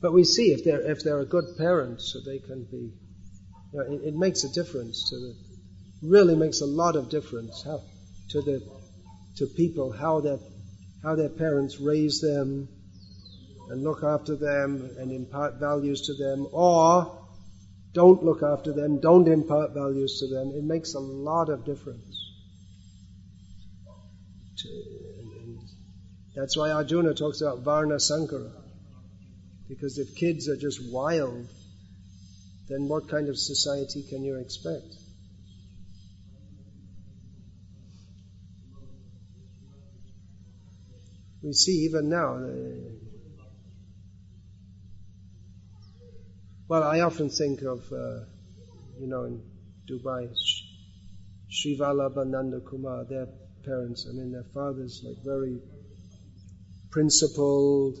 But 0.00 0.12
we 0.12 0.24
see 0.24 0.52
if 0.52 0.64
they're 0.64 0.82
if 0.82 1.02
they're 1.02 1.20
a 1.20 1.24
good 1.24 1.56
parent, 1.56 2.02
so 2.02 2.20
they 2.20 2.38
can 2.38 2.64
be. 2.64 2.92
You 3.72 3.78
know, 3.78 3.94
it, 3.94 4.08
it 4.08 4.14
makes 4.14 4.44
a 4.44 4.52
difference 4.52 5.08
to 5.08 5.16
the. 5.16 5.34
Really 6.02 6.36
makes 6.36 6.60
a 6.60 6.66
lot 6.66 6.96
of 6.96 7.08
difference 7.08 7.62
how, 7.64 7.80
to 8.28 8.42
the 8.42 8.62
to 9.36 9.46
people 9.46 9.90
how 9.90 10.20
their 10.20 10.38
how 11.02 11.16
their 11.16 11.30
parents 11.30 11.80
raise 11.80 12.20
them 12.20 12.68
and 13.70 13.82
look 13.82 14.02
after 14.02 14.36
them 14.36 14.90
and 14.98 15.10
impart 15.10 15.54
values 15.54 16.02
to 16.02 16.14
them, 16.14 16.46
or 16.52 17.10
don't 17.92 18.22
look 18.24 18.42
after 18.42 18.72
them, 18.72 19.00
don't 19.00 19.28
impart 19.28 19.72
values 19.72 20.18
to 20.20 20.26
them. 20.26 20.52
It 20.54 20.64
makes 20.64 20.94
a 20.94 21.00
lot 21.00 21.48
of 21.48 21.64
difference. 21.64 22.32
That's 26.34 26.56
why 26.56 26.72
Arjuna 26.72 27.14
talks 27.14 27.40
about 27.40 27.60
Varna 27.60 28.00
Sankara. 28.00 28.50
Because 29.68 29.98
if 29.98 30.14
kids 30.14 30.48
are 30.48 30.56
just 30.56 30.80
wild, 30.90 31.46
then 32.68 32.88
what 32.88 33.08
kind 33.08 33.28
of 33.28 33.38
society 33.38 34.02
can 34.02 34.24
you 34.24 34.36
expect? 34.36 34.84
We 41.42 41.52
see 41.52 41.84
even 41.84 42.08
now. 42.08 42.36
Uh, 42.36 43.03
well, 46.68 46.82
I 46.82 47.00
often 47.00 47.28
think 47.30 47.62
of, 47.62 47.80
uh, 47.92 48.20
you 48.98 49.06
know, 49.06 49.24
in 49.24 49.42
Dubai, 49.88 50.30
Sri 51.48 51.76
Vallabhananda 51.76 52.64
Kumar, 52.64 53.04
their 53.04 53.28
parents, 53.64 54.06
I 54.08 54.12
mean, 54.12 54.32
their 54.32 54.46
father's 54.54 55.02
like 55.04 55.16
very 55.24 55.60
principled. 56.90 57.98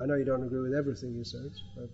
I 0.00 0.06
know 0.06 0.14
you 0.14 0.24
don't 0.24 0.42
agree 0.42 0.60
with 0.60 0.74
everything 0.74 1.14
he 1.14 1.24
says, 1.24 1.60
but, 1.76 1.88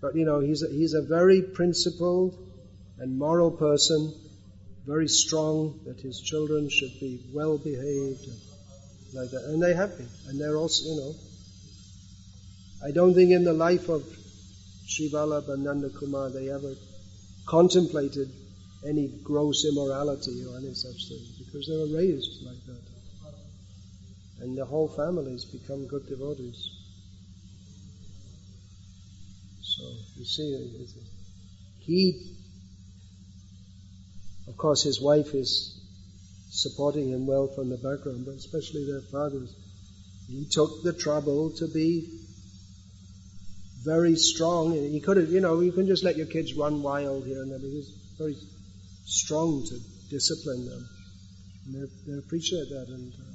but 0.00 0.14
you 0.14 0.24
know, 0.24 0.40
he's 0.40 0.62
a, 0.62 0.68
he's 0.68 0.94
a 0.94 1.02
very 1.02 1.42
principled 1.42 2.34
and 2.98 3.18
moral 3.18 3.50
person 3.50 4.12
very 4.86 5.08
strong 5.08 5.78
that 5.86 6.00
his 6.00 6.20
children 6.20 6.68
should 6.68 6.98
be 6.98 7.20
well 7.32 7.56
behaved 7.56 8.26
and 8.26 8.38
like 9.14 9.30
that. 9.30 9.44
And 9.44 9.62
they 9.62 9.74
have 9.74 9.96
been. 9.96 10.08
And 10.26 10.40
they're 10.40 10.56
also, 10.56 10.84
you 10.86 10.96
know, 10.96 11.14
I 12.84 12.90
don't 12.90 13.14
think 13.14 13.30
in 13.30 13.44
the 13.44 13.52
life 13.52 13.88
of 13.88 14.02
Sri 14.86 15.10
Vallabh 15.10 15.48
and 15.48 15.64
Nanda 15.64 15.90
Kumar 15.90 16.30
they 16.30 16.50
ever 16.50 16.74
contemplated 17.46 18.28
any 18.86 19.08
gross 19.22 19.64
immorality 19.64 20.44
or 20.44 20.56
any 20.58 20.74
such 20.74 21.08
thing 21.08 21.24
because 21.38 21.68
they 21.68 21.76
were 21.76 21.96
raised 21.96 22.44
like 22.44 22.64
that. 22.66 22.82
And 24.40 24.58
the 24.58 24.64
whole 24.64 24.88
families 24.88 25.44
become 25.44 25.86
good 25.86 26.08
devotees. 26.08 26.68
So 29.62 29.84
you 30.16 30.24
see, 30.24 30.86
he 31.80 32.32
of 34.48 34.56
course, 34.56 34.82
his 34.82 35.00
wife 35.00 35.34
is 35.34 35.80
supporting 36.50 37.10
him 37.10 37.26
well 37.26 37.46
from 37.46 37.70
the 37.70 37.76
background, 37.76 38.26
but 38.26 38.34
especially 38.34 38.84
their 38.84 39.00
fathers. 39.00 39.54
He 40.28 40.46
took 40.50 40.82
the 40.82 40.92
trouble 40.92 41.50
to 41.52 41.68
be 41.68 42.21
very 43.84 44.16
strong. 44.16 44.72
He 44.72 45.00
could 45.00 45.16
have, 45.16 45.28
you 45.28 45.40
know, 45.40 45.60
you 45.60 45.72
can 45.72 45.86
just 45.86 46.04
let 46.04 46.16
your 46.16 46.26
kids 46.26 46.54
run 46.54 46.82
wild 46.82 47.24
here 47.26 47.42
and 47.42 47.50
there, 47.50 47.58
but 47.58 47.68
he's 47.68 47.90
very 48.18 48.36
strong 49.04 49.64
to 49.64 49.78
discipline 50.10 50.66
them. 50.66 50.88
And 51.66 51.74
they, 51.74 52.12
they 52.12 52.18
appreciate 52.18 52.68
that, 52.70 52.86
and 52.88 53.12
uh, 53.12 53.32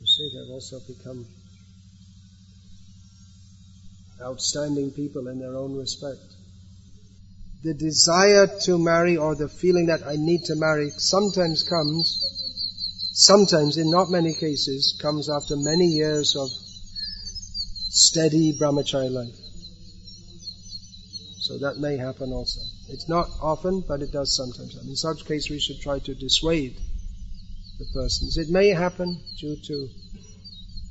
you 0.00 0.06
see, 0.06 0.30
they've 0.34 0.52
also 0.52 0.80
become 0.86 1.26
outstanding 4.20 4.92
people 4.92 5.28
in 5.28 5.38
their 5.40 5.56
own 5.56 5.76
respect 5.76 6.20
the 7.62 7.74
desire 7.74 8.48
to 8.62 8.76
marry 8.76 9.16
or 9.16 9.36
the 9.36 9.48
feeling 9.48 9.86
that 9.86 10.04
I 10.04 10.16
need 10.16 10.44
to 10.46 10.56
marry 10.56 10.90
sometimes 10.90 11.62
comes, 11.62 12.18
sometimes 13.14 13.76
in 13.76 13.88
not 13.90 14.10
many 14.10 14.34
cases, 14.34 14.98
comes 15.00 15.30
after 15.30 15.54
many 15.56 15.86
years 15.86 16.34
of 16.34 16.50
steady 17.92 18.56
brahmacharya 18.58 19.10
life. 19.10 19.34
So 21.40 21.58
that 21.58 21.78
may 21.78 21.96
happen 21.96 22.32
also. 22.32 22.60
It's 22.88 23.08
not 23.08 23.28
often, 23.40 23.84
but 23.86 24.00
it 24.00 24.12
does 24.12 24.34
sometimes 24.34 24.74
happen. 24.74 24.88
In 24.88 24.96
such 24.96 25.24
case, 25.26 25.50
we 25.50 25.58
should 25.60 25.80
try 25.80 25.98
to 25.98 26.14
dissuade 26.14 26.76
the 27.78 27.86
persons. 27.92 28.38
It 28.38 28.48
may 28.48 28.68
happen 28.68 29.20
due 29.38 29.56
to 29.56 29.88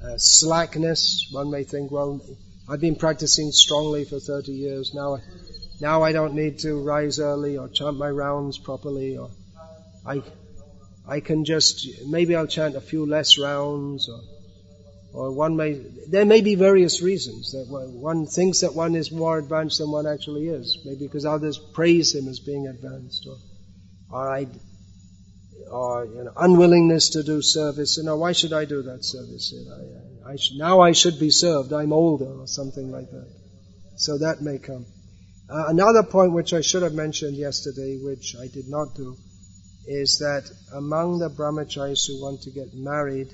uh, 0.04 0.18
slackness. 0.18 1.30
One 1.32 1.50
may 1.50 1.64
think, 1.64 1.92
well, 1.92 2.22
I've 2.70 2.82
been 2.82 2.96
practicing 2.96 3.52
strongly 3.52 4.06
for 4.06 4.20
30 4.20 4.52
years. 4.52 4.94
Now 4.94 5.20
now 5.82 6.04
I 6.04 6.12
don't 6.12 6.36
need 6.36 6.60
to 6.60 6.76
rise 6.76 7.20
early 7.20 7.58
or 7.58 7.68
chant 7.68 7.98
my 7.98 8.10
rounds 8.10 8.60
properly 8.60 9.18
or 9.18 9.32
I, 10.06 10.22
I 11.08 11.20
can 11.22 11.44
just, 11.44 11.88
maybe 12.06 12.36
I'll 12.36 12.46
chant 12.46 12.76
a 12.76 12.82
few 12.82 13.08
less 13.08 13.40
rounds 13.40 14.08
or, 14.08 14.20
or 15.14 15.32
one 15.32 15.58
may, 15.58 15.74
there 16.08 16.26
may 16.26 16.42
be 16.42 16.56
various 16.56 17.02
reasons 17.02 17.52
that 17.52 17.66
one 17.68 18.26
thinks 18.28 18.62
that 18.62 18.74
one 18.74 18.96
is 18.96 19.12
more 19.12 19.38
advanced 19.38 19.80
than 19.80 19.92
one 19.92 20.08
actually 20.08 20.48
is. 20.48 20.78
Maybe 20.86 21.06
because 21.06 21.26
others 21.26 21.60
praise 21.74 22.16
him 22.16 22.28
as 22.30 22.40
being 22.40 22.68
advanced 22.68 23.28
or, 23.28 23.38
or 24.10 24.34
I, 24.34 24.48
or 25.70 26.06
you 26.06 26.24
know, 26.24 26.32
unwillingness 26.38 27.10
to 27.10 27.24
do 27.24 27.42
service. 27.42 27.98
You 27.98 28.04
know, 28.04 28.18
why 28.18 28.32
should 28.32 28.54
I 28.54 28.64
do 28.64 28.84
that 28.84 29.04
service? 29.04 29.52
You 29.54 29.66
know, 29.66 30.30
I, 30.30 30.34
I 30.34 30.38
now 30.56 30.80
I 30.80 30.94
should 30.94 31.20
be 31.20 31.30
served. 31.30 31.74
I'm 31.74 31.92
older 31.92 32.32
or 32.40 32.48
something 32.48 32.92
like 32.92 33.12
that. 33.12 33.28
So 33.98 34.18
that 34.20 34.42
may 34.42 34.60
come. 34.60 34.86
Uh, 35.50 35.66
another 35.68 36.04
point 36.04 36.32
which 36.32 36.54
I 36.54 36.62
should 36.62 36.84
have 36.84 36.94
mentioned 36.94 37.36
yesterday, 37.36 38.00
which 38.02 38.36
I 38.40 38.48
did 38.48 38.70
not 38.70 38.96
do, 38.96 39.18
is 39.86 40.20
that 40.20 40.50
among 40.74 41.20
the 41.20 41.30
brahmacharis 41.30 42.08
who 42.08 42.22
want 42.22 42.44
to 42.44 42.52
get 42.52 42.74
married, 42.74 43.34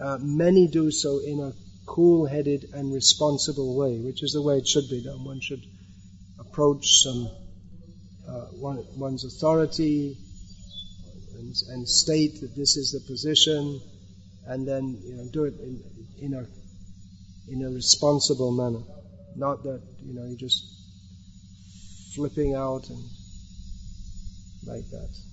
uh, 0.00 0.18
many 0.20 0.68
do 0.68 0.90
so 0.90 1.18
in 1.18 1.40
a 1.40 1.52
cool-headed 1.86 2.66
and 2.72 2.92
responsible 2.92 3.76
way, 3.76 3.98
which 3.98 4.22
is 4.22 4.32
the 4.32 4.42
way 4.42 4.58
it 4.58 4.66
should 4.66 4.88
be 4.88 5.02
done. 5.02 5.24
One 5.24 5.40
should 5.40 5.62
approach 6.38 6.86
some 7.02 7.28
uh, 8.28 8.46
one, 8.60 8.84
one's 8.96 9.24
authority 9.24 10.16
and, 11.34 11.54
and, 11.70 11.88
state 11.88 12.40
that 12.40 12.54
this 12.54 12.76
is 12.76 12.92
the 12.92 13.00
position, 13.12 13.80
and 14.46 14.68
then 14.68 15.00
you 15.02 15.16
know, 15.16 15.26
do 15.32 15.44
it 15.44 15.54
in, 15.58 15.82
in 16.20 16.34
a 16.34 16.46
in 17.52 17.62
a 17.64 17.70
responsible 17.70 18.52
manner. 18.52 18.84
Not 19.34 19.62
that 19.64 19.82
you 20.00 20.14
know 20.14 20.26
you're 20.26 20.38
just 20.38 20.62
flipping 22.14 22.54
out 22.54 22.88
and 22.88 23.02
like 24.66 24.88
that. 24.90 25.29